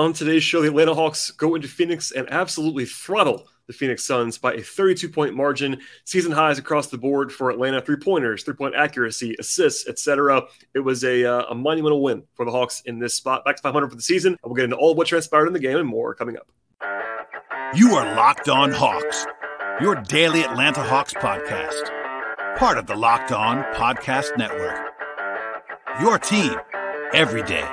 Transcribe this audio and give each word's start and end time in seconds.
On 0.00 0.14
today's 0.14 0.42
show, 0.42 0.62
the 0.62 0.68
Atlanta 0.68 0.94
Hawks 0.94 1.30
go 1.32 1.54
into 1.54 1.68
Phoenix 1.68 2.10
and 2.10 2.26
absolutely 2.32 2.86
throttle 2.86 3.46
the 3.66 3.74
Phoenix 3.74 4.02
Suns 4.02 4.38
by 4.38 4.54
a 4.54 4.62
32 4.62 5.10
point 5.10 5.34
margin. 5.34 5.78
Season 6.06 6.32
highs 6.32 6.58
across 6.58 6.86
the 6.86 6.96
board 6.96 7.30
for 7.30 7.50
Atlanta 7.50 7.82
three 7.82 7.98
pointers, 7.98 8.42
three 8.42 8.54
point 8.54 8.74
accuracy, 8.74 9.36
assists, 9.38 9.86
etc. 9.86 10.44
It 10.72 10.80
was 10.80 11.04
a, 11.04 11.26
uh, 11.26 11.50
a 11.50 11.54
monumental 11.54 12.02
win 12.02 12.22
for 12.32 12.46
the 12.46 12.50
Hawks 12.50 12.80
in 12.86 12.98
this 12.98 13.14
spot. 13.14 13.44
Back 13.44 13.56
to 13.56 13.62
500 13.62 13.90
for 13.90 13.94
the 13.94 14.00
season. 14.00 14.38
We'll 14.42 14.54
get 14.54 14.64
into 14.64 14.76
all 14.76 14.92
of 14.92 14.96
what 14.96 15.06
transpired 15.06 15.48
in 15.48 15.52
the 15.52 15.58
game 15.58 15.76
and 15.76 15.86
more 15.86 16.14
coming 16.14 16.38
up. 16.38 16.50
You 17.74 17.92
are 17.96 18.16
Locked 18.16 18.48
On 18.48 18.72
Hawks, 18.72 19.26
your 19.82 19.96
daily 19.96 20.44
Atlanta 20.44 20.82
Hawks 20.82 21.12
podcast, 21.12 22.56
part 22.56 22.78
of 22.78 22.86
the 22.86 22.96
Locked 22.96 23.32
On 23.32 23.64
Podcast 23.74 24.38
Network. 24.38 24.80
Your 26.00 26.18
team 26.18 26.54
every 27.12 27.42
day. 27.42 27.68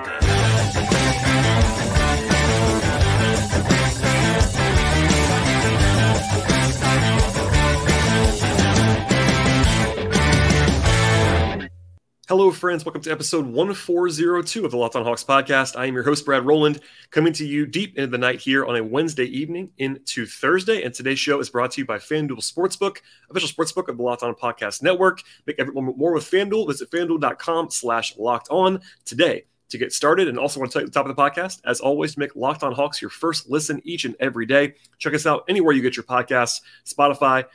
Hello, 12.27 12.51
friends. 12.51 12.83
Welcome 12.83 13.03
to 13.03 13.09
episode 13.09 13.45
1402 13.45 14.65
of 14.65 14.71
the 14.71 14.75
Locked 14.75 14.97
on 14.97 15.05
Hawks 15.05 15.23
podcast. 15.23 15.77
I 15.77 15.85
am 15.85 15.93
your 15.93 16.03
host, 16.03 16.25
Brad 16.25 16.45
Rowland, 16.45 16.81
coming 17.09 17.31
to 17.31 17.47
you 17.47 17.65
deep 17.65 17.97
into 17.97 18.07
the 18.07 18.17
night 18.17 18.41
here 18.41 18.65
on 18.65 18.75
a 18.75 18.83
Wednesday 18.83 19.23
evening 19.23 19.69
into 19.77 20.25
Thursday. 20.25 20.83
And 20.83 20.93
today's 20.93 21.19
show 21.19 21.39
is 21.39 21.49
brought 21.49 21.71
to 21.71 21.79
you 21.79 21.85
by 21.85 21.99
FanDuel 21.99 22.39
Sportsbook, 22.39 22.97
official 23.29 23.47
sportsbook 23.47 23.87
of 23.87 23.95
the 23.95 24.03
Locked 24.03 24.23
on 24.23 24.35
Podcast 24.35 24.83
Network. 24.83 25.21
Make 25.45 25.57
every 25.57 25.73
moment 25.73 25.97
more 25.97 26.11
with 26.11 26.29
FanDuel. 26.29 26.67
Visit 26.67 26.91
fanduel.com 26.91 27.69
slash 27.69 28.17
locked 28.17 28.49
on 28.51 28.81
today 29.05 29.45
to 29.69 29.77
get 29.77 29.93
started. 29.93 30.27
And 30.27 30.37
also 30.37 30.59
want 30.59 30.69
to 30.73 30.79
tell 30.79 30.81
you 30.81 30.87
at 30.87 30.91
the 30.91 30.99
top 30.99 31.09
of 31.09 31.15
the 31.15 31.21
podcast, 31.21 31.61
as 31.63 31.79
always, 31.79 32.15
to 32.15 32.19
make 32.19 32.35
Locked 32.35 32.61
on 32.61 32.73
Hawks 32.73 33.01
your 33.01 33.09
first 33.09 33.49
listen 33.49 33.81
each 33.85 34.03
and 34.03 34.17
every 34.19 34.45
day. 34.45 34.73
Check 34.97 35.13
us 35.13 35.25
out 35.25 35.45
anywhere 35.47 35.71
you 35.71 35.81
get 35.81 35.95
your 35.95 36.03
podcasts, 36.03 36.59
Spotify, 36.85 37.45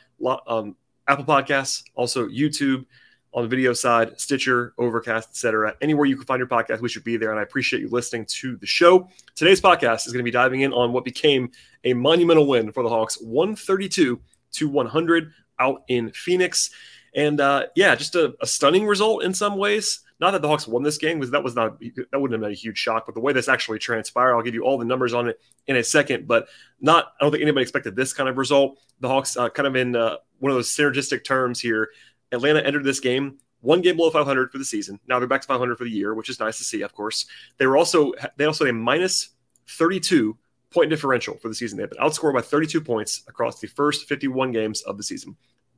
um, 0.47 0.75
Apple 1.07 1.25
Podcasts, 1.25 1.83
also 1.93 2.27
YouTube 2.27 2.85
on 3.33 3.43
the 3.43 3.49
video 3.49 3.73
side, 3.73 4.19
Stitcher, 4.19 4.73
Overcast, 4.77 5.29
etc. 5.29 5.75
Anywhere 5.81 6.05
you 6.05 6.15
can 6.15 6.25
find 6.25 6.39
your 6.39 6.47
podcast, 6.47 6.81
we 6.81 6.89
should 6.89 7.03
be 7.03 7.17
there. 7.17 7.31
And 7.31 7.39
I 7.39 7.43
appreciate 7.43 7.81
you 7.81 7.89
listening 7.89 8.25
to 8.25 8.57
the 8.57 8.67
show. 8.67 9.09
Today's 9.35 9.59
podcast 9.59 10.05
is 10.05 10.13
going 10.13 10.19
to 10.19 10.23
be 10.23 10.31
diving 10.31 10.61
in 10.61 10.71
on 10.73 10.93
what 10.93 11.03
became 11.03 11.51
a 11.83 11.93
monumental 11.93 12.45
win 12.45 12.71
for 12.71 12.83
the 12.83 12.89
Hawks, 12.89 13.19
132 13.21 14.19
to 14.53 14.69
100 14.69 15.31
out 15.59 15.83
in 15.87 16.11
Phoenix. 16.11 16.69
And 17.15 17.39
uh, 17.41 17.67
yeah, 17.75 17.95
just 17.95 18.15
a, 18.15 18.35
a, 18.41 18.47
stunning 18.47 18.85
result 18.85 19.23
in 19.23 19.33
some 19.33 19.57
ways. 19.57 20.01
Not 20.19 20.31
that 20.31 20.41
the 20.41 20.47
Hawks 20.47 20.67
won 20.67 20.83
this 20.83 20.97
game, 20.97 21.19
because 21.19 21.31
that 21.31 21.43
was 21.43 21.53
not 21.55 21.79
that 21.79 22.19
wouldn't 22.19 22.31
have 22.31 22.41
been 22.41 22.51
a 22.51 22.55
huge 22.55 22.77
shock. 22.77 23.05
But 23.05 23.13
the 23.13 23.21
way 23.21 23.33
this 23.33 23.49
actually 23.49 23.79
transpired, 23.79 24.33
I'll 24.33 24.41
give 24.41 24.53
you 24.53 24.63
all 24.63 24.77
the 24.77 24.85
numbers 24.85 25.13
on 25.13 25.27
it 25.27 25.39
in 25.67 25.75
a 25.75 25.83
second. 25.83 26.27
But 26.27 26.47
not, 26.79 27.13
I 27.19 27.23
don't 27.23 27.31
think 27.31 27.43
anybody 27.43 27.63
expected 27.63 27.95
this 27.95 28.13
kind 28.13 28.29
of 28.29 28.37
result. 28.37 28.79
The 28.99 29.09
Hawks, 29.09 29.35
uh, 29.37 29.49
kind 29.49 29.67
of 29.67 29.75
in 29.75 29.95
uh, 29.95 30.17
one 30.39 30.51
of 30.51 30.55
those 30.55 30.69
synergistic 30.69 31.23
terms 31.23 31.59
here, 31.59 31.89
Atlanta 32.33 32.61
entered 32.61 32.83
this 32.83 32.99
game 32.99 33.37
one 33.63 33.81
game 33.81 33.95
below 33.95 34.09
500 34.09 34.51
for 34.51 34.57
the 34.57 34.65
season. 34.65 34.99
Now 35.07 35.19
they're 35.19 35.27
back 35.27 35.41
to 35.41 35.47
500 35.47 35.77
for 35.77 35.85
the 35.85 35.89
year, 35.89 36.13
which 36.13 36.29
is 36.29 36.39
nice 36.39 36.57
to 36.57 36.65
see. 36.65 36.81
Of 36.81 36.93
course, 36.93 37.25
they 37.57 37.65
were 37.65 37.77
also 37.77 38.11
they 38.35 38.45
also 38.45 38.65
had 38.65 38.75
a 38.75 38.77
minus 38.77 39.29
32 39.69 40.37
point 40.69 40.89
differential 40.89 41.37
for 41.37 41.47
the 41.47 41.55
season. 41.55 41.77
They've 41.77 41.89
been 41.89 41.99
outscored 41.99 42.33
by 42.33 42.41
32 42.41 42.81
points 42.81 43.23
across 43.27 43.59
the 43.59 43.67
first 43.67 44.07
51 44.07 44.51
games 44.51 44.81
of 44.81 44.97
the 44.97 45.03
season. 45.03 45.37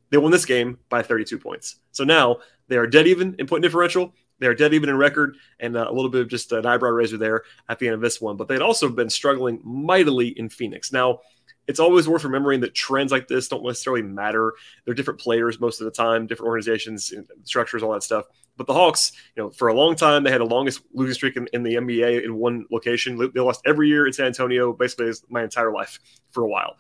They 0.10 0.18
won 0.18 0.32
this 0.32 0.46
game 0.46 0.80
by 0.90 1.04
32 1.04 1.38
points. 1.38 1.78
So 1.92 2.04
now 2.04 2.38
they 2.68 2.78
are 2.78 2.88
dead 2.88 3.08
even 3.08 3.36
in 3.38 3.46
point 3.48 3.64
differential. 3.64 4.14
They 4.40 4.48
are 4.48 4.56
dead 4.56 4.74
even 4.74 4.90
in 4.90 4.98
record, 4.98 5.38
and 5.60 5.78
uh, 5.78 5.86
a 5.88 5.94
little 5.94 6.10
bit 6.10 6.22
of 6.22 6.28
just 6.28 6.52
an 6.52 6.66
eyebrow 6.66 6.90
raiser 6.90 7.18
there 7.18 7.44
at 7.70 7.80
the 7.80 7.88
end 7.88 7.96
of 7.96 8.02
this 8.02 8.20
one. 8.20 8.36
But 8.36 8.48
they'd 8.48 8.62
also 8.62 8.90
been 8.90 9.10
struggling 9.10 9.62
mightily 9.64 10.28
in 10.28 10.50
Phoenix. 10.50 10.92
Now 10.92 11.20
it's 11.68 11.80
always 11.80 12.08
worth 12.08 12.24
remembering 12.24 12.62
that 12.62 12.76
trends 12.76 13.12
like 13.12 13.28
this 13.28 13.48
don't 13.48 13.64
necessarily 13.64 14.04
matter. 14.04 14.54
They're 14.84 14.94
different 14.94 15.20
players 15.20 15.60
most 15.60 15.82
of 15.82 15.86
the 15.86 15.92
time, 15.92 16.28
different 16.28 16.48
organizations, 16.48 17.14
structures, 17.44 17.82
all 17.84 17.94
that 17.94 18.04
stuff. 18.04 18.26
But 18.58 18.68
the 18.68 18.74
Hawks, 18.74 19.12
you 19.36 19.44
know, 19.44 19.50
for 19.50 19.68
a 19.68 19.74
long 19.74 19.96
time, 19.96 20.24
they 20.24 20.32
had 20.32 20.42
the 20.42 20.46
longest 20.46 20.82
losing 20.94 21.14
streak 21.14 21.38
in, 21.38 21.48
in, 21.54 21.64
the 21.64 21.76
NBA 21.76 22.24
in 22.24 22.36
one 22.36 22.66
location. 22.72 23.18
They 23.34 23.42
lost 23.42 23.62
every 23.66 23.90
year 23.90 24.08
in 24.08 24.14
San 24.14 24.28
Antonio, 24.28 24.74
basically 24.74 25.12
my 25.30 25.44
entire 25.44 25.72
life 25.72 26.00
for 26.30 26.44
a 26.44 26.48
while. 26.48 26.78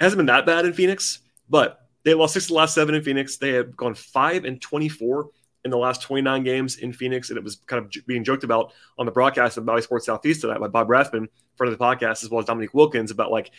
It 0.00 0.04
hasn't 0.04 0.18
been 0.18 0.26
that 0.26 0.44
bad 0.44 0.66
in 0.66 0.72
Phoenix, 0.72 1.20
but 1.48 1.88
they 2.04 2.14
lost 2.14 2.34
six 2.34 2.46
of 2.46 2.48
the 2.48 2.54
last 2.54 2.74
seven 2.74 2.94
in 2.94 3.02
Phoenix. 3.02 3.36
They 3.36 3.50
have 3.50 3.76
gone 3.76 3.94
five 3.94 4.44
and 4.44 4.60
24 4.60 5.30
in 5.64 5.70
the 5.70 5.78
last 5.78 6.02
29 6.02 6.42
games 6.42 6.76
in 6.76 6.92
Phoenix. 6.92 7.30
And 7.30 7.38
it 7.38 7.44
was 7.44 7.56
kind 7.66 7.84
of 7.84 8.06
being 8.06 8.24
joked 8.24 8.44
about 8.44 8.72
on 8.98 9.06
the 9.06 9.12
broadcast 9.12 9.56
of 9.56 9.64
Bally 9.64 9.82
Sports 9.82 10.06
Southeast 10.06 10.40
tonight 10.40 10.58
by 10.58 10.68
Bob 10.68 10.90
Rathbun, 10.90 11.28
front 11.56 11.72
of 11.72 11.78
the 11.78 11.84
podcast, 11.84 12.24
as 12.24 12.30
well 12.30 12.40
as 12.40 12.46
Dominique 12.46 12.74
Wilkins, 12.74 13.10
about 13.10 13.30
like 13.30 13.52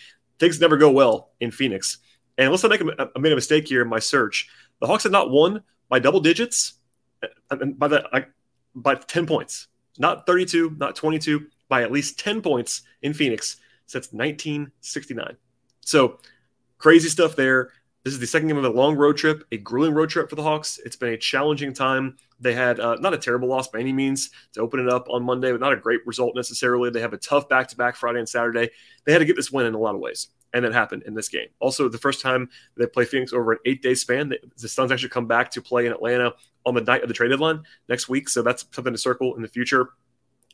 things 0.43 0.59
never 0.59 0.75
go 0.75 0.91
well 0.91 1.31
in 1.39 1.51
Phoenix. 1.51 1.99
And 2.37 2.51
let's 2.51 2.63
not 2.63 2.69
make 2.69 2.81
a, 2.81 3.09
I 3.15 3.19
made 3.19 3.31
a 3.31 3.35
mistake 3.35 3.65
here 3.65 3.81
in 3.81 3.87
my 3.87 3.99
search. 3.99 4.49
The 4.81 4.87
Hawks 4.87 5.03
have 5.03 5.11
not 5.11 5.29
won 5.29 5.63
by 5.87 5.99
double 5.99 6.19
digits, 6.19 6.73
uh, 7.49 7.55
by 7.55 7.87
the 7.87 8.27
by 8.75 8.95
ten 8.95 9.25
points, 9.25 9.67
not 9.97 10.25
thirty-two, 10.25 10.75
not 10.77 10.97
twenty-two, 10.97 11.47
by 11.69 11.83
at 11.83 11.91
least 11.93 12.19
ten 12.19 12.41
points 12.41 12.81
in 13.01 13.13
Phoenix 13.13 13.57
since 13.85 14.11
1969. 14.11 15.37
So 15.81 16.19
crazy 16.77 17.07
stuff 17.07 17.35
there. 17.35 17.71
This 18.03 18.13
is 18.13 18.19
the 18.19 18.27
second 18.27 18.49
game 18.49 18.57
of 18.57 18.65
a 18.65 18.69
long 18.69 18.97
road 18.97 19.15
trip, 19.15 19.45
a 19.53 19.57
grueling 19.57 19.93
road 19.93 20.09
trip 20.09 20.29
for 20.29 20.35
the 20.35 20.43
Hawks. 20.43 20.77
It's 20.83 20.97
been 20.97 21.13
a 21.13 21.17
challenging 21.17 21.73
time. 21.73 22.17
They 22.37 22.53
had 22.53 22.81
uh, 22.81 22.95
not 22.95 23.13
a 23.13 23.17
terrible 23.17 23.47
loss 23.47 23.69
by 23.69 23.79
any 23.79 23.93
means 23.93 24.29
to 24.53 24.59
open 24.59 24.81
it 24.81 24.89
up 24.89 25.07
on 25.09 25.23
Monday, 25.23 25.51
but 25.51 25.61
not 25.61 25.71
a 25.71 25.77
great 25.77 26.05
result 26.05 26.35
necessarily. 26.35 26.89
They 26.89 26.99
have 26.99 27.13
a 27.13 27.17
tough 27.17 27.47
back 27.47 27.69
to 27.69 27.77
back 27.77 27.95
Friday 27.95 28.19
and 28.19 28.27
Saturday. 28.27 28.71
They 29.05 29.13
had 29.13 29.19
to 29.19 29.25
get 29.25 29.37
this 29.37 29.53
win 29.53 29.67
in 29.67 29.73
a 29.73 29.77
lot 29.77 29.95
of 29.95 30.01
ways, 30.01 30.27
and 30.53 30.65
that 30.65 30.73
happened 30.73 31.03
in 31.03 31.13
this 31.13 31.29
game. 31.29 31.47
Also, 31.61 31.87
the 31.87 31.97
first 31.97 32.19
time 32.19 32.49
they 32.75 32.87
play 32.87 33.05
Phoenix 33.05 33.31
over 33.31 33.53
an 33.53 33.59
eight 33.65 33.81
day 33.81 33.93
span, 33.93 34.33
the 34.57 34.67
Suns 34.67 34.91
actually 34.91 35.07
come 35.07 35.27
back 35.27 35.49
to 35.51 35.61
play 35.61 35.85
in 35.85 35.93
Atlanta 35.93 36.33
on 36.65 36.73
the 36.73 36.81
night 36.81 37.03
of 37.03 37.07
the 37.07 37.13
trade 37.13 37.29
deadline 37.29 37.63
next 37.87 38.09
week. 38.09 38.27
So 38.27 38.41
that's 38.41 38.65
something 38.71 38.93
to 38.93 38.99
circle 38.99 39.35
in 39.35 39.41
the 39.41 39.47
future. 39.47 39.91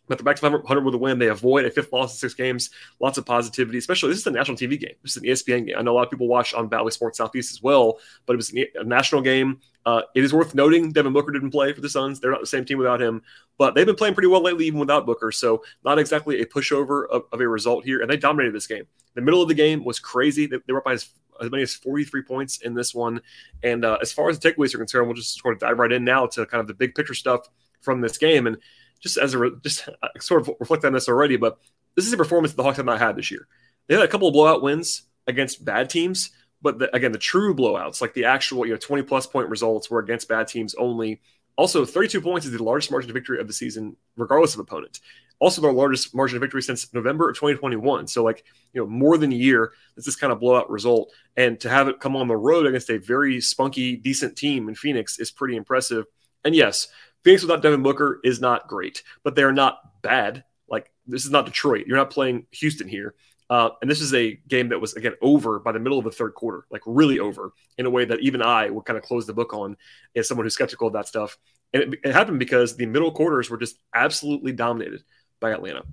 But 0.09 0.17
they're 0.17 0.25
back 0.25 0.35
to 0.37 0.41
500 0.41 0.83
with 0.83 0.95
a 0.95 0.97
win. 0.97 1.19
They 1.19 1.27
avoid 1.27 1.65
a 1.65 1.71
fifth 1.71 1.93
loss 1.93 2.13
in 2.13 2.17
six 2.17 2.33
games. 2.33 2.71
Lots 2.99 3.17
of 3.17 3.25
positivity, 3.25 3.77
especially 3.77 4.09
this 4.09 4.19
is 4.19 4.27
a 4.27 4.31
national 4.31 4.57
TV 4.57 4.79
game. 4.79 4.95
This 5.03 5.15
is 5.15 5.17
an 5.17 5.29
ESPN 5.29 5.67
game. 5.67 5.75
I 5.77 5.83
know 5.83 5.93
a 5.93 5.97
lot 5.97 6.05
of 6.05 6.09
people 6.09 6.27
watch 6.27 6.53
on 6.53 6.67
Bally 6.67 6.91
Sports 6.91 7.19
Southeast 7.19 7.53
as 7.53 7.61
well, 7.61 7.99
but 8.25 8.33
it 8.33 8.37
was 8.37 8.51
a 8.51 8.83
national 8.83 9.21
game. 9.21 9.61
Uh, 9.85 10.01
it 10.15 10.23
is 10.23 10.33
worth 10.33 10.53
noting 10.53 10.91
Devin 10.91 11.13
Booker 11.13 11.31
didn't 11.31 11.51
play 11.51 11.71
for 11.73 11.81
the 11.81 11.89
Suns. 11.89 12.19
They're 12.19 12.31
not 12.31 12.41
the 12.41 12.47
same 12.47 12.65
team 12.65 12.77
without 12.77 13.01
him, 13.01 13.21
but 13.57 13.75
they've 13.75 13.85
been 13.85 13.95
playing 13.95 14.13
pretty 14.13 14.27
well 14.27 14.41
lately, 14.41 14.65
even 14.65 14.79
without 14.79 15.05
Booker. 15.05 15.31
So 15.31 15.63
not 15.85 15.99
exactly 15.99 16.41
a 16.41 16.45
pushover 16.45 17.07
of, 17.09 17.23
of 17.31 17.39
a 17.39 17.47
result 17.47 17.85
here. 17.85 18.01
And 18.01 18.09
they 18.09 18.17
dominated 18.17 18.53
this 18.53 18.67
game. 18.67 18.85
The 19.13 19.21
middle 19.21 19.41
of 19.41 19.47
the 19.47 19.53
game 19.53 19.85
was 19.85 19.99
crazy. 19.99 20.47
They, 20.47 20.57
they 20.65 20.73
were 20.73 20.79
up 20.79 20.85
by 20.85 20.93
as, 20.93 21.09
as, 21.41 21.49
many 21.49 21.63
as 21.63 21.75
43 21.75 22.23
points 22.23 22.61
in 22.61 22.73
this 22.73 22.93
one. 22.93 23.21
And 23.63 23.85
uh, 23.85 23.97
as 24.01 24.11
far 24.11 24.29
as 24.29 24.37
the 24.37 24.51
takeaways 24.51 24.73
are 24.75 24.79
concerned, 24.79 25.07
we'll 25.07 25.15
just 25.15 25.39
sort 25.39 25.53
of 25.53 25.59
dive 25.59 25.79
right 25.79 25.91
in 25.91 26.03
now 26.03 26.25
to 26.27 26.45
kind 26.45 26.61
of 26.61 26.67
the 26.67 26.73
big 26.73 26.93
picture 26.95 27.13
stuff 27.13 27.47
from 27.81 28.01
this 28.01 28.17
game. 28.17 28.47
And 28.47 28.57
just 28.99 29.17
as 29.17 29.33
a 29.33 29.51
just 29.63 29.87
uh, 30.01 30.07
sort 30.19 30.41
of 30.41 30.55
reflect 30.59 30.85
on 30.85 30.93
this 30.93 31.07
already, 31.07 31.37
but 31.37 31.57
this 31.95 32.05
is 32.05 32.13
a 32.13 32.17
performance 32.17 32.53
the 32.53 32.63
Hawks 32.63 32.77
have 32.77 32.85
not 32.85 32.99
had 32.99 33.15
this 33.15 33.31
year. 33.31 33.47
They 33.87 33.95
had 33.95 34.03
a 34.03 34.07
couple 34.07 34.27
of 34.27 34.33
blowout 34.33 34.61
wins 34.61 35.03
against 35.27 35.65
bad 35.65 35.89
teams, 35.89 36.31
but 36.61 36.79
the, 36.79 36.95
again, 36.95 37.11
the 37.11 37.17
true 37.17 37.55
blowouts, 37.55 38.01
like 38.01 38.13
the 38.13 38.25
actual 38.25 38.65
you 38.65 38.73
know 38.73 38.77
20 38.77 39.03
plus 39.03 39.27
point 39.27 39.49
results, 39.49 39.89
were 39.89 39.99
against 39.99 40.27
bad 40.27 40.47
teams 40.47 40.75
only. 40.75 41.21
Also, 41.55 41.83
32 41.83 42.21
points 42.21 42.45
is 42.45 42.53
the 42.53 42.63
largest 42.63 42.89
margin 42.89 43.09
of 43.09 43.13
victory 43.13 43.39
of 43.39 43.47
the 43.47 43.53
season, 43.53 43.97
regardless 44.15 44.53
of 44.53 44.61
opponent. 44.61 44.99
Also, 45.39 45.61
their 45.61 45.73
largest 45.73 46.13
margin 46.13 46.37
of 46.37 46.41
victory 46.41 46.61
since 46.61 46.93
November 46.93 47.29
of 47.29 47.35
2021. 47.35 48.07
So, 48.07 48.23
like, 48.23 48.45
you 48.73 48.81
know, 48.81 48.87
more 48.87 49.17
than 49.17 49.31
a 49.31 49.35
year, 49.35 49.71
it's 49.95 50.05
this 50.05 50.15
kind 50.15 50.31
of 50.31 50.39
blowout 50.39 50.69
result. 50.69 51.11
And 51.37 51.59
to 51.61 51.69
have 51.69 51.87
it 51.87 51.99
come 51.99 52.15
on 52.15 52.27
the 52.27 52.35
road 52.35 52.65
against 52.65 52.89
a 52.89 52.97
very 52.97 53.39
spunky, 53.41 53.95
decent 53.95 54.37
team 54.37 54.67
in 54.69 54.75
Phoenix 54.75 55.19
is 55.19 55.31
pretty 55.31 55.55
impressive. 55.55 56.05
And 56.43 56.55
yes, 56.55 56.87
Phoenix 57.23 57.43
without 57.43 57.61
Devin 57.61 57.83
Booker 57.83 58.19
is 58.23 58.39
not 58.39 58.67
great, 58.67 59.03
but 59.23 59.35
they're 59.35 59.51
not 59.51 60.01
bad. 60.01 60.43
Like 60.69 60.91
this 61.07 61.25
is 61.25 61.31
not 61.31 61.45
Detroit. 61.45 61.85
You're 61.87 61.97
not 61.97 62.11
playing 62.11 62.45
Houston 62.51 62.87
here. 62.87 63.15
Uh, 63.49 63.71
and 63.81 63.89
this 63.89 63.99
is 63.99 64.13
a 64.13 64.39
game 64.47 64.69
that 64.69 64.79
was 64.79 64.93
again 64.93 65.15
over 65.21 65.59
by 65.59 65.71
the 65.71 65.79
middle 65.79 65.97
of 65.97 66.05
the 66.05 66.11
third 66.11 66.35
quarter, 66.35 66.65
like 66.69 66.81
really 66.85 67.19
over 67.19 67.51
in 67.77 67.85
a 67.85 67.89
way 67.89 68.05
that 68.05 68.19
even 68.19 68.41
I 68.43 68.69
would 68.69 68.85
kind 68.85 68.97
of 68.97 69.03
close 69.03 69.25
the 69.25 69.33
book 69.33 69.53
on 69.53 69.75
as 70.15 70.27
someone 70.27 70.45
who's 70.45 70.53
skeptical 70.53 70.87
of 70.87 70.93
that 70.93 71.07
stuff. 71.07 71.37
And 71.73 71.83
it, 71.93 71.99
it 72.03 72.13
happened 72.13 72.39
because 72.39 72.75
the 72.75 72.85
middle 72.85 73.11
quarters 73.11 73.49
were 73.49 73.57
just 73.57 73.79
absolutely 73.93 74.51
dominated 74.51 75.03
by 75.39 75.51
Atlanta. 75.51 75.83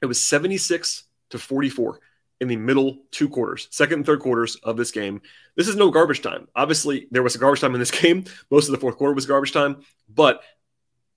It 0.00 0.06
was 0.06 0.24
76 0.26 1.04
to 1.30 1.38
44 1.38 2.00
in 2.40 2.48
the 2.48 2.56
middle 2.56 2.98
two 3.10 3.28
quarters, 3.28 3.68
second 3.70 3.94
and 3.94 4.06
third 4.06 4.20
quarters 4.20 4.56
of 4.56 4.76
this 4.76 4.90
game. 4.90 5.20
This 5.56 5.68
is 5.68 5.76
no 5.76 5.90
garbage 5.90 6.22
time. 6.22 6.48
Obviously, 6.54 7.08
there 7.10 7.22
was 7.22 7.34
a 7.34 7.38
garbage 7.38 7.60
time 7.60 7.74
in 7.74 7.80
this 7.80 7.90
game. 8.02 8.24
Most 8.50 8.68
of 8.68 8.72
the 8.72 8.78
fourth 8.78 8.96
quarter 8.96 9.14
was 9.14 9.26
garbage 9.26 9.52
time, 9.52 9.82
but 10.08 10.42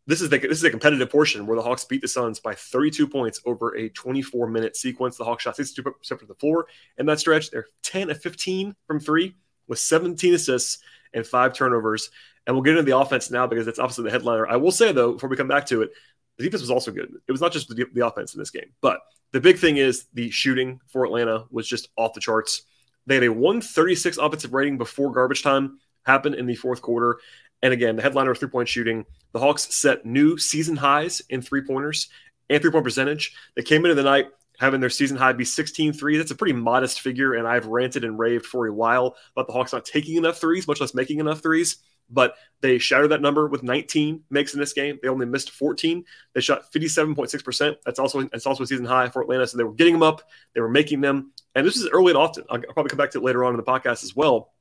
this 0.07 0.21
is 0.21 0.29
the, 0.29 0.39
this 0.39 0.57
is 0.57 0.63
a 0.63 0.71
competitive 0.71 1.09
portion 1.09 1.45
where 1.45 1.55
the 1.55 1.61
Hawks 1.61 1.85
beat 1.85 2.01
the 2.01 2.07
Suns 2.07 2.39
by 2.39 2.55
32 2.55 3.07
points 3.07 3.39
over 3.45 3.77
a 3.77 3.89
24 3.89 4.47
minute 4.47 4.75
sequence. 4.75 5.15
The 5.15 5.23
Hawks 5.23 5.43
shot 5.43 5.57
62% 5.57 5.83
from 6.03 6.27
the 6.27 6.35
floor 6.35 6.65
in 6.97 7.05
that 7.05 7.19
stretch. 7.19 7.51
They're 7.51 7.67
10 7.83 8.09
of 8.09 8.21
15 8.21 8.75
from 8.87 8.99
three 8.99 9.35
with 9.67 9.79
17 9.79 10.33
assists 10.33 10.79
and 11.13 11.25
five 11.25 11.53
turnovers. 11.53 12.09
And 12.45 12.55
we'll 12.55 12.63
get 12.63 12.71
into 12.71 12.83
the 12.83 12.97
offense 12.97 13.29
now 13.29 13.45
because 13.45 13.65
that's 13.65 13.79
obviously 13.79 14.05
the 14.05 14.11
headliner. 14.11 14.47
I 14.47 14.55
will 14.55 14.71
say 14.71 14.91
though, 14.91 15.13
before 15.13 15.29
we 15.29 15.37
come 15.37 15.47
back 15.47 15.67
to 15.67 15.83
it, 15.83 15.91
the 16.37 16.43
defense 16.43 16.61
was 16.61 16.71
also 16.71 16.91
good. 16.91 17.11
It 17.27 17.31
was 17.31 17.41
not 17.41 17.51
just 17.51 17.67
the, 17.67 17.85
the 17.93 18.05
offense 18.05 18.33
in 18.33 18.39
this 18.39 18.49
game, 18.49 18.71
but 18.81 19.01
the 19.31 19.39
big 19.39 19.57
thing 19.57 19.77
is 19.77 20.05
the 20.13 20.29
shooting 20.29 20.79
for 20.87 21.05
Atlanta 21.05 21.45
was 21.51 21.67
just 21.67 21.89
off 21.97 22.13
the 22.13 22.19
charts. 22.19 22.63
They 23.05 23.15
had 23.15 23.23
a 23.23 23.31
136 23.31 24.17
offensive 24.17 24.53
rating 24.53 24.77
before 24.77 25.11
garbage 25.11 25.43
time 25.43 25.79
happened 26.05 26.35
in 26.35 26.45
the 26.45 26.55
fourth 26.55 26.81
quarter. 26.81 27.19
And 27.63 27.73
again, 27.73 27.95
the 27.95 28.01
headliner 28.01 28.31
of 28.31 28.37
three 28.39 28.49
point 28.49 28.67
shooting, 28.67 29.05
the 29.33 29.39
Hawks 29.39 29.73
set 29.75 30.05
new 30.05 30.37
season 30.37 30.75
highs 30.75 31.21
in 31.29 31.41
three 31.41 31.61
pointers 31.61 32.09
and 32.49 32.61
three 32.61 32.71
point 32.71 32.83
percentage. 32.83 33.35
They 33.55 33.63
came 33.63 33.85
into 33.85 33.95
the 33.95 34.03
night 34.03 34.27
having 34.59 34.79
their 34.79 34.89
season 34.89 35.17
high 35.17 35.33
be 35.33 35.45
16 35.45 35.93
threes. 35.93 36.19
That's 36.19 36.31
a 36.31 36.35
pretty 36.35 36.53
modest 36.53 37.01
figure. 37.01 37.33
And 37.33 37.47
I've 37.47 37.65
ranted 37.65 38.03
and 38.03 38.17
raved 38.17 38.45
for 38.45 38.67
a 38.67 38.73
while 38.73 39.15
about 39.35 39.47
the 39.47 39.53
Hawks 39.53 39.73
not 39.73 39.85
taking 39.85 40.17
enough 40.17 40.39
threes, 40.39 40.67
much 40.67 40.81
less 40.81 40.93
making 40.93 41.19
enough 41.19 41.41
threes. 41.41 41.77
But 42.11 42.35
they 42.61 42.77
shattered 42.77 43.11
that 43.11 43.21
number 43.21 43.47
with 43.47 43.63
19 43.63 44.23
makes 44.29 44.53
in 44.53 44.59
this 44.59 44.73
game. 44.73 44.99
They 45.01 45.07
only 45.07 45.25
missed 45.25 45.51
14. 45.51 46.03
They 46.33 46.41
shot 46.41 46.71
57.6%. 46.71 47.75
That's 47.85 47.99
also 47.99 48.21
that's 48.23 48.45
also 48.45 48.63
a 48.63 48.67
season 48.67 48.85
high 48.85 49.09
for 49.09 49.21
Atlanta. 49.21 49.47
So 49.47 49.57
they 49.57 49.63
were 49.63 49.73
getting 49.73 49.93
them 49.93 50.03
up, 50.03 50.21
they 50.53 50.61
were 50.61 50.69
making 50.69 51.01
them. 51.01 51.31
And 51.55 51.65
this 51.65 51.77
is 51.77 51.89
early 51.89 52.11
and 52.11 52.17
often. 52.17 52.45
I'll 52.49 52.59
probably 52.59 52.89
come 52.89 52.97
back 52.97 53.11
to 53.11 53.19
it 53.19 53.23
later 53.23 53.43
on 53.43 53.53
in 53.53 53.57
the 53.57 53.63
podcast 53.63 54.03
as 54.03 54.15
well. 54.15 54.51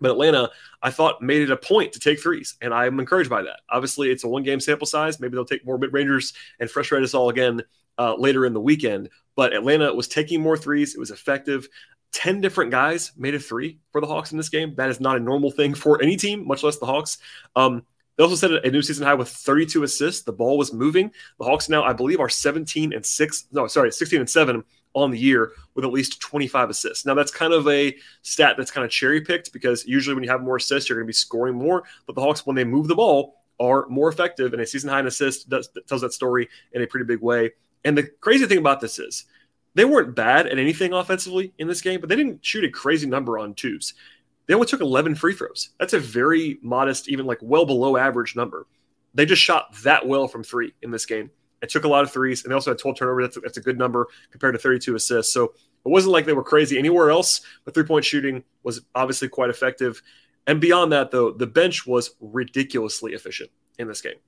But 0.00 0.12
Atlanta, 0.12 0.50
I 0.82 0.90
thought, 0.90 1.22
made 1.22 1.42
it 1.42 1.50
a 1.50 1.56
point 1.56 1.92
to 1.94 2.00
take 2.00 2.20
threes, 2.20 2.56
and 2.60 2.72
I'm 2.72 3.00
encouraged 3.00 3.30
by 3.30 3.42
that. 3.42 3.60
Obviously, 3.68 4.10
it's 4.10 4.24
a 4.24 4.28
one 4.28 4.44
game 4.44 4.60
sample 4.60 4.86
size. 4.86 5.18
Maybe 5.18 5.34
they'll 5.34 5.44
take 5.44 5.66
more 5.66 5.78
mid 5.78 5.92
rangers 5.92 6.34
and 6.60 6.70
frustrate 6.70 7.02
us 7.02 7.14
all 7.14 7.30
again 7.30 7.62
uh, 7.98 8.14
later 8.14 8.46
in 8.46 8.52
the 8.52 8.60
weekend. 8.60 9.10
But 9.34 9.52
Atlanta 9.52 9.92
was 9.92 10.08
taking 10.08 10.40
more 10.40 10.56
threes. 10.56 10.94
It 10.94 11.00
was 11.00 11.10
effective. 11.10 11.68
10 12.12 12.40
different 12.40 12.70
guys 12.70 13.12
made 13.16 13.34
a 13.34 13.38
three 13.38 13.78
for 13.92 14.00
the 14.00 14.06
Hawks 14.06 14.32
in 14.32 14.38
this 14.38 14.48
game. 14.48 14.74
That 14.76 14.90
is 14.90 15.00
not 15.00 15.16
a 15.16 15.20
normal 15.20 15.50
thing 15.50 15.74
for 15.74 16.02
any 16.02 16.16
team, 16.16 16.46
much 16.46 16.62
less 16.62 16.78
the 16.78 16.86
Hawks. 16.86 17.18
Um, 17.54 17.84
they 18.16 18.24
also 18.24 18.34
set 18.34 18.64
a 18.64 18.70
new 18.70 18.82
season 18.82 19.06
high 19.06 19.14
with 19.14 19.28
32 19.28 19.84
assists. 19.84 20.22
The 20.22 20.32
ball 20.32 20.58
was 20.58 20.72
moving. 20.72 21.12
The 21.38 21.44
Hawks 21.44 21.68
now, 21.68 21.84
I 21.84 21.92
believe, 21.92 22.18
are 22.18 22.28
17 22.28 22.92
and 22.92 23.06
6. 23.06 23.44
No, 23.52 23.68
sorry, 23.68 23.92
16 23.92 24.18
and 24.18 24.28
7 24.28 24.64
on 24.94 25.10
the 25.12 25.18
year 25.18 25.52
with 25.74 25.84
at 25.84 25.92
least 25.92 26.20
25 26.20 26.70
assists. 26.70 27.06
Now, 27.06 27.14
that's 27.14 27.30
kind 27.30 27.52
of 27.52 27.68
a 27.68 27.96
stat 28.22 28.56
that's 28.58 28.72
kind 28.72 28.84
of 28.84 28.90
cherry 28.90 29.20
picked 29.20 29.52
because 29.52 29.86
usually 29.86 30.14
when 30.14 30.24
you 30.24 30.30
have 30.30 30.42
more 30.42 30.56
assists, 30.56 30.88
you're 30.88 30.98
going 30.98 31.06
to 31.06 31.08
be 31.08 31.12
scoring 31.12 31.54
more. 31.54 31.84
But 32.06 32.16
the 32.16 32.20
Hawks, 32.22 32.44
when 32.44 32.56
they 32.56 32.64
move 32.64 32.88
the 32.88 32.96
ball, 32.96 33.36
are 33.60 33.86
more 33.88 34.08
effective. 34.08 34.52
And 34.52 34.62
a 34.62 34.66
season 34.66 34.90
high 34.90 35.00
in 35.00 35.06
assists 35.06 35.44
does, 35.44 35.68
tells 35.86 36.00
that 36.00 36.12
story 36.12 36.48
in 36.72 36.82
a 36.82 36.86
pretty 36.86 37.06
big 37.06 37.20
way. 37.20 37.52
And 37.84 37.96
the 37.96 38.04
crazy 38.20 38.46
thing 38.46 38.58
about 38.58 38.80
this 38.80 38.98
is 38.98 39.26
they 39.78 39.84
weren't 39.84 40.16
bad 40.16 40.48
at 40.48 40.58
anything 40.58 40.92
offensively 40.92 41.52
in 41.58 41.68
this 41.68 41.80
game, 41.80 42.00
but 42.00 42.08
they 42.08 42.16
didn't 42.16 42.44
shoot 42.44 42.64
a 42.64 42.68
crazy 42.68 43.06
number 43.06 43.38
on 43.38 43.54
twos. 43.54 43.94
They 44.46 44.54
only 44.54 44.66
took 44.66 44.80
11 44.80 45.14
free 45.14 45.34
throws. 45.34 45.70
That's 45.78 45.92
a 45.92 46.00
very 46.00 46.58
modest, 46.62 47.08
even 47.08 47.26
like 47.26 47.38
well 47.42 47.64
below 47.64 47.96
average 47.96 48.34
number. 48.34 48.66
They 49.14 49.24
just 49.24 49.40
shot 49.40 49.72
that 49.84 50.04
well 50.04 50.26
from 50.26 50.42
three 50.42 50.74
in 50.82 50.90
this 50.90 51.06
game. 51.06 51.30
It 51.62 51.70
took 51.70 51.84
a 51.84 51.88
lot 51.88 52.02
of 52.02 52.10
threes, 52.10 52.42
and 52.42 52.50
they 52.50 52.54
also 52.54 52.72
had 52.72 52.78
12 52.78 52.96
turnovers. 52.96 53.26
That's 53.26 53.36
a, 53.36 53.40
that's 53.40 53.56
a 53.58 53.60
good 53.60 53.78
number 53.78 54.08
compared 54.32 54.54
to 54.54 54.58
32 54.58 54.96
assists. 54.96 55.32
So 55.32 55.44
it 55.44 55.52
wasn't 55.84 56.12
like 56.12 56.26
they 56.26 56.32
were 56.32 56.42
crazy 56.42 56.76
anywhere 56.76 57.10
else, 57.10 57.42
but 57.64 57.72
three 57.72 57.84
point 57.84 58.04
shooting 58.04 58.42
was 58.64 58.80
obviously 58.96 59.28
quite 59.28 59.48
effective. 59.48 60.02
And 60.48 60.60
beyond 60.60 60.90
that, 60.90 61.12
though, 61.12 61.30
the 61.30 61.46
bench 61.46 61.86
was 61.86 62.16
ridiculously 62.20 63.12
efficient 63.12 63.50
in 63.78 63.86
this 63.86 64.00
game. 64.00 64.18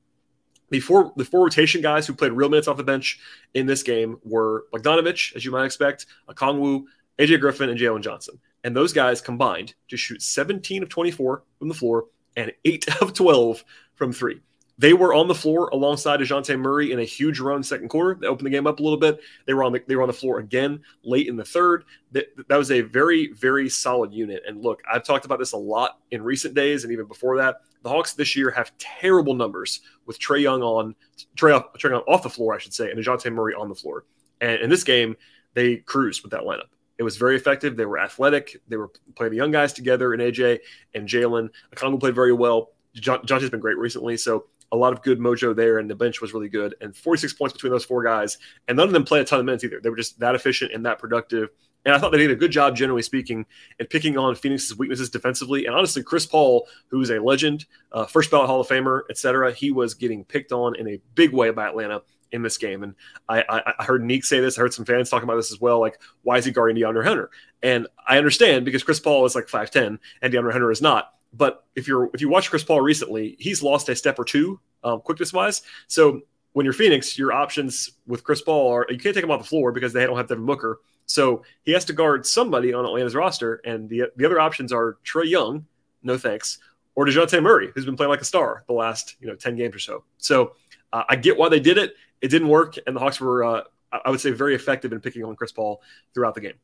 The 0.70 0.80
four, 0.80 1.12
the 1.16 1.24
four 1.24 1.42
rotation 1.44 1.82
guys 1.82 2.06
who 2.06 2.14
played 2.14 2.32
real 2.32 2.48
minutes 2.48 2.68
off 2.68 2.76
the 2.76 2.84
bench 2.84 3.18
in 3.54 3.66
this 3.66 3.82
game 3.82 4.18
were 4.24 4.66
Bogdanovich, 4.72 5.34
as 5.34 5.44
you 5.44 5.50
might 5.50 5.64
expect, 5.64 6.06
Okongwu, 6.28 6.84
AJ 7.18 7.40
Griffin, 7.40 7.70
and 7.70 7.78
Jalen 7.78 8.02
Johnson. 8.02 8.38
And 8.62 8.76
those 8.76 8.92
guys 8.92 9.20
combined 9.20 9.74
to 9.88 9.96
shoot 9.96 10.22
17 10.22 10.82
of 10.82 10.88
24 10.88 11.42
from 11.58 11.68
the 11.68 11.74
floor 11.74 12.06
and 12.36 12.52
8 12.64 13.02
of 13.02 13.12
12 13.14 13.64
from 13.94 14.12
three. 14.12 14.40
They 14.80 14.94
were 14.94 15.12
on 15.12 15.28
the 15.28 15.34
floor 15.34 15.68
alongside 15.74 16.20
Dejounte 16.20 16.58
Murray 16.58 16.90
in 16.90 17.00
a 17.00 17.04
huge 17.04 17.38
run 17.38 17.62
second 17.62 17.90
quarter. 17.90 18.18
They 18.18 18.26
opened 18.26 18.46
the 18.46 18.50
game 18.50 18.66
up 18.66 18.80
a 18.80 18.82
little 18.82 18.98
bit. 18.98 19.20
They 19.44 19.52
were 19.52 19.62
on 19.62 19.72
the 19.72 19.82
they 19.86 19.94
were 19.94 20.00
on 20.00 20.08
the 20.08 20.14
floor 20.14 20.38
again 20.38 20.80
late 21.04 21.28
in 21.28 21.36
the 21.36 21.44
third. 21.44 21.84
That, 22.12 22.28
that 22.48 22.56
was 22.56 22.70
a 22.70 22.80
very 22.80 23.30
very 23.34 23.68
solid 23.68 24.10
unit. 24.10 24.42
And 24.48 24.62
look, 24.62 24.80
I've 24.90 25.04
talked 25.04 25.26
about 25.26 25.38
this 25.38 25.52
a 25.52 25.58
lot 25.58 25.98
in 26.12 26.22
recent 26.22 26.54
days 26.54 26.84
and 26.84 26.92
even 26.94 27.04
before 27.04 27.36
that. 27.36 27.56
The 27.82 27.90
Hawks 27.90 28.14
this 28.14 28.34
year 28.34 28.50
have 28.52 28.72
terrible 28.78 29.34
numbers 29.34 29.80
with 30.06 30.18
Trae 30.18 30.40
Young 30.40 30.62
on 30.62 30.94
Trae, 31.36 31.54
off, 31.54 31.74
Trae 31.74 31.90
Young 31.90 32.02
off 32.08 32.22
the 32.22 32.30
floor, 32.30 32.54
I 32.54 32.58
should 32.58 32.72
say, 32.72 32.90
and 32.90 32.98
Dejounte 32.98 33.30
Murray 33.30 33.52
on 33.54 33.68
the 33.68 33.74
floor. 33.74 34.06
And 34.40 34.62
in 34.62 34.70
this 34.70 34.84
game, 34.84 35.14
they 35.52 35.76
cruised 35.76 36.22
with 36.22 36.32
that 36.32 36.42
lineup. 36.44 36.70
It 36.96 37.02
was 37.02 37.18
very 37.18 37.36
effective. 37.36 37.76
They 37.76 37.84
were 37.84 37.98
athletic. 37.98 38.62
They 38.68 38.78
were 38.78 38.90
playing 39.14 39.32
the 39.32 39.36
young 39.36 39.50
guys 39.50 39.74
together, 39.74 40.14
and 40.14 40.22
AJ 40.22 40.60
and 40.94 41.06
Jalen. 41.06 41.50
Okongwu 41.74 42.00
played 42.00 42.14
very 42.14 42.32
well. 42.32 42.70
John, 42.94 43.24
John 43.26 43.40
has 43.40 43.50
been 43.50 43.60
great 43.60 43.76
recently. 43.76 44.16
So 44.16 44.46
a 44.72 44.76
lot 44.76 44.92
of 44.92 45.02
good 45.02 45.18
mojo 45.18 45.54
there, 45.54 45.78
and 45.78 45.90
the 45.90 45.94
bench 45.94 46.20
was 46.20 46.32
really 46.32 46.48
good. 46.48 46.74
And 46.80 46.96
46 46.96 47.32
points 47.34 47.52
between 47.52 47.72
those 47.72 47.84
four 47.84 48.02
guys, 48.02 48.38
and 48.68 48.76
none 48.76 48.86
of 48.86 48.92
them 48.92 49.04
played 49.04 49.22
a 49.22 49.24
ton 49.24 49.40
of 49.40 49.46
minutes 49.46 49.64
either. 49.64 49.80
They 49.80 49.90
were 49.90 49.96
just 49.96 50.18
that 50.20 50.34
efficient 50.34 50.72
and 50.72 50.86
that 50.86 50.98
productive. 50.98 51.50
And 51.84 51.94
I 51.94 51.98
thought 51.98 52.12
they 52.12 52.18
did 52.18 52.30
a 52.30 52.36
good 52.36 52.50
job, 52.50 52.76
generally 52.76 53.02
speaking, 53.02 53.46
in 53.78 53.86
picking 53.86 54.18
on 54.18 54.34
Phoenix's 54.34 54.76
weaknesses 54.76 55.08
defensively. 55.08 55.64
And 55.66 55.74
honestly, 55.74 56.02
Chris 56.02 56.26
Paul, 56.26 56.68
who's 56.88 57.10
a 57.10 57.18
legend, 57.18 57.64
uh, 57.92 58.04
first 58.04 58.30
ballot 58.30 58.48
Hall 58.48 58.60
of 58.60 58.68
Famer, 58.68 59.02
etc., 59.08 59.52
he 59.52 59.70
was 59.70 59.94
getting 59.94 60.24
picked 60.24 60.52
on 60.52 60.76
in 60.76 60.86
a 60.88 61.00
big 61.14 61.32
way 61.32 61.50
by 61.50 61.68
Atlanta 61.68 62.02
in 62.32 62.42
this 62.42 62.58
game. 62.58 62.82
And 62.82 62.94
I, 63.28 63.42
I, 63.48 63.72
I 63.78 63.84
heard 63.84 64.02
Nique 64.02 64.24
say 64.24 64.40
this. 64.40 64.58
I 64.58 64.62
heard 64.62 64.74
some 64.74 64.84
fans 64.84 65.08
talking 65.08 65.24
about 65.24 65.36
this 65.36 65.52
as 65.52 65.60
well. 65.60 65.80
Like, 65.80 66.00
why 66.22 66.36
is 66.36 66.44
he 66.44 66.52
guarding 66.52 66.76
DeAndre 66.76 67.04
Hunter? 67.04 67.30
And 67.62 67.86
I 68.06 68.18
understand 68.18 68.64
because 68.64 68.82
Chris 68.82 69.00
Paul 69.00 69.24
is 69.24 69.34
like 69.34 69.46
5'10 69.46 69.98
and 70.22 70.32
DeAndre 70.32 70.52
Hunter 70.52 70.70
is 70.70 70.82
not. 70.82 71.14
But 71.32 71.64
if 71.76 71.86
you're 71.86 72.10
if 72.12 72.20
you 72.20 72.28
watch 72.28 72.50
Chris 72.50 72.64
Paul 72.64 72.80
recently, 72.80 73.36
he's 73.38 73.62
lost 73.62 73.88
a 73.88 73.96
step 73.96 74.18
or 74.18 74.24
two 74.24 74.60
um, 74.82 75.00
quickness 75.00 75.32
wise. 75.32 75.62
So 75.86 76.22
when 76.52 76.64
you're 76.64 76.72
Phoenix, 76.72 77.18
your 77.18 77.32
options 77.32 77.90
with 78.06 78.24
Chris 78.24 78.42
Paul 78.42 78.72
are 78.72 78.86
you 78.88 78.98
can't 78.98 79.14
take 79.14 79.24
him 79.24 79.30
off 79.30 79.40
the 79.40 79.46
floor 79.46 79.72
because 79.72 79.92
they 79.92 80.04
don't 80.04 80.16
have 80.16 80.28
Devin 80.28 80.46
Booker. 80.46 80.80
So 81.06 81.42
he 81.62 81.72
has 81.72 81.84
to 81.86 81.92
guard 81.92 82.26
somebody 82.26 82.72
on 82.72 82.84
Atlanta's 82.84 83.14
roster, 83.14 83.60
and 83.64 83.88
the 83.88 84.04
the 84.16 84.24
other 84.24 84.40
options 84.40 84.72
are 84.72 84.98
Trae 85.04 85.28
Young, 85.28 85.66
no 86.02 86.16
thanks, 86.18 86.58
or 86.94 87.06
Dejounte 87.06 87.42
Murray, 87.42 87.70
who's 87.74 87.84
been 87.84 87.96
playing 87.96 88.10
like 88.10 88.20
a 88.20 88.24
star 88.24 88.64
the 88.66 88.72
last 88.72 89.16
you 89.20 89.26
know 89.26 89.34
ten 89.34 89.56
games 89.56 89.74
or 89.74 89.80
so. 89.80 90.04
So 90.18 90.54
uh, 90.92 91.04
I 91.08 91.16
get 91.16 91.36
why 91.36 91.48
they 91.48 91.60
did 91.60 91.78
it. 91.78 91.94
It 92.20 92.28
didn't 92.28 92.48
work, 92.48 92.76
and 92.86 92.94
the 92.94 93.00
Hawks 93.00 93.20
were 93.20 93.44
uh, 93.44 93.62
I 93.92 94.10
would 94.10 94.20
say 94.20 94.30
very 94.30 94.54
effective 94.54 94.92
in 94.92 95.00
picking 95.00 95.24
on 95.24 95.36
Chris 95.36 95.52
Paul 95.52 95.82
throughout 96.14 96.34
the 96.34 96.40
game. 96.40 96.58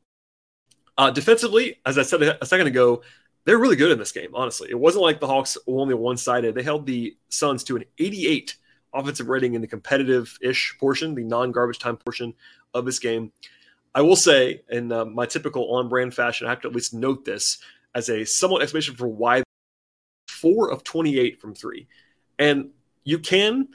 Uh, 0.99 1.11
defensively, 1.11 1.81
as 1.85 1.99
I 1.99 2.03
said 2.03 2.23
a 2.23 2.47
second 2.47 2.69
ago, 2.69 3.03
they're 3.47 3.59
really 3.59 3.77
good 3.77 3.93
in 3.93 3.99
this 3.99 4.13
game, 4.13 4.31
honestly. 4.35 4.69
It 4.69 4.79
wasn't 4.79 5.05
like 5.05 5.21
the 5.21 5.29
Hawks 5.29 5.57
were 5.67 5.81
only 5.81 5.95
one 5.95 6.17
sided. 6.17 6.55
They 6.55 6.65
held 6.65 6.85
the 6.85 7.17
Suns 7.29 7.63
to 7.65 7.77
an 7.77 7.85
88 7.99 8.57
offensive 8.93 9.29
rating 9.29 9.55
in 9.55 9.61
the 9.61 9.69
competitive 9.69 10.37
ish 10.43 10.77
portion, 10.81 11.15
the 11.15 11.23
non 11.23 11.53
garbage 11.53 11.79
time 11.79 11.97
portion 11.97 12.35
of 12.75 12.85
this 12.85 12.99
game. 12.99 13.31
I 13.95 14.03
will 14.03 14.17
say, 14.17 14.63
in 14.69 14.91
uh, 14.91 15.05
my 15.05 15.27
typical 15.27 15.73
on 15.77 15.89
brand 15.89 16.13
fashion, 16.13 16.47
I 16.47 16.51
have 16.51 16.61
to 16.63 16.69
at 16.69 16.75
least 16.75 16.93
note 16.93 17.25
this 17.25 17.59
as 17.95 18.11
a 18.11 18.25
somewhat 18.25 18.63
explanation 18.63 18.97
for 18.97 19.07
why 19.07 19.45
four 20.29 20.71
of 20.71 20.83
28 20.83 21.41
from 21.41 21.55
three. 21.55 21.87
And 22.41 22.71
you 23.05 23.21
can 23.21 23.69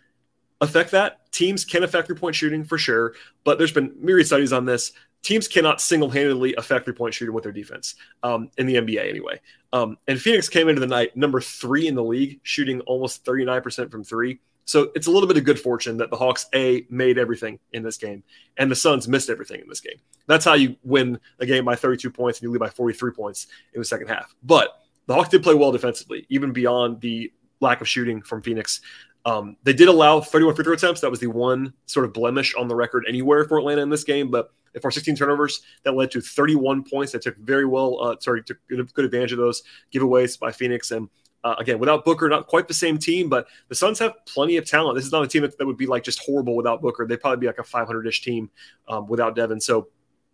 affect 0.60 0.92
that. 0.92 1.32
Teams 1.32 1.64
can 1.64 1.84
affect 1.84 2.08
three 2.08 2.18
point 2.18 2.36
shooting 2.36 2.66
for 2.66 2.78
sure, 2.78 3.14
but 3.46 3.58
there's 3.58 3.72
been 3.72 3.96
myriad 3.98 4.28
studies 4.28 4.52
on 4.52 4.66
this 4.66 4.92
teams 5.22 5.48
cannot 5.48 5.82
single-handedly 5.82 6.56
affect 6.56 6.86
three-point 6.86 7.14
shooting 7.14 7.34
with 7.34 7.44
their 7.44 7.52
defense 7.52 7.96
um, 8.24 8.50
in 8.58 8.66
the 8.66 8.76
NBA 8.76 9.10
anyway. 9.10 9.40
Um, 9.74 9.98
and 10.08 10.20
Phoenix 10.20 10.50
came 10.50 10.68
into 10.68 10.82
the 10.82 10.88
night 10.88 11.16
number 11.16 11.40
three 11.42 11.88
in 11.88 11.96
the 11.96 12.04
league, 12.04 12.40
shooting 12.44 12.82
almost 12.82 13.24
39% 13.26 13.92
from 13.92 14.04
three. 14.04 14.40
So 14.66 14.92
it's 14.96 15.08
a 15.08 15.12
little 15.12 15.28
bit 15.28 15.38
of 15.38 15.44
good 15.44 15.60
fortune 15.60 15.98
that 15.98 16.10
the 16.10 16.16
Hawks 16.16 16.48
a 16.54 16.86
made 16.90 17.18
everything 17.18 17.60
in 17.74 17.84
this 17.84 17.98
game, 17.98 18.24
and 18.58 18.70
the 18.70 18.76
Suns 18.76 19.08
missed 19.08 19.30
everything 19.30 19.60
in 19.60 19.68
this 19.68 19.82
game. 19.82 19.98
That's 20.28 20.46
how 20.46 20.54
you 20.54 20.76
win 20.84 21.20
a 21.40 21.46
game 21.46 21.66
by 21.66 21.76
32 21.76 22.10
points 22.12 22.40
and 22.40 22.44
you 22.44 22.52
lead 22.52 22.60
by 22.60 22.70
43 22.70 23.12
points 23.12 23.48
in 23.74 23.82
the 23.82 23.86
second 23.86 24.08
half. 24.08 24.34
But 24.44 24.82
the 25.08 25.14
Hawks 25.14 25.30
did 25.30 25.44
play 25.44 25.56
well 25.56 25.72
defensively, 25.72 26.26
even 26.30 26.54
beyond 26.54 27.02
the 27.02 27.32
lack 27.60 27.82
of 27.82 27.88
shooting 27.88 28.22
from 28.22 28.42
Phoenix. 28.42 28.82
Um, 29.26 29.58
they 29.64 29.74
did 29.74 29.88
allow 29.88 30.20
31 30.20 30.56
free 30.56 30.64
throw 30.64 30.74
attempts. 30.74 31.02
That 31.02 31.12
was 31.12 31.20
the 31.20 31.28
one 31.28 31.74
sort 31.86 32.06
of 32.06 32.14
blemish 32.14 32.56
on 32.56 32.68
the 32.68 32.76
record 32.76 33.06
anywhere 33.08 33.46
for 33.46 33.60
Atlanta 33.60 33.82
in 33.82 33.90
this 33.90 34.04
game. 34.04 34.32
But 34.32 34.52
for 34.82 34.90
16 34.90 35.16
turnovers, 35.16 35.62
that 35.84 35.96
led 35.96 36.12
to 36.12 36.22
31 36.22 36.84
points. 36.84 37.12
They 37.12 37.20
took 37.20 37.38
very 37.38 37.66
well, 37.66 38.02
uh, 38.02 38.16
sorry, 38.20 38.44
took 38.44 38.58
good 38.68 39.06
advantage 39.06 39.32
of 39.32 39.38
those 39.38 39.64
giveaways 39.94 40.40
by 40.40 40.52
Phoenix. 40.52 40.92
And 40.92 41.10
uh, 41.44 41.56
again, 41.60 41.80
without 41.80 42.06
Booker, 42.06 42.30
not 42.30 42.48
quite 42.48 42.68
the 42.68 42.74
same 42.74 42.98
team, 42.98 43.28
but 43.28 43.48
the 43.68 43.76
Suns 43.76 44.00
have 44.00 44.14
plenty 44.26 44.58
of 44.58 44.66
talent. 44.66 44.96
This 44.96 45.06
is 45.06 45.12
not 45.12 45.24
a 45.24 45.28
team 45.28 45.42
that, 45.42 45.58
that 45.58 45.66
would 45.66 45.78
be 45.78 45.88
like 45.88 46.04
just 46.04 46.20
horrible 46.20 46.56
without 46.56 46.82
Booker. 46.82 47.06
They'd 47.06 47.20
probably 47.20 47.40
be 47.40 47.48
like 47.48 47.58
a 47.58 47.64
500 47.64 48.08
ish 48.08 48.22
team 48.22 48.50
um, 48.88 49.08
without 49.08 49.36
Devin. 49.36 49.60
So 49.60 49.90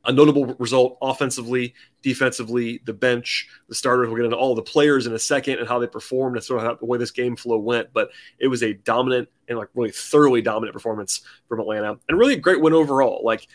a 0.08 0.14
notable 0.14 0.46
result 0.58 0.98
offensively, 1.02 1.74
defensively, 2.02 2.82
the 2.86 2.94
bench, 2.94 3.48
the 3.68 3.76
starters. 3.76 4.08
We'll 4.08 4.16
get 4.16 4.26
into 4.26 4.38
all 4.38 4.56
the 4.56 4.62
players 4.62 5.06
in 5.06 5.14
a 5.14 5.20
second 5.20 5.60
and 5.60 5.68
how 5.68 5.80
they 5.80 5.88
performed 5.88 6.38
and 6.38 6.44
sort 6.44 6.62
of 6.62 6.66
how, 6.66 6.76
the 6.76 6.86
way 6.86 6.98
this 6.98 7.12
game 7.12 7.36
flow 7.36 7.58
went. 7.58 7.90
But 7.94 8.10
it 8.40 8.48
was 8.48 8.64
a 8.64 8.74
dominant 8.74 9.28
and 9.50 9.58
like 9.58 9.68
really 9.76 9.92
thoroughly 9.92 10.42
dominant 10.42 10.74
performance 10.74 11.22
from 11.50 11.60
Atlanta 11.60 11.98
and 12.08 12.18
really 12.18 12.36
a 12.36 12.40
great 12.40 12.62
win 12.62 12.74
overall. 12.74 13.22
Like, 13.24 13.48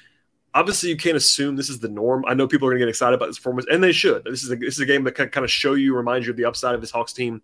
obviously, 0.54 0.90
you 0.90 0.96
can't 0.96 1.16
assume 1.16 1.56
this 1.56 1.70
is 1.70 1.80
the 1.80 1.88
norm. 1.88 2.24
I 2.28 2.34
know 2.34 2.46
people 2.46 2.68
are 2.68 2.72
going 2.72 2.80
to 2.80 2.86
get 2.86 2.90
excited 2.90 3.14
about 3.14 3.26
this 3.26 3.38
performance, 3.38 3.66
and 3.70 3.82
they 3.82 3.92
should. 3.92 4.24
This 4.24 4.44
is 4.44 4.50
a, 4.50 4.56
this 4.56 4.74
is 4.74 4.80
a 4.80 4.86
game 4.86 5.04
that 5.04 5.12
can 5.12 5.30
kind 5.30 5.44
of 5.44 5.50
show 5.50 5.72
you, 5.72 5.96
remind 5.96 6.26
you 6.26 6.32
of 6.32 6.36
the 6.36 6.44
upside 6.44 6.74
of 6.74 6.82
this 6.82 6.90
Hawks 6.90 7.14
team. 7.14 7.40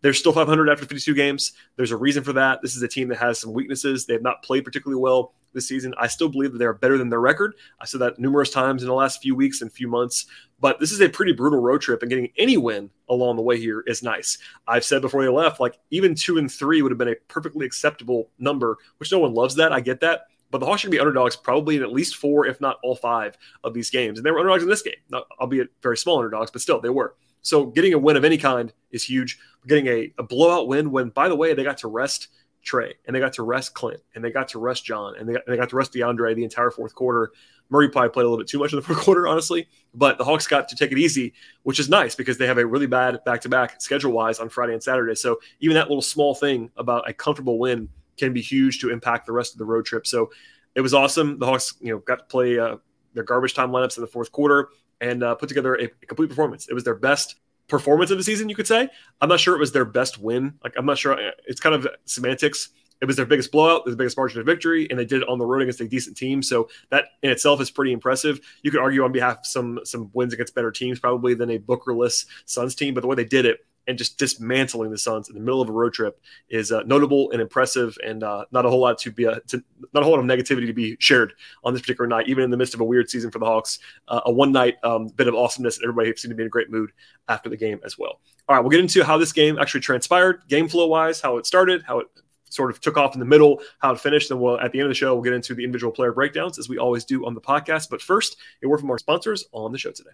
They're 0.00 0.12
still 0.12 0.32
500 0.32 0.68
after 0.68 0.86
52 0.86 1.14
games. 1.14 1.52
There's 1.76 1.90
a 1.90 1.96
reason 1.96 2.22
for 2.22 2.32
that. 2.34 2.62
This 2.62 2.76
is 2.76 2.82
a 2.82 2.88
team 2.88 3.08
that 3.08 3.18
has 3.18 3.38
some 3.38 3.52
weaknesses. 3.52 4.06
They 4.06 4.12
have 4.12 4.22
not 4.22 4.42
played 4.42 4.64
particularly 4.64 5.00
well 5.00 5.32
this 5.52 5.66
season. 5.66 5.94
I 5.98 6.06
still 6.06 6.28
believe 6.28 6.52
that 6.52 6.58
they're 6.58 6.72
better 6.72 6.98
than 6.98 7.08
their 7.08 7.20
record. 7.20 7.54
I 7.80 7.86
said 7.86 8.00
that 8.02 8.18
numerous 8.18 8.50
times 8.50 8.82
in 8.82 8.88
the 8.88 8.94
last 8.94 9.22
few 9.22 9.34
weeks 9.34 9.62
and 9.62 9.72
few 9.72 9.88
months. 9.88 10.26
But 10.60 10.80
this 10.80 10.92
is 10.92 11.00
a 11.00 11.08
pretty 11.08 11.32
brutal 11.32 11.60
road 11.60 11.80
trip, 11.80 12.02
and 12.02 12.08
getting 12.08 12.30
any 12.38 12.56
win 12.56 12.90
along 13.08 13.36
the 13.36 13.42
way 13.42 13.58
here 13.58 13.82
is 13.86 14.02
nice. 14.02 14.38
I've 14.66 14.84
said 14.84 15.02
before 15.02 15.22
they 15.22 15.28
left, 15.28 15.60
like 15.60 15.78
even 15.90 16.14
two 16.14 16.38
and 16.38 16.50
three 16.50 16.82
would 16.82 16.92
have 16.92 16.98
been 16.98 17.08
a 17.08 17.16
perfectly 17.28 17.66
acceptable 17.66 18.30
number, 18.38 18.78
which 18.98 19.12
no 19.12 19.18
one 19.18 19.34
loves 19.34 19.54
that. 19.56 19.72
I 19.72 19.80
get 19.80 20.00
that. 20.00 20.26
But 20.50 20.58
the 20.58 20.66
Hawks 20.66 20.80
should 20.80 20.92
be 20.92 21.00
underdogs 21.00 21.36
probably 21.36 21.76
in 21.76 21.82
at 21.82 21.92
least 21.92 22.16
four, 22.16 22.46
if 22.46 22.60
not 22.60 22.78
all 22.82 22.94
five 22.94 23.36
of 23.64 23.74
these 23.74 23.90
games. 23.90 24.18
And 24.18 24.24
they 24.24 24.30
were 24.30 24.38
underdogs 24.38 24.62
in 24.62 24.68
this 24.68 24.82
game, 24.82 24.94
albeit 25.40 25.68
very 25.82 25.96
small 25.96 26.18
underdogs, 26.18 26.50
but 26.50 26.62
still 26.62 26.80
they 26.80 26.88
were. 26.88 27.14
So 27.46 27.66
getting 27.66 27.94
a 27.94 27.98
win 27.98 28.16
of 28.16 28.24
any 28.24 28.38
kind 28.38 28.72
is 28.90 29.04
huge. 29.04 29.38
Getting 29.68 29.86
a, 29.86 30.12
a 30.18 30.22
blowout 30.24 30.66
win 30.66 30.90
when, 30.90 31.10
by 31.10 31.28
the 31.28 31.36
way, 31.36 31.54
they 31.54 31.62
got 31.62 31.78
to 31.78 31.88
rest 31.88 32.28
Trae 32.64 32.94
and 33.06 33.14
they 33.14 33.20
got 33.20 33.34
to 33.34 33.44
rest 33.44 33.72
Clint 33.72 34.00
and 34.14 34.24
they 34.24 34.32
got 34.32 34.48
to 34.48 34.58
rest 34.58 34.84
John 34.84 35.14
and 35.16 35.28
they 35.28 35.34
got, 35.34 35.42
and 35.46 35.52
they 35.52 35.56
got 35.56 35.70
to 35.70 35.76
rest 35.76 35.92
DeAndre 35.92 36.34
the 36.34 36.42
entire 36.42 36.72
fourth 36.72 36.94
quarter. 36.94 37.30
Murray 37.68 37.88
probably 37.88 38.10
played 38.10 38.24
a 38.24 38.28
little 38.28 38.38
bit 38.38 38.48
too 38.48 38.58
much 38.58 38.72
in 38.72 38.76
the 38.76 38.82
fourth 38.86 38.98
quarter, 38.98 39.28
honestly, 39.28 39.68
but 39.94 40.18
the 40.18 40.24
Hawks 40.24 40.48
got 40.48 40.68
to 40.68 40.76
take 40.76 40.90
it 40.90 40.98
easy, 40.98 41.34
which 41.62 41.78
is 41.78 41.88
nice 41.88 42.16
because 42.16 42.36
they 42.36 42.48
have 42.48 42.58
a 42.58 42.66
really 42.66 42.86
bad 42.86 43.22
back 43.24 43.40
to 43.42 43.48
back 43.48 43.80
schedule 43.80 44.10
wise 44.10 44.40
on 44.40 44.48
Friday 44.48 44.72
and 44.72 44.82
Saturday. 44.82 45.14
So 45.14 45.38
even 45.60 45.74
that 45.74 45.88
little 45.88 46.02
small 46.02 46.34
thing 46.34 46.70
about 46.76 47.08
a 47.08 47.12
comfortable 47.12 47.60
win 47.60 47.88
can 48.16 48.32
be 48.32 48.42
huge 48.42 48.80
to 48.80 48.90
impact 48.90 49.26
the 49.26 49.32
rest 49.32 49.54
of 49.54 49.58
the 49.58 49.64
road 49.64 49.84
trip. 49.84 50.04
So 50.04 50.30
it 50.74 50.80
was 50.80 50.94
awesome. 50.94 51.38
The 51.38 51.46
Hawks, 51.46 51.74
you 51.80 51.92
know, 51.92 51.98
got 51.98 52.18
to 52.18 52.24
play 52.24 52.58
uh, 52.58 52.76
their 53.16 53.24
garbage 53.24 53.54
time 53.54 53.70
lineups 53.70 53.96
in 53.96 54.02
the 54.02 54.06
fourth 54.06 54.30
quarter 54.30 54.68
and 55.00 55.22
uh, 55.22 55.34
put 55.34 55.48
together 55.48 55.74
a, 55.74 55.84
a 55.84 56.06
complete 56.06 56.28
performance. 56.28 56.68
It 56.68 56.74
was 56.74 56.84
their 56.84 56.94
best 56.94 57.36
performance 57.68 58.10
of 58.10 58.18
the 58.18 58.24
season, 58.24 58.48
you 58.48 58.54
could 58.54 58.66
say. 58.66 58.88
I'm 59.20 59.28
not 59.28 59.40
sure 59.40 59.56
it 59.56 59.58
was 59.58 59.72
their 59.72 59.84
best 59.84 60.18
win. 60.18 60.54
Like 60.62 60.74
I'm 60.76 60.86
not 60.86 60.98
sure. 60.98 61.18
It's 61.46 61.60
kind 61.60 61.74
of 61.74 61.88
semantics. 62.04 62.70
It 63.02 63.04
was 63.04 63.16
their 63.16 63.26
biggest 63.26 63.52
blowout, 63.52 63.84
the 63.84 63.94
biggest 63.94 64.16
margin 64.16 64.40
of 64.40 64.46
victory, 64.46 64.88
and 64.88 64.98
they 64.98 65.04
did 65.04 65.20
it 65.20 65.28
on 65.28 65.38
the 65.38 65.44
road 65.44 65.60
against 65.60 65.82
a 65.82 65.88
decent 65.88 66.16
team. 66.16 66.42
So 66.42 66.70
that 66.90 67.06
in 67.22 67.30
itself 67.30 67.60
is 67.60 67.70
pretty 67.70 67.92
impressive. 67.92 68.40
You 68.62 68.70
could 68.70 68.80
argue 68.80 69.04
on 69.04 69.12
behalf 69.12 69.40
of 69.40 69.46
some 69.46 69.80
some 69.84 70.10
wins 70.14 70.32
against 70.32 70.54
better 70.54 70.70
teams 70.70 70.98
probably 70.98 71.34
than 71.34 71.50
a 71.50 71.58
Bookerless 71.58 72.26
Suns 72.46 72.74
team, 72.74 72.94
but 72.94 73.02
the 73.02 73.06
way 73.06 73.16
they 73.16 73.24
did 73.24 73.44
it 73.44 73.60
and 73.86 73.96
just 73.96 74.18
dismantling 74.18 74.90
the 74.90 74.98
Suns 74.98 75.28
in 75.28 75.34
the 75.34 75.40
middle 75.40 75.60
of 75.60 75.68
a 75.68 75.72
road 75.72 75.92
trip 75.92 76.20
is 76.48 76.72
uh, 76.72 76.82
notable 76.84 77.30
and 77.30 77.40
impressive, 77.40 77.96
and 78.04 78.22
uh, 78.22 78.44
not 78.50 78.66
a 78.66 78.70
whole 78.70 78.80
lot 78.80 78.98
to 78.98 79.10
be 79.10 79.24
a, 79.24 79.32
uh, 79.32 79.38
to, 79.48 79.62
not 79.94 80.02
a 80.02 80.04
whole 80.04 80.14
lot 80.14 80.20
of 80.20 80.26
negativity 80.26 80.66
to 80.66 80.72
be 80.72 80.96
shared 80.98 81.34
on 81.64 81.72
this 81.72 81.82
particular 81.82 82.08
night, 82.08 82.28
even 82.28 82.44
in 82.44 82.50
the 82.50 82.56
midst 82.56 82.74
of 82.74 82.80
a 82.80 82.84
weird 82.84 83.08
season 83.08 83.30
for 83.30 83.38
the 83.38 83.46
Hawks. 83.46 83.78
Uh, 84.08 84.20
a 84.26 84.32
one 84.32 84.52
night 84.52 84.76
um, 84.82 85.08
bit 85.08 85.28
of 85.28 85.34
awesomeness, 85.34 85.76
and 85.78 85.84
everybody 85.84 86.14
seemed 86.16 86.30
to 86.30 86.36
be 86.36 86.42
in 86.42 86.48
a 86.48 86.50
great 86.50 86.70
mood 86.70 86.92
after 87.28 87.48
the 87.48 87.56
game 87.56 87.80
as 87.84 87.98
well. 87.98 88.20
All 88.48 88.56
right, 88.56 88.60
we'll 88.60 88.70
get 88.70 88.80
into 88.80 89.04
how 89.04 89.18
this 89.18 89.32
game 89.32 89.58
actually 89.58 89.80
transpired, 89.80 90.42
game 90.48 90.68
flow 90.68 90.86
wise, 90.86 91.20
how 91.20 91.36
it 91.36 91.46
started, 91.46 91.82
how 91.82 92.00
it 92.00 92.06
sort 92.48 92.70
of 92.70 92.80
took 92.80 92.96
off 92.96 93.14
in 93.14 93.20
the 93.20 93.26
middle, 93.26 93.60
how 93.80 93.92
it 93.92 94.00
finished. 94.00 94.28
Then 94.28 94.40
we'll 94.40 94.58
at 94.60 94.72
the 94.72 94.78
end 94.78 94.86
of 94.86 94.90
the 94.90 94.94
show, 94.94 95.14
we'll 95.14 95.22
get 95.22 95.32
into 95.32 95.54
the 95.54 95.64
individual 95.64 95.92
player 95.92 96.12
breakdowns 96.12 96.58
as 96.58 96.68
we 96.68 96.78
always 96.78 97.04
do 97.04 97.26
on 97.26 97.34
the 97.34 97.40
podcast. 97.40 97.90
But 97.90 98.00
first, 98.00 98.36
a 98.62 98.68
word 98.68 98.80
from 98.80 98.90
our 98.90 98.98
sponsors 98.98 99.46
on 99.52 99.72
the 99.72 99.78
show 99.78 99.90
today. 99.90 100.10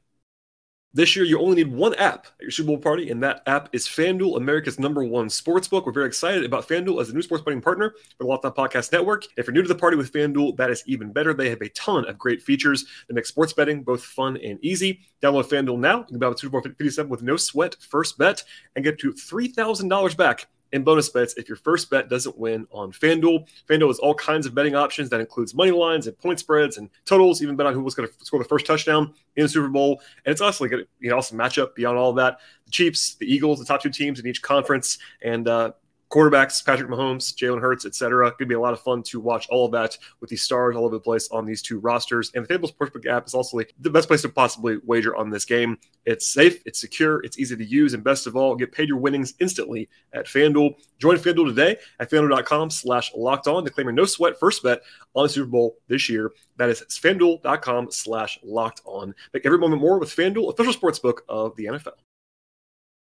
This 0.94 1.16
year, 1.16 1.24
you 1.24 1.40
only 1.40 1.56
need 1.56 1.72
one 1.72 1.94
app 1.94 2.26
at 2.26 2.42
your 2.42 2.50
Super 2.50 2.66
Bowl 2.66 2.76
party, 2.76 3.08
and 3.10 3.22
that 3.22 3.42
app 3.46 3.70
is 3.72 3.86
FanDuel, 3.86 4.36
America's 4.36 4.78
number 4.78 5.02
one 5.02 5.30
sports 5.30 5.66
book. 5.66 5.86
We're 5.86 5.92
very 5.92 6.06
excited 6.06 6.44
about 6.44 6.68
FanDuel 6.68 7.00
as 7.00 7.08
a 7.08 7.14
new 7.14 7.22
sports 7.22 7.42
betting 7.42 7.62
partner 7.62 7.94
for 8.18 8.24
the 8.24 8.26
Locked 8.26 8.44
On 8.44 8.52
Podcast 8.52 8.92
Network. 8.92 9.24
If 9.38 9.46
you're 9.46 9.54
new 9.54 9.62
to 9.62 9.68
the 9.68 9.74
party 9.74 9.96
with 9.96 10.12
FanDuel, 10.12 10.54
that 10.58 10.70
is 10.70 10.82
even 10.84 11.10
better. 11.10 11.32
They 11.32 11.48
have 11.48 11.62
a 11.62 11.70
ton 11.70 12.06
of 12.06 12.18
great 12.18 12.42
features 12.42 12.84
that 13.08 13.14
make 13.14 13.24
sports 13.24 13.54
betting 13.54 13.82
both 13.82 14.04
fun 14.04 14.36
and 14.36 14.62
easy. 14.62 15.00
Download 15.22 15.48
FanDuel 15.48 15.78
now. 15.78 16.00
You 16.00 16.04
can 16.04 16.18
bet 16.18 16.28
on 16.28 16.36
Super 16.36 16.60
Bowl 16.60 16.62
57 16.62 17.08
with 17.08 17.22
no 17.22 17.38
sweat 17.38 17.74
first 17.80 18.18
bet 18.18 18.44
and 18.76 18.84
get 18.84 18.98
to 18.98 19.14
$3,000 19.14 20.14
back 20.18 20.46
and 20.72 20.84
bonus 20.84 21.08
bets 21.08 21.34
if 21.34 21.48
your 21.48 21.56
first 21.56 21.90
bet 21.90 22.08
doesn't 22.08 22.38
win 22.38 22.66
on 22.70 22.92
FanDuel. 22.92 23.46
FanDuel 23.68 23.88
has 23.88 23.98
all 23.98 24.14
kinds 24.14 24.46
of 24.46 24.54
betting 24.54 24.74
options 24.74 25.10
that 25.10 25.20
includes 25.20 25.54
money 25.54 25.70
lines 25.70 26.06
and 26.06 26.18
point 26.18 26.38
spreads 26.38 26.78
and 26.78 26.88
totals, 27.04 27.42
even 27.42 27.56
bet 27.56 27.66
on 27.66 27.74
who 27.74 27.82
was 27.82 27.94
going 27.94 28.08
to 28.08 28.24
score 28.24 28.42
the 28.42 28.48
first 28.48 28.66
touchdown 28.66 29.12
in 29.36 29.44
the 29.44 29.48
Super 29.48 29.68
Bowl. 29.68 30.00
And 30.24 30.32
it's 30.32 30.40
also 30.40 30.64
like 30.64 30.72
you 31.00 31.10
know, 31.10 31.18
awesome 31.18 31.38
matchup 31.38 31.74
beyond 31.74 31.98
all 31.98 32.12
that. 32.14 32.38
The 32.66 32.70
Chiefs, 32.70 33.14
the 33.14 33.26
Eagles, 33.26 33.58
the 33.58 33.64
top 33.64 33.82
two 33.82 33.90
teams 33.90 34.20
in 34.20 34.26
each 34.26 34.42
conference, 34.42 34.98
and 35.22 35.48
uh, 35.48 35.72
quarterbacks, 36.12 36.64
Patrick 36.64 36.90
Mahomes, 36.90 37.34
Jalen 37.34 37.60
Hurts, 37.60 37.86
etc. 37.86 38.30
Could 38.32 38.48
be 38.48 38.54
a 38.54 38.60
lot 38.60 38.74
of 38.74 38.80
fun 38.80 39.02
to 39.04 39.18
watch 39.18 39.48
all 39.48 39.64
of 39.64 39.72
that 39.72 39.96
with 40.20 40.28
these 40.28 40.42
stars 40.42 40.76
all 40.76 40.84
over 40.84 40.94
the 40.94 41.00
place 41.00 41.28
on 41.32 41.46
these 41.46 41.62
two 41.62 41.78
rosters. 41.80 42.30
And 42.34 42.46
the 42.46 42.54
FanDuel 42.54 42.72
Sportsbook 42.72 43.06
app 43.06 43.26
is 43.26 43.34
also 43.34 43.60
the 43.80 43.90
best 43.90 44.08
place 44.08 44.22
to 44.22 44.28
possibly 44.28 44.78
wager 44.84 45.16
on 45.16 45.30
this 45.30 45.46
game. 45.46 45.78
It's 46.04 46.28
safe, 46.28 46.60
it's 46.66 46.80
secure, 46.80 47.22
it's 47.24 47.38
easy 47.38 47.56
to 47.56 47.64
use, 47.64 47.94
and 47.94 48.04
best 48.04 48.26
of 48.26 48.36
all, 48.36 48.54
get 48.54 48.72
paid 48.72 48.88
your 48.88 48.98
winnings 48.98 49.34
instantly 49.40 49.88
at 50.12 50.26
FanDuel. 50.26 50.74
Join 50.98 51.16
FanDuel 51.16 51.46
today 51.46 51.78
at 51.98 52.10
FanDuel.com 52.10 52.70
slash 52.70 53.10
locked 53.16 53.48
on 53.48 53.64
to 53.64 53.70
claim 53.70 53.86
your 53.86 53.92
no 53.92 54.04
sweat 54.04 54.38
first 54.38 54.62
bet 54.62 54.82
on 55.14 55.24
the 55.24 55.28
Super 55.30 55.48
Bowl 55.48 55.78
this 55.88 56.10
year. 56.10 56.30
That 56.58 56.68
is 56.68 56.82
FanDuel.com 56.90 57.90
slash 57.90 58.38
locked 58.42 58.82
on. 58.84 59.14
Make 59.32 59.46
every 59.46 59.58
moment 59.58 59.80
more 59.80 59.98
with 59.98 60.10
FanDuel, 60.10 60.52
official 60.52 60.74
sportsbook 60.74 61.20
of 61.28 61.56
the 61.56 61.64
NFL. 61.64 61.94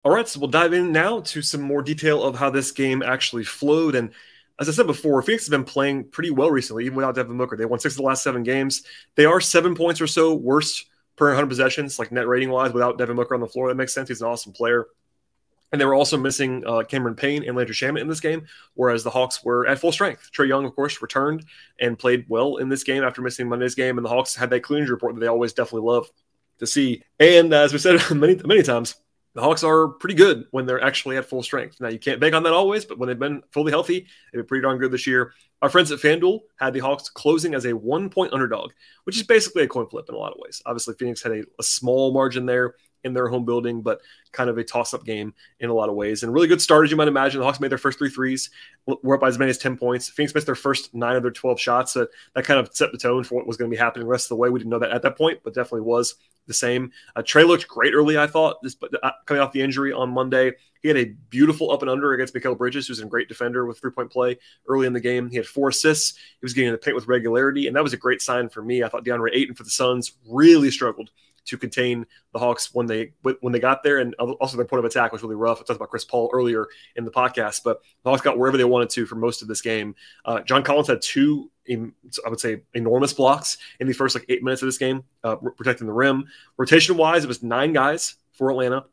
All 0.04 0.12
right, 0.12 0.26
so 0.26 0.40
we'll 0.40 0.50
dive 0.50 0.72
in 0.72 0.90
now 0.90 1.20
to 1.20 1.42
some 1.42 1.62
more 1.62 1.80
detail 1.80 2.24
of 2.24 2.34
how 2.34 2.50
this 2.50 2.72
game 2.72 3.02
actually 3.02 3.44
flowed. 3.44 3.94
And 3.94 4.10
as 4.58 4.68
I 4.68 4.72
said 4.72 4.88
before, 4.88 5.22
Phoenix 5.22 5.44
has 5.44 5.50
been 5.50 5.62
playing 5.62 6.08
pretty 6.10 6.30
well 6.30 6.50
recently, 6.50 6.84
even 6.86 6.96
without 6.96 7.14
Devin 7.14 7.38
Booker. 7.38 7.56
They 7.56 7.66
won 7.66 7.78
six 7.78 7.94
of 7.94 7.98
the 7.98 8.02
last 8.02 8.24
seven 8.24 8.42
games. 8.42 8.82
They 9.14 9.26
are 9.26 9.40
seven 9.40 9.76
points 9.76 10.00
or 10.00 10.08
so 10.08 10.34
worse 10.34 10.84
per 11.14 11.28
100 11.28 11.46
possessions, 11.46 12.00
like 12.00 12.10
net 12.10 12.26
rating 12.26 12.50
wise, 12.50 12.72
without 12.72 12.98
Devin 12.98 13.14
Booker 13.14 13.34
on 13.34 13.40
the 13.40 13.46
floor. 13.46 13.68
That 13.68 13.76
makes 13.76 13.94
sense. 13.94 14.08
He's 14.08 14.22
an 14.22 14.26
awesome 14.26 14.52
player. 14.52 14.86
And 15.70 15.80
they 15.80 15.84
were 15.84 15.94
also 15.94 16.18
missing 16.18 16.64
uh, 16.66 16.82
Cameron 16.82 17.14
Payne 17.14 17.44
and 17.44 17.56
Landry 17.56 17.74
Shamet 17.74 18.00
in 18.00 18.08
this 18.08 18.20
game, 18.20 18.46
whereas 18.74 19.04
the 19.04 19.10
Hawks 19.10 19.44
were 19.44 19.68
at 19.68 19.78
full 19.78 19.92
strength. 19.92 20.30
Trae 20.36 20.48
Young, 20.48 20.64
of 20.66 20.74
course, 20.74 21.00
returned 21.00 21.44
and 21.78 21.96
played 21.96 22.26
well 22.28 22.56
in 22.56 22.68
this 22.68 22.82
game 22.82 23.04
after 23.04 23.22
missing 23.22 23.48
Monday's 23.48 23.76
game. 23.76 23.98
And 23.98 24.04
the 24.04 24.10
Hawks 24.10 24.34
had 24.34 24.50
that 24.50 24.64
clean 24.64 24.84
report 24.84 25.14
that 25.14 25.20
they 25.20 25.28
always 25.28 25.52
definitely 25.52 25.88
love 25.88 26.10
to 26.58 26.66
see. 26.66 27.04
And 27.20 27.54
uh, 27.54 27.62
as 27.62 27.72
we 27.72 27.78
said 27.78 28.00
many, 28.14 28.34
many 28.44 28.62
times, 28.64 28.96
the 29.34 29.40
Hawks 29.40 29.64
are 29.64 29.88
pretty 29.88 30.14
good 30.14 30.46
when 30.50 30.66
they're 30.66 30.82
actually 30.82 31.16
at 31.16 31.24
full 31.24 31.42
strength. 31.42 31.80
Now, 31.80 31.88
you 31.88 31.98
can't 31.98 32.20
bank 32.20 32.34
on 32.34 32.42
that 32.42 32.52
always, 32.52 32.84
but 32.84 32.98
when 32.98 33.08
they've 33.08 33.18
been 33.18 33.42
fully 33.50 33.72
healthy, 33.72 34.00
they've 34.00 34.40
been 34.40 34.46
pretty 34.46 34.62
darn 34.62 34.78
good 34.78 34.90
this 34.90 35.06
year. 35.06 35.32
Our 35.62 35.70
friends 35.70 35.90
at 35.90 36.00
FanDuel 36.00 36.40
had 36.58 36.74
the 36.74 36.80
Hawks 36.80 37.08
closing 37.08 37.54
as 37.54 37.64
a 37.64 37.74
one 37.74 38.10
point 38.10 38.32
underdog, 38.32 38.72
which 39.04 39.16
is 39.16 39.22
basically 39.22 39.62
a 39.62 39.68
coin 39.68 39.86
flip 39.86 40.06
in 40.08 40.14
a 40.14 40.18
lot 40.18 40.32
of 40.32 40.38
ways. 40.38 40.60
Obviously, 40.66 40.94
Phoenix 40.98 41.22
had 41.22 41.32
a, 41.32 41.44
a 41.58 41.62
small 41.62 42.12
margin 42.12 42.46
there 42.46 42.74
in 43.04 43.14
their 43.14 43.28
home 43.28 43.44
building, 43.44 43.82
but 43.82 44.00
kind 44.32 44.48
of 44.48 44.58
a 44.58 44.64
toss 44.64 44.94
up 44.94 45.04
game 45.04 45.34
in 45.60 45.70
a 45.70 45.74
lot 45.74 45.88
of 45.88 45.94
ways. 45.94 46.22
And 46.22 46.32
really 46.32 46.48
good 46.48 46.60
start, 46.60 46.84
as 46.84 46.90
you 46.90 46.96
might 46.96 47.08
imagine. 47.08 47.40
The 47.40 47.46
Hawks 47.46 47.60
made 47.60 47.70
their 47.70 47.78
first 47.78 47.98
three 47.98 48.10
threes, 48.10 48.50
were 48.86 49.14
up 49.14 49.20
by 49.20 49.28
as 49.28 49.38
many 49.38 49.50
as 49.50 49.58
10 49.58 49.76
points. 49.76 50.08
Phoenix 50.08 50.34
missed 50.34 50.46
their 50.46 50.54
first 50.54 50.94
nine 50.94 51.16
of 51.16 51.22
their 51.22 51.32
12 51.32 51.58
shots. 51.60 51.92
So 51.92 52.06
that 52.34 52.44
kind 52.44 52.60
of 52.60 52.74
set 52.74 52.92
the 52.92 52.98
tone 52.98 53.24
for 53.24 53.34
what 53.36 53.46
was 53.46 53.56
going 53.56 53.70
to 53.70 53.74
be 53.74 53.78
happening 53.78 54.06
the 54.06 54.10
rest 54.10 54.26
of 54.26 54.30
the 54.30 54.36
way. 54.36 54.50
We 54.50 54.60
didn't 54.60 54.70
know 54.70 54.78
that 54.78 54.92
at 54.92 55.02
that 55.02 55.18
point, 55.18 55.40
but 55.42 55.54
definitely 55.54 55.82
was 55.82 56.14
the 56.46 56.54
same. 56.54 56.90
Uh, 57.14 57.22
Trae 57.22 57.46
looked 57.46 57.68
great 57.68 57.94
early, 57.94 58.18
I 58.18 58.26
thought, 58.26 58.62
this, 58.62 58.76
uh, 59.02 59.10
coming 59.26 59.42
off 59.42 59.52
the 59.52 59.62
injury 59.62 59.92
on 59.92 60.10
Monday. 60.10 60.52
He 60.82 60.88
had 60.88 60.96
a 60.96 61.14
beautiful 61.30 61.70
up 61.70 61.82
and 61.82 61.90
under 61.90 62.12
against 62.12 62.34
Mikal 62.34 62.58
Bridges, 62.58 62.88
who's 62.88 63.00
a 63.00 63.06
great 63.06 63.28
defender 63.28 63.66
with 63.66 63.78
three 63.78 63.92
point 63.92 64.10
play 64.10 64.38
early 64.66 64.86
in 64.86 64.92
the 64.92 65.00
game. 65.00 65.30
He 65.30 65.36
had 65.36 65.46
four 65.46 65.68
assists. 65.68 66.16
He 66.16 66.44
was 66.44 66.54
getting 66.54 66.68
in 66.68 66.72
the 66.72 66.78
paint 66.78 66.96
with 66.96 67.06
regularity, 67.06 67.66
and 67.66 67.76
that 67.76 67.82
was 67.82 67.92
a 67.92 67.98
great 67.98 68.20
sign 68.20 68.48
for 68.48 68.62
me. 68.62 68.82
I 68.82 68.88
thought 68.88 69.04
DeAndre 69.04 69.30
Ayton 69.32 69.54
for 69.54 69.62
the 69.62 69.70
Suns 69.70 70.12
really 70.28 70.70
struggled 70.70 71.10
to 71.44 71.58
contain 71.58 72.06
the 72.32 72.38
Hawks 72.38 72.72
when 72.72 72.86
they 72.86 73.12
when 73.40 73.52
they 73.52 73.58
got 73.58 73.82
there, 73.82 73.98
and 73.98 74.14
also 74.14 74.56
their 74.56 74.66
point 74.66 74.78
of 74.78 74.84
attack 74.84 75.12
was 75.12 75.22
really 75.22 75.34
rough. 75.34 75.58
I 75.58 75.60
talked 75.60 75.76
about 75.76 75.90
Chris 75.90 76.04
Paul 76.04 76.30
earlier 76.32 76.66
in 76.96 77.04
the 77.04 77.10
podcast, 77.10 77.62
but 77.64 77.82
the 78.02 78.10
Hawks 78.10 78.22
got 78.22 78.38
wherever 78.38 78.56
they 78.56 78.64
wanted 78.64 78.90
to 78.90 79.06
for 79.06 79.16
most 79.16 79.42
of 79.42 79.48
this 79.48 79.60
game. 79.60 79.94
Uh, 80.24 80.40
John 80.40 80.62
Collins 80.62 80.88
had 80.88 81.02
two, 81.02 81.50
I 81.70 82.28
would 82.28 82.40
say, 82.40 82.62
enormous 82.74 83.12
blocks 83.12 83.58
in 83.80 83.86
the 83.86 83.92
first 83.92 84.14
like 84.14 84.24
eight 84.28 84.42
minutes 84.42 84.62
of 84.62 84.68
this 84.68 84.78
game, 84.78 85.04
uh, 85.24 85.36
protecting 85.36 85.86
the 85.86 85.92
rim. 85.92 86.26
Rotation 86.56 86.96
wise, 86.96 87.24
it 87.24 87.28
was 87.28 87.42
nine 87.42 87.72
guys 87.72 88.16
for 88.32 88.50
Atlanta. 88.50 88.84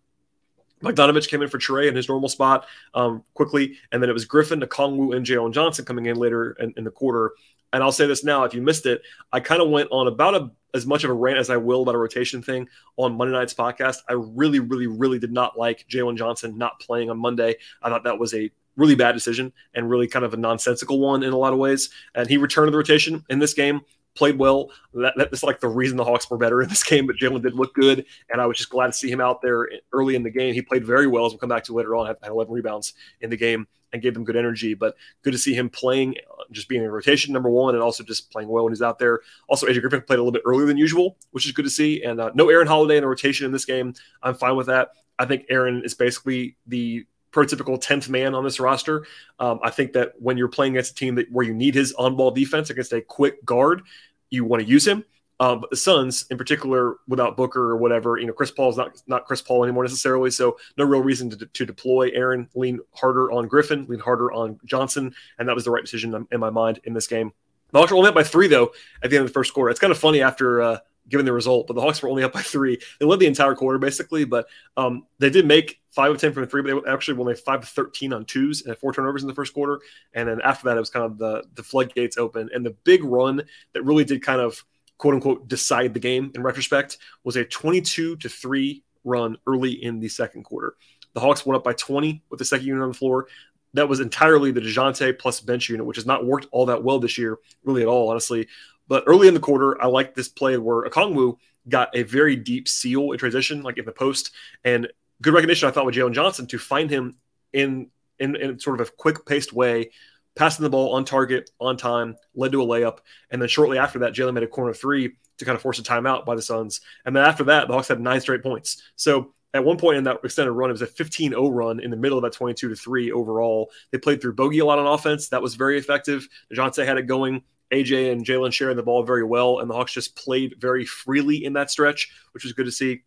Bogdanovich 0.81 1.27
came 1.27 1.41
in 1.41 1.49
for 1.49 1.57
Trae 1.57 1.89
in 1.89 1.95
his 1.95 2.07
normal 2.07 2.29
spot 2.29 2.65
um, 2.93 3.23
quickly, 3.33 3.75
and 3.91 4.01
then 4.01 4.09
it 4.09 4.13
was 4.13 4.25
Griffin, 4.25 4.61
Okongwu, 4.61 5.15
and 5.15 5.25
Jalen 5.25 5.53
Johnson 5.53 5.85
coming 5.85 6.05
in 6.05 6.15
later 6.15 6.51
in, 6.53 6.73
in 6.77 6.83
the 6.83 6.91
quarter. 6.91 7.33
And 7.71 7.83
I'll 7.83 7.91
say 7.91 8.07
this 8.07 8.23
now: 8.23 8.43
if 8.43 8.53
you 8.53 8.61
missed 8.61 8.85
it, 8.85 9.01
I 9.31 9.39
kind 9.39 9.61
of 9.61 9.69
went 9.69 9.89
on 9.91 10.07
about 10.07 10.35
a 10.35 10.51
as 10.73 10.85
much 10.85 11.03
of 11.03 11.09
a 11.09 11.13
rant 11.13 11.37
as 11.37 11.49
I 11.49 11.57
will 11.57 11.81
about 11.81 11.95
a 11.95 11.97
rotation 11.97 12.41
thing 12.41 12.67
on 12.97 13.15
Monday 13.15 13.33
night's 13.33 13.53
podcast. 13.53 13.97
I 14.07 14.13
really, 14.13 14.59
really, 14.59 14.87
really 14.87 15.19
did 15.19 15.31
not 15.31 15.57
like 15.57 15.85
Jalen 15.89 16.17
Johnson 16.17 16.57
not 16.57 16.79
playing 16.79 17.09
on 17.09 17.17
Monday. 17.17 17.55
I 17.81 17.89
thought 17.89 18.03
that 18.03 18.19
was 18.19 18.33
a 18.33 18.51
really 18.75 18.95
bad 18.95 19.13
decision 19.13 19.51
and 19.73 19.89
really 19.89 20.07
kind 20.07 20.23
of 20.23 20.33
a 20.33 20.37
nonsensical 20.37 20.99
one 20.99 21.23
in 21.23 21.33
a 21.33 21.37
lot 21.37 21.53
of 21.53 21.59
ways. 21.59 21.89
And 22.15 22.29
he 22.29 22.37
returned 22.37 22.67
to 22.67 22.71
the 22.71 22.77
rotation 22.77 23.25
in 23.29 23.39
this 23.39 23.53
game, 23.53 23.81
played 24.15 24.37
well. 24.37 24.69
That, 24.93 25.15
that's 25.17 25.43
like 25.43 25.59
the 25.59 25.67
reason 25.67 25.97
the 25.97 26.05
Hawks 26.05 26.29
were 26.29 26.37
better 26.37 26.61
in 26.61 26.69
this 26.69 26.83
game, 26.89 27.07
but 27.07 27.17
Jalen 27.17 27.41
did 27.41 27.55
look 27.55 27.73
good. 27.73 28.05
And 28.29 28.41
I 28.41 28.45
was 28.45 28.57
just 28.57 28.69
glad 28.69 28.87
to 28.87 28.93
see 28.93 29.09
him 29.09 29.21
out 29.21 29.41
there 29.41 29.69
early 29.91 30.15
in 30.15 30.23
the 30.23 30.29
game. 30.29 30.53
He 30.53 30.61
played 30.61 30.85
very 30.85 31.07
well, 31.07 31.25
as 31.25 31.31
we'll 31.31 31.39
come 31.39 31.49
back 31.49 31.63
to 31.65 31.73
later 31.73 31.95
on, 31.95 32.07
had 32.07 32.17
11 32.25 32.53
rebounds 32.53 32.93
in 33.21 33.29
the 33.29 33.37
game 33.37 33.67
and 33.93 34.01
gave 34.01 34.13
them 34.13 34.23
good 34.23 34.35
energy. 34.35 34.73
But 34.73 34.95
good 35.23 35.31
to 35.31 35.37
see 35.37 35.53
him 35.53 35.69
playing, 35.69 36.15
just 36.51 36.69
being 36.69 36.83
in 36.83 36.89
rotation, 36.89 37.33
number 37.33 37.49
one, 37.49 37.75
and 37.75 37.83
also 37.83 38.03
just 38.03 38.31
playing 38.31 38.49
well 38.49 38.63
when 38.63 38.73
he's 38.73 38.81
out 38.81 38.99
there. 38.99 39.21
Also, 39.47 39.67
AJ 39.67 39.81
Griffin 39.81 40.01
played 40.01 40.19
a 40.19 40.21
little 40.21 40.31
bit 40.31 40.43
earlier 40.45 40.65
than 40.65 40.77
usual, 40.77 41.17
which 41.31 41.45
is 41.45 41.51
good 41.51 41.65
to 41.65 41.71
see. 41.71 42.03
And 42.03 42.19
uh, 42.19 42.31
no 42.33 42.49
Aaron 42.49 42.67
Holiday 42.67 42.97
in 42.97 43.03
the 43.03 43.07
rotation 43.07 43.45
in 43.45 43.51
this 43.51 43.65
game. 43.65 43.93
I'm 44.21 44.35
fine 44.35 44.55
with 44.55 44.67
that. 44.67 44.91
I 45.17 45.25
think 45.25 45.45
Aaron 45.49 45.83
is 45.83 45.93
basically 45.93 46.55
the 46.67 47.05
prototypical 47.31 47.81
10th 47.81 48.09
man 48.09 48.33
on 48.33 48.43
this 48.43 48.59
roster. 48.59 49.05
Um, 49.39 49.59
I 49.63 49.69
think 49.69 49.93
that 49.93 50.13
when 50.17 50.37
you're 50.37 50.47
playing 50.47 50.73
against 50.73 50.91
a 50.91 50.95
team 50.95 51.15
that 51.15 51.31
where 51.31 51.45
you 51.45 51.53
need 51.53 51.75
his 51.75 51.93
on 51.93 52.15
ball 52.15 52.31
defense 52.31 52.69
against 52.69 52.93
a 52.93 53.01
quick 53.01 53.43
guard, 53.45 53.83
you 54.29 54.45
want 54.45 54.63
to 54.63 54.69
use 54.69 54.87
him. 54.87 55.03
But 55.39 55.69
the 55.69 55.77
Suns, 55.77 56.25
in 56.29 56.37
particular, 56.37 56.97
without 57.07 57.37
Booker 57.37 57.71
or 57.71 57.77
whatever, 57.77 58.17
you 58.17 58.27
know, 58.27 58.33
Chris 58.33 58.51
Paul 58.51 58.69
is 58.69 58.77
not 58.77 59.01
not 59.07 59.25
Chris 59.25 59.41
Paul 59.41 59.63
anymore 59.63 59.83
necessarily. 59.83 60.31
So 60.31 60.57
no 60.77 60.83
real 60.83 61.01
reason 61.01 61.29
to, 61.29 61.45
to 61.45 61.65
deploy 61.65 62.09
Aaron, 62.13 62.49
lean 62.55 62.79
harder 62.93 63.31
on 63.31 63.47
Griffin, 63.47 63.85
lean 63.87 63.99
harder 63.99 64.31
on 64.31 64.59
Johnson, 64.65 65.15
and 65.37 65.47
that 65.47 65.55
was 65.55 65.63
the 65.63 65.71
right 65.71 65.83
decision 65.83 66.27
in 66.31 66.39
my 66.39 66.49
mind 66.49 66.81
in 66.83 66.93
this 66.93 67.07
game. 67.07 67.31
The 67.71 67.79
Hawks 67.79 67.91
were 67.91 67.97
only 67.97 68.09
up 68.09 68.15
by 68.15 68.23
three 68.23 68.47
though 68.47 68.71
at 69.01 69.09
the 69.09 69.15
end 69.15 69.23
of 69.23 69.29
the 69.29 69.33
first 69.33 69.53
quarter. 69.53 69.69
It's 69.69 69.79
kind 69.79 69.91
of 69.91 69.97
funny 69.97 70.21
after 70.21 70.61
uh, 70.61 70.77
given 71.07 71.25
the 71.25 71.33
result, 71.33 71.67
but 71.67 71.75
the 71.75 71.81
Hawks 71.81 72.01
were 72.01 72.09
only 72.09 72.23
up 72.23 72.33
by 72.33 72.41
three. 72.41 72.77
They 72.99 73.05
led 73.05 73.19
the 73.19 73.27
entire 73.27 73.55
quarter 73.55 73.79
basically, 73.79 74.25
but 74.25 74.47
um, 74.75 75.05
they 75.19 75.29
did 75.29 75.45
make 75.45 75.79
five 75.91 76.11
of 76.11 76.19
ten 76.19 76.33
from 76.33 76.47
three, 76.47 76.61
but 76.61 76.83
they 76.83 76.91
actually 76.91 77.17
only 77.17 77.35
five 77.35 77.61
of 77.61 77.69
thirteen 77.69 78.11
on 78.11 78.25
twos 78.25 78.65
and 78.65 78.77
four 78.77 78.91
turnovers 78.91 79.21
in 79.21 79.27
the 79.27 79.35
first 79.35 79.53
quarter. 79.53 79.79
And 80.13 80.27
then 80.27 80.41
after 80.41 80.65
that, 80.65 80.77
it 80.77 80.79
was 80.79 80.89
kind 80.89 81.05
of 81.05 81.17
the 81.17 81.43
the 81.55 81.63
floodgates 81.63 82.17
open, 82.17 82.49
and 82.53 82.65
the 82.65 82.75
big 82.83 83.03
run 83.03 83.43
that 83.73 83.83
really 83.83 84.03
did 84.03 84.21
kind 84.21 84.41
of 84.41 84.63
quote 84.99 85.15
unquote 85.15 85.47
decide 85.47 85.95
the 85.95 85.99
game 85.99 86.31
in 86.35 86.43
retrospect 86.43 86.99
was 87.23 87.35
a 87.35 87.43
22 87.43 88.17
to 88.17 88.29
3 88.29 88.83
run 89.03 89.37
early 89.47 89.71
in 89.83 89.99
the 89.99 90.09
second 90.09 90.43
quarter. 90.43 90.75
The 91.13 91.19
Hawks 91.19 91.45
went 91.45 91.57
up 91.57 91.63
by 91.63 91.73
20 91.73 92.21
with 92.29 92.37
the 92.37 92.45
second 92.45 92.67
unit 92.67 92.83
on 92.83 92.89
the 92.89 92.93
floor. 92.93 93.27
That 93.73 93.89
was 93.89 93.99
entirely 93.99 94.51
the 94.51 94.61
DeJounte 94.61 95.17
plus 95.17 95.41
bench 95.41 95.69
unit, 95.69 95.85
which 95.85 95.97
has 95.97 96.05
not 96.05 96.25
worked 96.25 96.47
all 96.51 96.67
that 96.67 96.83
well 96.83 96.99
this 96.99 97.17
year, 97.17 97.39
really 97.63 97.81
at 97.81 97.87
all, 97.87 98.09
honestly. 98.09 98.47
But 98.87 99.03
early 99.07 99.27
in 99.27 99.33
the 99.33 99.39
quarter, 99.39 99.81
I 99.81 99.87
liked 99.87 100.15
this 100.15 100.27
play 100.27 100.57
where 100.57 100.87
Okongwu 100.89 101.37
got 101.67 101.95
a 101.95 102.03
very 102.03 102.35
deep 102.35 102.67
seal 102.67 103.11
in 103.11 103.17
transition, 103.17 103.63
like 103.63 103.77
in 103.77 103.85
the 103.85 103.91
post, 103.91 104.31
and 104.63 104.87
good 105.21 105.33
recognition, 105.33 105.67
I 105.67 105.71
thought, 105.71 105.85
with 105.85 105.95
Jalen 105.95 106.13
Johnson 106.13 106.47
to 106.47 106.57
find 106.57 106.89
him 106.89 107.15
in, 107.53 107.89
in, 108.17 108.35
in 108.35 108.59
sort 108.59 108.81
of 108.81 108.87
a 108.87 108.91
quick 108.91 109.25
paced 109.25 109.53
way 109.53 109.91
passing 110.39 110.63
the 110.63 110.69
ball 110.69 110.93
on 110.93 111.03
target, 111.03 111.51
on 111.59 111.75
time, 111.75 112.15
led 112.33 112.53
to 112.53 112.63
a 112.63 112.65
layup. 112.65 112.99
And 113.29 113.41
then 113.41 113.49
shortly 113.49 113.77
after 113.77 113.99
that, 113.99 114.13
Jalen 114.13 114.33
made 114.33 114.43
a 114.43 114.47
corner 114.47 114.73
three 114.73 115.11
to 115.37 115.45
kind 115.45 115.55
of 115.55 115.61
force 115.61 115.79
a 115.79 115.83
timeout 115.83 116.25
by 116.25 116.33
the 116.33 116.41
Suns. 116.41 116.79
And 117.05 117.13
then 117.13 117.25
after 117.25 117.43
that, 117.43 117.67
the 117.67 117.73
Hawks 117.73 117.89
had 117.89 117.99
nine 117.99 118.21
straight 118.21 118.41
points. 118.41 118.81
So 118.95 119.33
at 119.53 119.65
one 119.65 119.77
point 119.77 119.97
in 119.97 120.05
that 120.05 120.21
extended 120.23 120.53
run, 120.53 120.69
it 120.69 120.73
was 120.73 120.81
a 120.81 120.87
15 120.87 121.31
0 121.31 121.49
run 121.49 121.81
in 121.81 121.91
the 121.91 121.97
middle 121.97 122.17
of 122.17 122.23
that 122.23 122.31
22 122.31 122.69
to 122.69 122.75
3 122.75 123.11
overall. 123.11 123.69
They 123.91 123.97
played 123.97 124.21
through 124.21 124.35
Bogey 124.35 124.59
a 124.59 124.65
lot 124.65 124.79
on 124.79 124.87
offense. 124.87 125.27
That 125.27 125.41
was 125.41 125.55
very 125.55 125.77
effective. 125.77 126.25
DeJounte 126.53 126.85
had 126.85 126.97
it 126.97 127.05
going. 127.05 127.43
AJ 127.73 128.11
and 128.11 128.25
Jalen 128.25 128.51
sharing 128.51 128.77
the 128.77 128.83
ball 128.83 129.03
very 129.03 129.23
well, 129.23 129.59
and 129.59 129.69
the 129.69 129.75
Hawks 129.75 129.93
just 129.93 130.15
played 130.15 130.55
very 130.57 130.85
freely 130.85 131.43
in 131.43 131.53
that 131.53 131.69
stretch, 131.69 132.11
which 132.31 132.43
was 132.43 132.53
good 132.53 132.65
to 132.65 132.71
see. 132.71 133.03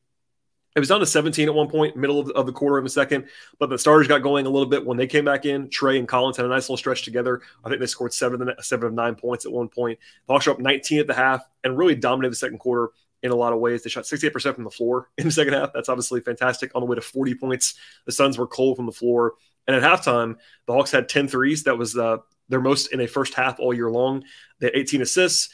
It 0.75 0.81
was 0.81 0.88
down 0.88 1.00
to 1.00 1.07
17 1.07 1.49
at 1.49 1.55
one 1.55 1.69
point, 1.69 1.97
middle 1.97 2.19
of 2.19 2.29
the, 2.29 2.33
of 2.33 2.47
the 2.47 2.52
quarter 2.52 2.79
in 2.79 2.85
the 2.85 2.91
second, 2.91 3.29
but 3.59 3.69
the 3.69 3.79
starters 3.79 4.09
got 4.09 4.23
going 4.23 4.47
a 4.47 4.50
little 4.50 4.69
bit 4.69 4.87
when 4.87 4.97
they 4.97 5.07
came 5.07 5.25
back 5.25 5.45
in. 5.45 5.69
Trae 5.69 5.99
and 5.99 6.09
Collins 6.09 6.38
had 6.38 6.47
a 6.47 6.49
nice 6.49 6.64
little 6.64 6.79
stretch 6.79 7.02
together. 7.02 7.43
I 7.62 7.69
think 7.69 7.81
they 7.81 7.87
scored 7.87 8.14
seven, 8.14 8.50
seven 8.61 8.87
of 8.87 8.95
nine 8.95 9.14
points 9.14 9.45
at 9.45 9.52
one 9.52 9.69
point. 9.69 9.99
Hawks 10.29 10.47
were 10.47 10.52
up 10.52 10.61
19 10.61 11.00
at 11.00 11.07
the 11.07 11.14
half 11.14 11.47
and 11.62 11.76
really 11.76 11.95
dominated 11.95 12.33
the 12.33 12.37
second 12.37 12.59
quarter 12.59 12.91
in 13.23 13.31
a 13.31 13.37
lot 13.37 13.52
of 13.52 13.61
ways. 13.61 13.83
They 13.83 13.91
shot 13.91 14.05
68% 14.05 14.55
from 14.55 14.64
the 14.64 14.71
floor 14.71 15.11
in 15.19 15.26
the 15.26 15.33
second 15.33 15.55
half. 15.55 15.73
That's 15.75 15.88
obviously 15.88 16.21
fantastic. 16.21 16.73
On 16.75 16.81
the 16.81 16.87
way 16.87 16.97
to 16.97 17.02
40 17.02 17.35
points, 17.35 17.75
the 18.07 18.12
Suns 18.12 18.38
were 18.38 18.47
cold 18.47 18.76
from 18.76 18.87
the 18.87 18.93
floor. 18.93 19.35
And 19.67 19.76
at 19.76 19.83
halftime, 19.83 20.37
the 20.67 20.73
Hawks 20.73 20.91
had 20.91 21.09
10 21.09 21.29
threes. 21.29 21.64
That 21.64 21.79
was 21.79 21.97
uh, 21.97 22.19
their 22.49 22.61
most 22.61 22.93
in 22.93 23.00
a 23.00 23.07
first 23.07 23.35
half 23.35 23.61
all 23.61 23.73
year 23.73 23.91
long. 23.91 24.25
They 24.59 24.67
had 24.67 24.76
18 24.76 25.02
assists. 25.02 25.50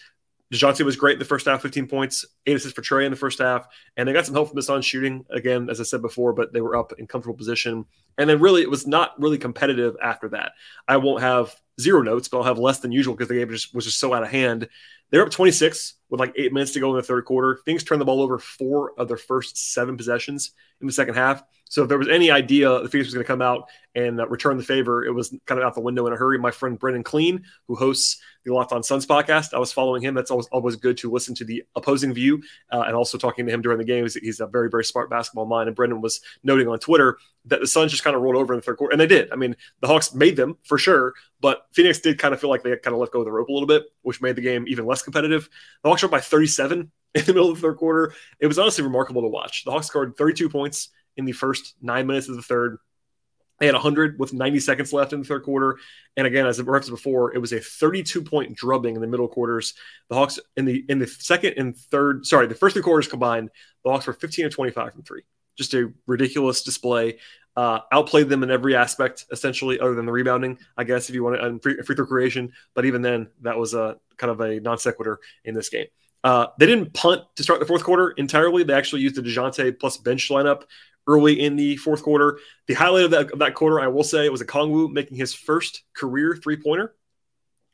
DeJounte 0.52 0.84
was 0.84 0.96
great 0.96 1.14
in 1.14 1.18
the 1.18 1.24
first 1.24 1.46
half, 1.46 1.60
15 1.60 1.86
points, 1.86 2.24
eight 2.46 2.56
assists 2.56 2.74
for 2.74 2.82
Trae 2.82 3.04
in 3.04 3.10
the 3.10 3.16
first 3.16 3.38
half. 3.38 3.66
And 3.96 4.08
they 4.08 4.12
got 4.12 4.24
some 4.24 4.34
help 4.34 4.48
from 4.48 4.56
the 4.56 4.62
Suns 4.62 4.86
shooting, 4.86 5.26
again, 5.30 5.68
as 5.68 5.78
I 5.78 5.84
said 5.84 6.00
before, 6.00 6.32
but 6.32 6.52
they 6.52 6.62
were 6.62 6.76
up 6.76 6.92
in 6.98 7.06
comfortable 7.06 7.36
position. 7.36 7.84
And 8.16 8.30
then 8.30 8.40
really, 8.40 8.62
it 8.62 8.70
was 8.70 8.86
not 8.86 9.20
really 9.20 9.36
competitive 9.36 9.96
after 10.02 10.30
that. 10.30 10.52
I 10.86 10.96
won't 10.96 11.22
have 11.22 11.54
zero 11.78 12.02
notes, 12.02 12.28
but 12.28 12.38
I'll 12.38 12.44
have 12.44 12.58
less 12.58 12.80
than 12.80 12.92
usual 12.92 13.14
because 13.14 13.28
the 13.28 13.34
game 13.34 13.50
just, 13.50 13.74
was 13.74 13.84
just 13.84 14.00
so 14.00 14.14
out 14.14 14.22
of 14.22 14.30
hand. 14.30 14.68
They're 15.10 15.22
up 15.22 15.30
26 15.30 15.94
with 16.08 16.20
like 16.20 16.32
eight 16.36 16.52
minutes 16.52 16.72
to 16.72 16.80
go 16.80 16.90
in 16.90 16.96
the 16.96 17.02
third 17.02 17.26
quarter. 17.26 17.60
Things 17.64 17.84
turned 17.84 18.00
the 18.00 18.06
ball 18.06 18.22
over 18.22 18.38
four 18.38 18.92
of 18.98 19.08
their 19.08 19.16
first 19.16 19.72
seven 19.72 19.96
possessions 19.96 20.52
in 20.80 20.86
the 20.86 20.92
second 20.92 21.14
half. 21.14 21.42
So 21.68 21.82
if 21.82 21.88
there 21.88 21.98
was 21.98 22.08
any 22.08 22.30
idea 22.30 22.82
the 22.82 22.88
Phoenix 22.88 23.08
was 23.08 23.14
going 23.14 23.24
to 23.24 23.28
come 23.28 23.42
out 23.42 23.68
and 23.94 24.20
uh, 24.20 24.28
return 24.28 24.56
the 24.56 24.62
favor, 24.62 25.04
it 25.04 25.12
was 25.12 25.34
kind 25.46 25.60
of 25.60 25.66
out 25.66 25.74
the 25.74 25.80
window 25.80 26.06
in 26.06 26.12
a 26.12 26.16
hurry. 26.16 26.38
My 26.38 26.50
friend 26.50 26.78
Brendan 26.78 27.02
Clean, 27.02 27.44
who 27.66 27.74
hosts 27.74 28.20
the 28.44 28.52
Locked 28.52 28.72
On 28.72 28.82
Suns 28.82 29.06
podcast, 29.06 29.54
I 29.54 29.58
was 29.58 29.72
following 29.72 30.02
him. 30.02 30.14
That's 30.14 30.30
always 30.30 30.46
always 30.48 30.76
good 30.76 30.96
to 30.98 31.10
listen 31.10 31.34
to 31.36 31.44
the 31.44 31.64
opposing 31.76 32.14
view 32.14 32.42
uh, 32.72 32.84
and 32.86 32.94
also 32.94 33.18
talking 33.18 33.46
to 33.46 33.52
him 33.52 33.62
during 33.62 33.78
the 33.78 33.84
game. 33.84 34.04
He's, 34.04 34.14
he's, 34.14 34.40
a 34.40 34.46
very 34.46 34.70
very 34.70 34.84
smart 34.84 35.10
basketball 35.10 35.46
mind. 35.46 35.68
And 35.68 35.76
Brendan 35.76 36.00
was 36.00 36.20
noting 36.42 36.68
on 36.68 36.78
Twitter 36.78 37.18
that 37.46 37.60
the 37.60 37.66
Suns 37.66 37.90
just 37.90 38.04
kind 38.04 38.16
of 38.16 38.22
rolled 38.22 38.36
over 38.36 38.52
in 38.54 38.58
the 38.58 38.62
third 38.62 38.76
quarter, 38.76 38.92
and 38.92 39.00
they 39.00 39.06
did. 39.06 39.32
I 39.32 39.36
mean, 39.36 39.56
the 39.80 39.88
Hawks 39.88 40.14
made 40.14 40.36
them 40.36 40.56
for 40.64 40.78
sure, 40.78 41.14
but 41.40 41.66
Phoenix 41.72 41.98
did 42.00 42.18
kind 42.18 42.34
of 42.34 42.40
feel 42.40 42.50
like 42.50 42.62
they 42.62 42.76
kind 42.76 42.94
of 42.94 43.00
let 43.00 43.10
go 43.10 43.20
of 43.20 43.24
the 43.24 43.32
rope 43.32 43.48
a 43.48 43.52
little 43.52 43.66
bit, 43.66 43.84
which 44.02 44.22
made 44.22 44.36
the 44.36 44.42
game 44.42 44.64
even 44.68 44.86
less 44.86 45.02
competitive. 45.02 45.48
The 45.82 45.88
Hawks 45.88 46.02
were 46.02 46.06
up 46.06 46.12
by 46.12 46.20
37 46.20 46.90
in 47.14 47.24
the 47.24 47.32
middle 47.32 47.50
of 47.50 47.56
the 47.56 47.62
third 47.62 47.76
quarter. 47.76 48.14
It 48.40 48.46
was 48.46 48.58
honestly 48.58 48.84
remarkable 48.84 49.22
to 49.22 49.28
watch. 49.28 49.64
The 49.64 49.70
Hawks 49.70 49.86
scored 49.86 50.16
32 50.16 50.48
points 50.48 50.90
in 51.18 51.24
the 51.24 51.32
first 51.32 51.74
nine 51.82 52.06
minutes 52.06 52.28
of 52.28 52.36
the 52.36 52.42
third. 52.42 52.78
They 53.58 53.66
had 53.66 53.74
100 53.74 54.20
with 54.20 54.32
90 54.32 54.60
seconds 54.60 54.92
left 54.92 55.12
in 55.12 55.18
the 55.20 55.26
third 55.26 55.42
quarter. 55.42 55.78
And 56.16 56.28
again, 56.28 56.46
as 56.46 56.60
I 56.60 56.62
referenced 56.62 56.90
before, 56.90 57.34
it 57.34 57.38
was 57.38 57.52
a 57.52 57.60
32 57.60 58.22
point 58.22 58.56
drubbing 58.56 58.94
in 58.94 59.00
the 59.00 59.08
middle 59.08 59.26
quarters. 59.26 59.74
The 60.08 60.14
Hawks 60.14 60.38
in 60.56 60.64
the 60.64 60.84
in 60.88 61.00
the 61.00 61.08
second 61.08 61.54
and 61.56 61.76
third, 61.76 62.24
sorry, 62.24 62.46
the 62.46 62.54
first 62.54 62.74
three 62.74 62.82
quarters 62.82 63.08
combined, 63.08 63.50
the 63.84 63.90
Hawks 63.90 64.06
were 64.06 64.12
15 64.12 64.46
and 64.46 64.54
25 64.54 64.92
from 64.92 65.02
three. 65.02 65.22
Just 65.56 65.74
a 65.74 65.92
ridiculous 66.06 66.62
display. 66.62 67.18
Uh, 67.56 67.80
outplayed 67.90 68.28
them 68.28 68.44
in 68.44 68.52
every 68.52 68.76
aspect, 68.76 69.26
essentially, 69.32 69.80
other 69.80 69.96
than 69.96 70.06
the 70.06 70.12
rebounding, 70.12 70.56
I 70.76 70.84
guess, 70.84 71.08
if 71.08 71.16
you 71.16 71.24
want 71.24 71.34
to, 71.34 71.44
and 71.44 71.60
free, 71.60 71.82
free 71.82 71.96
throw 71.96 72.06
creation. 72.06 72.52
But 72.72 72.84
even 72.84 73.02
then, 73.02 73.30
that 73.40 73.58
was 73.58 73.74
a 73.74 73.98
kind 74.16 74.30
of 74.30 74.40
a 74.40 74.60
non 74.60 74.78
sequitur 74.78 75.18
in 75.44 75.54
this 75.54 75.68
game. 75.68 75.86
Uh, 76.22 76.46
they 76.58 76.66
didn't 76.66 76.92
punt 76.94 77.22
to 77.36 77.42
start 77.42 77.58
the 77.58 77.66
fourth 77.66 77.82
quarter 77.82 78.10
entirely. 78.10 78.62
They 78.62 78.74
actually 78.74 79.02
used 79.02 79.16
the 79.16 79.22
DeJounte 79.22 79.80
plus 79.80 79.96
bench 79.96 80.28
lineup 80.28 80.62
early 81.08 81.40
in 81.40 81.56
the 81.56 81.76
fourth 81.78 82.02
quarter. 82.02 82.38
The 82.68 82.74
highlight 82.74 83.06
of 83.06 83.10
that, 83.10 83.32
of 83.32 83.38
that 83.40 83.54
quarter, 83.54 83.80
I 83.80 83.88
will 83.88 84.04
say, 84.04 84.24
it 84.24 84.30
was 84.30 84.42
Okongwu 84.42 84.92
making 84.92 85.16
his 85.16 85.34
first 85.34 85.82
career 85.94 86.38
three 86.40 86.56
pointer 86.56 86.94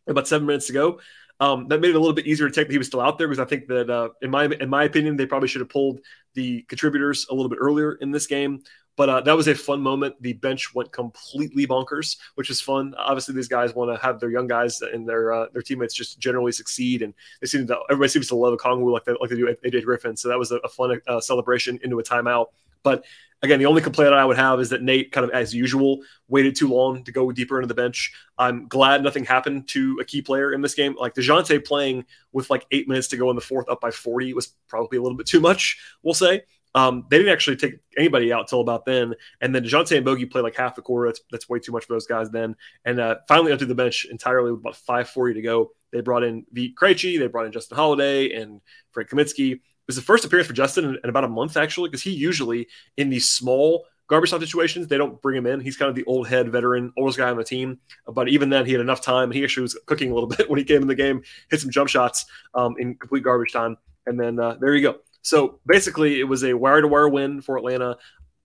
about 0.07 0.29
seven 0.29 0.47
minutes 0.47 0.70
ago. 0.70 1.01
Um, 1.40 1.66
that 1.68 1.81
made 1.81 1.90
it 1.90 1.97
a 1.97 1.99
little 1.99 2.14
bit 2.14 2.29
easier 2.29 2.49
to 2.49 2.55
take 2.55 2.68
that 2.68 2.73
he 2.73 2.79
was 2.79 2.87
still 2.87 3.01
out 3.01 3.18
there 3.18 3.27
because 3.27 3.40
I 3.40 3.44
think 3.44 3.66
that, 3.66 3.90
uh, 3.90 4.11
in 4.23 4.31
my 4.31 4.44
in 4.44 4.70
my 4.70 4.85
opinion, 4.85 5.16
they 5.16 5.27
probably 5.27 5.49
should 5.49 5.61
have 5.61 5.68
pulled 5.68 6.01
the 6.35 6.62
contributors 6.62 7.27
a 7.29 7.35
little 7.35 7.49
bit 7.49 7.59
earlier 7.61 7.94
in 7.94 8.12
this 8.12 8.29
game. 8.29 8.62
But 8.97 9.09
uh, 9.09 9.20
that 9.23 9.37
was 9.37 9.49
a 9.49 9.55
fun 9.57 9.81
moment. 9.81 10.14
The 10.20 10.35
bench 10.35 10.73
went 10.73 10.92
completely 10.92 11.66
bonkers, 11.66 12.16
which 12.37 12.51
is 12.51 12.61
fun. 12.61 12.94
Obviously, 12.97 13.35
these 13.35 13.49
guys 13.49 13.75
want 13.75 13.90
to 13.90 14.01
have 14.01 14.20
their 14.20 14.31
young 14.31 14.47
guys 14.47 14.81
and 14.81 15.09
their 15.09 15.33
uh, 15.33 15.47
their 15.53 15.62
teammates 15.62 15.94
just 15.94 16.20
generally 16.20 16.53
succeed, 16.53 17.03
and 17.03 17.12
they 17.40 17.49
seem 17.49 17.66
to 17.66 17.81
everybody 17.90 18.11
seems 18.11 18.29
to 18.29 18.37
love 18.37 18.57
Okongwu 18.57 18.92
like 18.92 19.05
they 19.05 19.14
like 19.20 19.31
they 19.31 19.37
do 19.37 19.57
AJ 19.64 19.85
Griffin. 19.85 20.16
So 20.16 20.29
that 20.29 20.38
was 20.38 20.53
a, 20.53 20.59
a 20.59 20.68
fun 20.68 21.01
uh, 21.09 21.20
celebration 21.20 21.81
into 21.83 21.99
a 21.99 22.05
timeout. 22.05 22.47
But 22.85 23.05
again, 23.42 23.59
the 23.59 23.66
only 23.66 23.83
complaint 23.83 24.14
I 24.14 24.25
would 24.25 24.37
have 24.37 24.61
is 24.61 24.70
that 24.70 24.83
Nate, 24.83 25.12
kind 25.12 25.25
of 25.25 25.31
as 25.31 25.55
usual, 25.55 25.99
waited 26.29 26.57
too 26.57 26.68
long 26.68 27.05
to 27.05 27.12
go 27.12 27.31
deeper 27.33 27.59
into 27.59 27.68
the 27.68 27.75
bench. 27.75 28.12
I'm 28.38 28.68
glad 28.68 29.03
nothing 29.03 29.25
happened 29.25 29.68
to 29.68 29.99
a 30.01 30.05
key 30.05 30.23
player 30.23 30.53
in 30.53 30.62
this 30.62 30.75
game. 30.75 30.94
Like 30.99 31.14
DeJounte 31.14 31.64
playing 31.64 32.07
with 32.33 32.49
like 32.51 32.66
eight 32.70 32.88
minutes 32.88 33.09
to 33.09 33.16
go 33.16 33.31
in 33.31 33.37
the 33.37 33.42
fourth 33.42 33.68
up 33.68 33.81
by 33.81 33.90
40 33.90 34.35
was 34.35 34.55
probably 34.68 34.99
a 34.99 35.03
little 35.03 35.18
bit 35.18 35.27
too 35.27 35.40
much, 35.40 35.79
we'll 36.03 36.14
say. 36.14 36.42
Um, 36.77 37.07
they 37.09 37.18
didn't 37.18 37.33
actually 37.33 37.57
take 37.57 37.79
anybody 37.97 38.33
out 38.33 38.49
till 38.49 38.61
about 38.61 38.85
then. 38.85 39.14
And 39.40 39.55
then 39.55 39.62
DeJounte 39.62 39.94
and 39.94 40.05
Bogey 40.05 40.27
played 40.27 40.42
like 40.42 40.57
half 40.57 40.75
the 40.75 40.83
quarter. 40.83 41.09
That's, 41.09 41.20
that's 41.31 41.49
way 41.49 41.61
too 41.61 41.70
much 41.70 41.85
for 41.85 41.92
those 41.92 42.07
guys 42.07 42.31
then. 42.31 42.57
And 42.85 42.99
uh, 42.99 43.16
finally, 43.29 43.53
onto 43.53 43.66
the 43.66 43.77
bench 43.77 44.07
entirely 44.11 44.51
with 44.51 44.61
about 44.61 44.77
540 44.77 45.35
to 45.35 45.42
go. 45.42 45.70
They 45.92 46.01
brought 46.01 46.25
in 46.25 46.44
Vit 46.51 46.75
Krejci, 46.75 47.18
they 47.20 47.29
brought 47.29 47.47
in 47.47 47.53
Justin 47.53 47.77
Holiday 47.77 48.33
and 48.33 48.61
Frank 48.90 49.11
Kaminsky 49.11 49.61
was 49.87 49.97
the 49.97 50.03
first 50.03 50.25
appearance 50.25 50.47
for 50.47 50.55
Justin 50.55 50.85
in, 50.85 50.99
in 51.03 51.11
about 51.11 51.25
a 51.25 51.29
month, 51.29 51.57
actually, 51.57 51.88
because 51.88 52.03
he 52.03 52.11
usually 52.11 52.68
in 52.97 53.11
these 53.11 53.29
small 53.29 53.87
garbage 54.07 54.31
time 54.31 54.40
situations, 54.40 54.87
they 54.87 54.99
don't 54.99 55.20
bring 55.23 55.37
him 55.37 55.47
in. 55.47 55.61
He's 55.61 55.77
kind 55.77 55.88
of 55.88 55.94
the 55.94 56.05
old 56.05 56.29
head 56.29 56.51
veteran, 56.51 56.92
oldest 56.97 57.18
guy 57.18 57.31
on 57.31 57.37
the 57.37 57.44
team. 57.44 57.79
But 58.07 58.29
even 58.29 58.51
then, 58.51 58.66
he 58.66 58.73
had 58.73 58.81
enough 58.81 59.01
time. 59.01 59.25
And 59.25 59.35
he 59.35 59.44
actually 59.44 59.62
was 59.62 59.79
cooking 59.87 60.11
a 60.11 60.14
little 60.14 60.29
bit 60.37 60.49
when 60.49 60.59
he 60.59 60.64
came 60.64 60.83
in 60.83 60.88
the 60.88 60.94
game, 60.94 61.23
hit 61.51 61.61
some 61.61 61.70
jump 61.70 61.88
shots 61.88 62.27
um, 62.55 62.75
in 62.79 62.94
complete 62.97 63.23
garbage 63.23 63.53
time. 63.53 63.77
And 64.07 64.20
then 64.20 64.38
uh, 64.38 64.57
there 64.61 64.75
you 64.75 64.83
go. 64.83 64.99
So 65.23 65.61
basically, 65.66 66.20
it 66.20 66.25
was 66.25 66.44
a 66.44 66.55
wire 66.55 66.83
to 66.83 66.88
wire 66.88 67.09
win 67.09 67.40
for 67.40 67.57
Atlanta. 67.57 67.97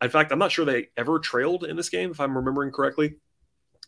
In 0.01 0.09
fact, 0.09 0.31
I'm 0.31 0.39
not 0.39 0.51
sure 0.51 0.63
they 0.63 0.87
ever 0.95 1.19
trailed 1.19 1.65
in 1.65 1.75
this 1.75 1.89
game, 1.89 2.11
if 2.11 2.21
I'm 2.21 2.37
remembering 2.37 2.71
correctly 2.71 3.17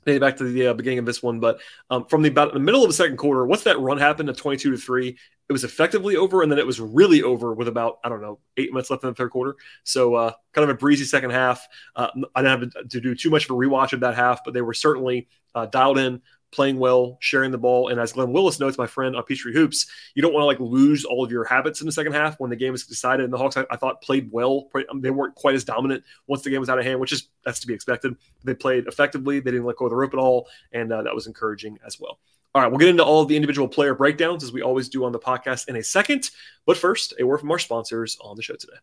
back 0.06 0.38
to 0.38 0.44
the 0.44 0.68
uh, 0.68 0.74
beginning 0.74 1.00
of 1.00 1.06
this 1.06 1.22
one, 1.22 1.40
but 1.40 1.60
um, 1.90 2.06
from 2.06 2.22
the 2.22 2.30
about 2.30 2.54
the 2.54 2.60
middle 2.60 2.84
of 2.84 2.90
the 2.90 2.94
second 2.94 3.18
quarter, 3.18 3.46
once 3.46 3.64
that 3.64 3.80
run 3.80 3.98
happened 3.98 4.30
at 4.30 4.38
22 4.38 4.72
to 4.72 4.78
three, 4.78 5.18
it 5.50 5.52
was 5.52 5.64
effectively 5.64 6.16
over, 6.16 6.42
and 6.42 6.52
then 6.52 6.60
it 6.60 6.66
was 6.66 6.80
really 6.80 7.24
over 7.24 7.54
with 7.54 7.68
about 7.68 8.00
I 8.04 8.10
don't 8.10 8.22
know 8.22 8.40
eight 8.58 8.72
minutes 8.72 8.90
left 8.90 9.04
in 9.04 9.10
the 9.10 9.16
third 9.16 9.32
quarter. 9.32 9.56
So 9.84 10.16
uh, 10.16 10.32
kind 10.54 10.70
of 10.70 10.76
a 10.76 10.78
breezy 10.78 11.06
second 11.06 11.32
half. 11.32 11.68
Uh, 11.96 12.08
I 12.36 12.42
didn't 12.42 12.62
have 12.62 12.72
to, 12.72 12.88
to, 12.90 13.02
do 13.02 13.16
too 13.16 13.30
much 13.30 13.46
of 13.46 13.52
a 13.52 13.54
rewatch 13.54 13.94
of 13.94 14.00
that 14.00 14.16
half, 14.16 14.44
but 14.44 14.54
they 14.54 14.62
were 14.62 14.74
certainly 14.74 15.28
uh, 15.54 15.66
dialed 15.66 15.98
in, 15.98 16.22
playing 16.52 16.78
well, 16.78 17.18
sharing 17.20 17.52
the 17.52 17.58
ball. 17.58 17.88
And 17.90 18.00
as 18.00 18.14
Glenn 18.14 18.32
Willis 18.32 18.60
notes, 18.60 18.78
my 18.78 18.88
friend 18.88 19.16
on 19.16 19.24
Peachtree 19.24 19.54
Hoops, 19.54 19.88
you 20.16 20.22
don't 20.22 20.34
want 20.34 20.44
to 20.44 20.48
like 20.48 20.60
lose 20.60 21.06
all 21.06 21.24
of 21.24 21.32
your 21.32 21.44
habits 21.44 21.82
in 21.82 21.86
the 21.86 21.92
second 21.92 22.14
half 22.14 22.40
when 22.40 22.50
the 22.50 22.56
game 22.56 22.74
is 22.74 22.86
decided. 22.86 23.24
And 23.24 23.34
the 23.34 23.38
Hawks, 23.38 23.58
I, 23.58 23.66
I 23.72 23.78
thought, 23.78 24.02
played 24.02 24.30
well. 24.32 24.70
They 24.96 25.12
weren't 25.12 25.36
quite 25.36 25.56
as 25.56 25.64
dominant 25.64 26.04
once 26.28 26.42
the 26.42 26.50
game 26.50 26.60
was 26.60 26.70
out 26.70 26.80
of 26.80 26.86
hand, 26.86 27.00
which 27.00 27.12
is 27.12 27.30
that's 27.46 27.60
to 27.62 27.68
be 27.68 27.74
expected. 27.74 28.16
They 28.44 28.54
played 28.54 28.88
effectively. 28.88 29.40
They 29.40 29.52
didn't 29.52 29.66
let 29.66 29.78
go 29.78 29.86
of 29.86 29.92
the 29.92 29.96
rope 29.96 30.14
at 30.14 30.20
all, 30.20 30.48
and 30.72 30.92
uh, 30.92 31.04
that 31.04 31.16
was 31.16 31.28
encouraging 31.28 31.80
as 31.86 32.00
well. 32.00 32.20
All 32.54 32.62
right, 32.62 32.70
we'll 32.70 32.80
get 32.80 32.90
into 32.90 33.04
all 33.04 33.24
the 33.24 33.36
individual 33.36 33.70
player 33.70 33.96
breakdowns 33.96 34.44
as 34.44 34.52
we 34.52 34.62
always 34.62 34.90
do 34.90 35.06
on 35.06 35.14
the 35.14 35.20
podcast 35.20 35.70
in 35.70 35.78
a 35.78 35.84
second. 35.84 36.30
But 36.66 36.76
first, 36.78 37.14
a 37.18 37.24
word 37.24 37.40
from 37.40 37.50
our 37.52 37.60
sponsors 37.60 38.18
on 38.20 38.36
the 38.36 38.44
show 38.44 38.56
today. 38.56 38.74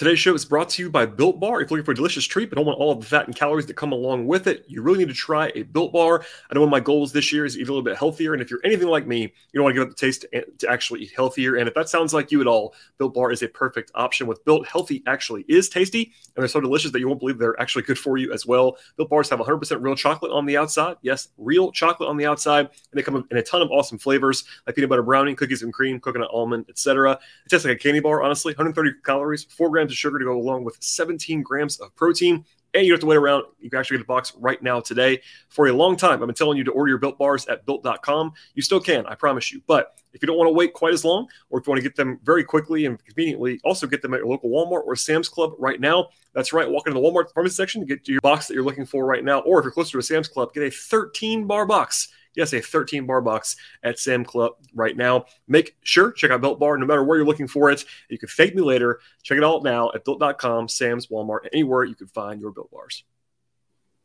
Today's 0.00 0.18
show 0.18 0.34
is 0.34 0.46
brought 0.46 0.70
to 0.70 0.82
you 0.82 0.88
by 0.88 1.04
Built 1.04 1.38
Bar. 1.40 1.60
If 1.60 1.68
you're 1.68 1.76
looking 1.76 1.84
for 1.84 1.92
a 1.92 1.94
delicious 1.94 2.24
treat 2.24 2.48
but 2.48 2.56
don't 2.56 2.64
want 2.64 2.78
all 2.78 2.90
of 2.90 3.00
the 3.00 3.04
fat 3.04 3.26
and 3.26 3.36
calories 3.36 3.66
that 3.66 3.74
come 3.74 3.92
along 3.92 4.26
with 4.26 4.46
it, 4.46 4.64
you 4.66 4.80
really 4.80 5.00
need 5.00 5.08
to 5.08 5.14
try 5.14 5.52
a 5.54 5.62
Built 5.62 5.92
Bar. 5.92 6.24
I 6.50 6.54
know 6.54 6.62
one 6.62 6.68
of 6.68 6.70
my 6.70 6.80
goals 6.80 7.12
this 7.12 7.30
year 7.34 7.44
is 7.44 7.52
to 7.52 7.60
eat 7.60 7.68
a 7.68 7.70
little 7.70 7.82
bit 7.82 7.98
healthier. 7.98 8.32
And 8.32 8.40
if 8.40 8.50
you're 8.50 8.62
anything 8.64 8.88
like 8.88 9.06
me, 9.06 9.20
you 9.20 9.30
don't 9.52 9.64
want 9.64 9.74
to 9.74 9.78
give 9.78 9.90
up 9.90 9.94
the 9.94 10.00
taste 10.00 10.24
to, 10.32 10.42
to 10.50 10.70
actually 10.70 11.00
eat 11.00 11.12
healthier. 11.14 11.56
And 11.56 11.68
if 11.68 11.74
that 11.74 11.90
sounds 11.90 12.14
like 12.14 12.32
you 12.32 12.40
at 12.40 12.46
all, 12.46 12.74
Built 12.96 13.12
Bar 13.12 13.30
is 13.30 13.42
a 13.42 13.48
perfect 13.48 13.90
option. 13.94 14.26
With 14.26 14.42
Built, 14.46 14.66
healthy 14.66 15.02
actually 15.06 15.44
is 15.48 15.68
tasty. 15.68 16.14
And 16.34 16.42
they're 16.42 16.48
so 16.48 16.62
delicious 16.62 16.92
that 16.92 17.00
you 17.00 17.06
won't 17.06 17.20
believe 17.20 17.36
they're 17.36 17.60
actually 17.60 17.82
good 17.82 17.98
for 17.98 18.16
you 18.16 18.32
as 18.32 18.46
well. 18.46 18.78
Built 18.96 19.10
Bars 19.10 19.28
have 19.28 19.38
100% 19.38 19.82
real 19.82 19.96
chocolate 19.96 20.32
on 20.32 20.46
the 20.46 20.56
outside. 20.56 20.96
Yes, 21.02 21.28
real 21.36 21.72
chocolate 21.72 22.08
on 22.08 22.16
the 22.16 22.24
outside. 22.24 22.70
And 22.90 22.98
they 22.98 23.02
come 23.02 23.26
in 23.30 23.36
a 23.36 23.42
ton 23.42 23.60
of 23.60 23.70
awesome 23.70 23.98
flavors 23.98 24.44
like 24.66 24.76
peanut 24.76 24.88
butter 24.88 25.02
brownie, 25.02 25.34
cookies 25.34 25.62
and 25.62 25.74
cream, 25.74 26.00
coconut 26.00 26.30
almond, 26.32 26.64
etc. 26.70 27.18
It 27.44 27.50
tastes 27.50 27.66
like 27.66 27.76
a 27.76 27.78
candy 27.78 28.00
bar, 28.00 28.22
honestly. 28.22 28.54
130 28.54 28.92
calories, 29.04 29.44
4 29.44 29.68
grams 29.68 29.89
of 29.92 29.98
sugar 29.98 30.18
to 30.18 30.24
go 30.24 30.38
along 30.38 30.64
with 30.64 30.70
with 30.70 30.82
17 30.82 31.42
grams 31.42 31.80
of 31.80 31.94
protein. 31.96 32.44
And 32.72 32.86
you 32.86 32.92
don't 32.92 32.98
have 32.98 33.00
to 33.00 33.06
wait 33.06 33.16
around. 33.16 33.44
You 33.58 33.68
can 33.68 33.80
actually 33.80 33.96
get 33.96 34.04
a 34.04 34.06
box 34.06 34.32
right 34.38 34.62
now 34.62 34.78
today. 34.78 35.20
For 35.48 35.66
a 35.66 35.72
long 35.72 35.96
time, 35.96 36.22
I've 36.22 36.26
been 36.28 36.36
telling 36.36 36.56
you 36.56 36.62
to 36.64 36.70
order 36.70 36.88
your 36.88 36.98
built 36.98 37.18
bars 37.18 37.44
at 37.46 37.66
built.com. 37.66 38.32
You 38.54 38.62
still 38.62 38.78
can, 38.78 39.04
I 39.06 39.16
promise 39.16 39.50
you. 39.52 39.60
But 39.66 39.96
if 40.12 40.22
you 40.22 40.28
don't 40.28 40.36
want 40.36 40.46
to 40.46 40.52
wait 40.52 40.72
quite 40.72 40.94
as 40.94 41.04
long, 41.04 41.26
or 41.50 41.58
if 41.58 41.66
you 41.66 41.72
want 41.72 41.82
to 41.82 41.88
get 41.88 41.96
them 41.96 42.20
very 42.22 42.44
quickly 42.44 42.86
and 42.86 43.04
conveniently, 43.04 43.60
also 43.64 43.88
get 43.88 44.02
them 44.02 44.14
at 44.14 44.18
your 44.18 44.28
local 44.28 44.50
Walmart 44.50 44.86
or 44.86 44.94
Sam's 44.94 45.28
Club 45.28 45.54
right 45.58 45.80
now. 45.80 46.10
That's 46.32 46.52
right. 46.52 46.70
Walk 46.70 46.86
into 46.86 47.00
the 47.00 47.04
Walmart 47.04 47.32
pharmacy 47.34 47.56
section 47.56 47.80
to 47.80 47.86
get 47.88 48.06
your 48.06 48.20
box 48.20 48.46
that 48.46 48.54
you're 48.54 48.62
looking 48.62 48.86
for 48.86 49.04
right 49.04 49.24
now. 49.24 49.40
Or 49.40 49.58
if 49.58 49.64
you're 49.64 49.72
closer 49.72 49.92
to 49.92 49.98
a 49.98 50.02
Sam's 50.02 50.28
Club, 50.28 50.54
get 50.54 50.62
a 50.62 50.70
13 50.70 51.48
bar 51.48 51.66
box 51.66 52.06
Yes, 52.34 52.52
a 52.52 52.60
13 52.60 53.06
bar 53.06 53.20
box 53.20 53.56
at 53.82 53.98
Sam 53.98 54.24
Club 54.24 54.52
right 54.74 54.96
now. 54.96 55.26
Make 55.48 55.76
sure 55.82 56.12
check 56.12 56.30
out 56.30 56.40
Built 56.40 56.60
Bar 56.60 56.78
no 56.78 56.86
matter 56.86 57.02
where 57.02 57.18
you're 57.18 57.26
looking 57.26 57.48
for 57.48 57.70
it. 57.70 57.84
You 58.08 58.18
can 58.18 58.28
thank 58.28 58.54
me 58.54 58.62
later. 58.62 59.00
Check 59.22 59.38
it 59.38 59.44
out 59.44 59.62
now 59.62 59.90
at 59.94 60.04
built.com, 60.04 60.68
Sam's, 60.68 61.08
Walmart, 61.08 61.48
anywhere 61.52 61.84
you 61.84 61.94
can 61.94 62.06
find 62.06 62.40
your 62.40 62.52
Built 62.52 62.70
Bars. 62.70 63.04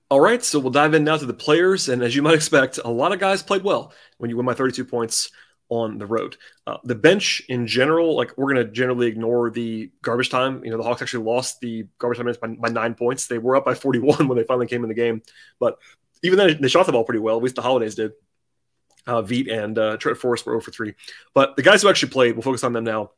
All 0.09 0.19
right, 0.19 0.43
so 0.43 0.59
we'll 0.59 0.71
dive 0.71 0.93
in 0.93 1.03
now 1.03 1.17
to 1.17 1.25
the 1.25 1.33
players. 1.33 1.89
And 1.89 2.03
as 2.03 2.15
you 2.15 2.21
might 2.21 2.35
expect, 2.35 2.79
a 2.83 2.89
lot 2.89 3.11
of 3.11 3.19
guys 3.19 3.41
played 3.41 3.63
well 3.63 3.91
when 4.17 4.29
you 4.29 4.37
win 4.37 4.45
by 4.45 4.53
32 4.53 4.85
points 4.85 5.31
on 5.69 5.97
the 5.97 6.05
road. 6.05 6.37
Uh, 6.67 6.77
the 6.83 6.95
bench 6.95 7.41
in 7.49 7.65
general, 7.65 8.15
like 8.15 8.37
we're 8.37 8.53
going 8.53 8.65
to 8.65 8.71
generally 8.71 9.07
ignore 9.07 9.49
the 9.49 9.91
garbage 10.01 10.29
time. 10.29 10.63
You 10.63 10.71
know, 10.71 10.77
the 10.77 10.83
Hawks 10.83 11.01
actually 11.01 11.23
lost 11.23 11.59
the 11.59 11.87
garbage 11.97 12.17
time 12.17 12.27
minutes 12.27 12.39
by, 12.39 12.47
by, 12.47 12.69
nine 12.69 12.93
points. 12.93 13.27
They 13.27 13.39
were 13.39 13.55
up 13.55 13.65
by 13.65 13.73
41 13.73 14.27
when 14.27 14.37
they 14.37 14.43
finally 14.43 14.67
came 14.67 14.83
in 14.83 14.89
the 14.89 14.95
game, 14.95 15.23
but 15.59 15.79
even 16.25 16.37
then 16.37 16.61
they 16.61 16.67
shot 16.67 16.85
the 16.85 16.91
ball 16.91 17.03
pretty 17.03 17.19
well. 17.19 17.37
At 17.37 17.43
least 17.43 17.55
the 17.55 17.61
Holidays 17.61 17.95
did. 17.95 18.11
Uh, 19.07 19.21
Vit 19.21 19.47
and 19.47 19.77
uh, 19.77 19.97
Trent 19.97 20.17
Forrest 20.17 20.45
were 20.45 20.55
over 20.55 20.71
3. 20.71 20.95
But 21.33 21.55
the 21.55 21.61
guys 21.61 21.83
who 21.83 21.89
actually 21.89 22.09
played, 22.09 22.35
we'll 22.35 22.41
focus 22.41 22.63
on 22.63 22.73
them 22.73 22.83
now. 22.83 23.11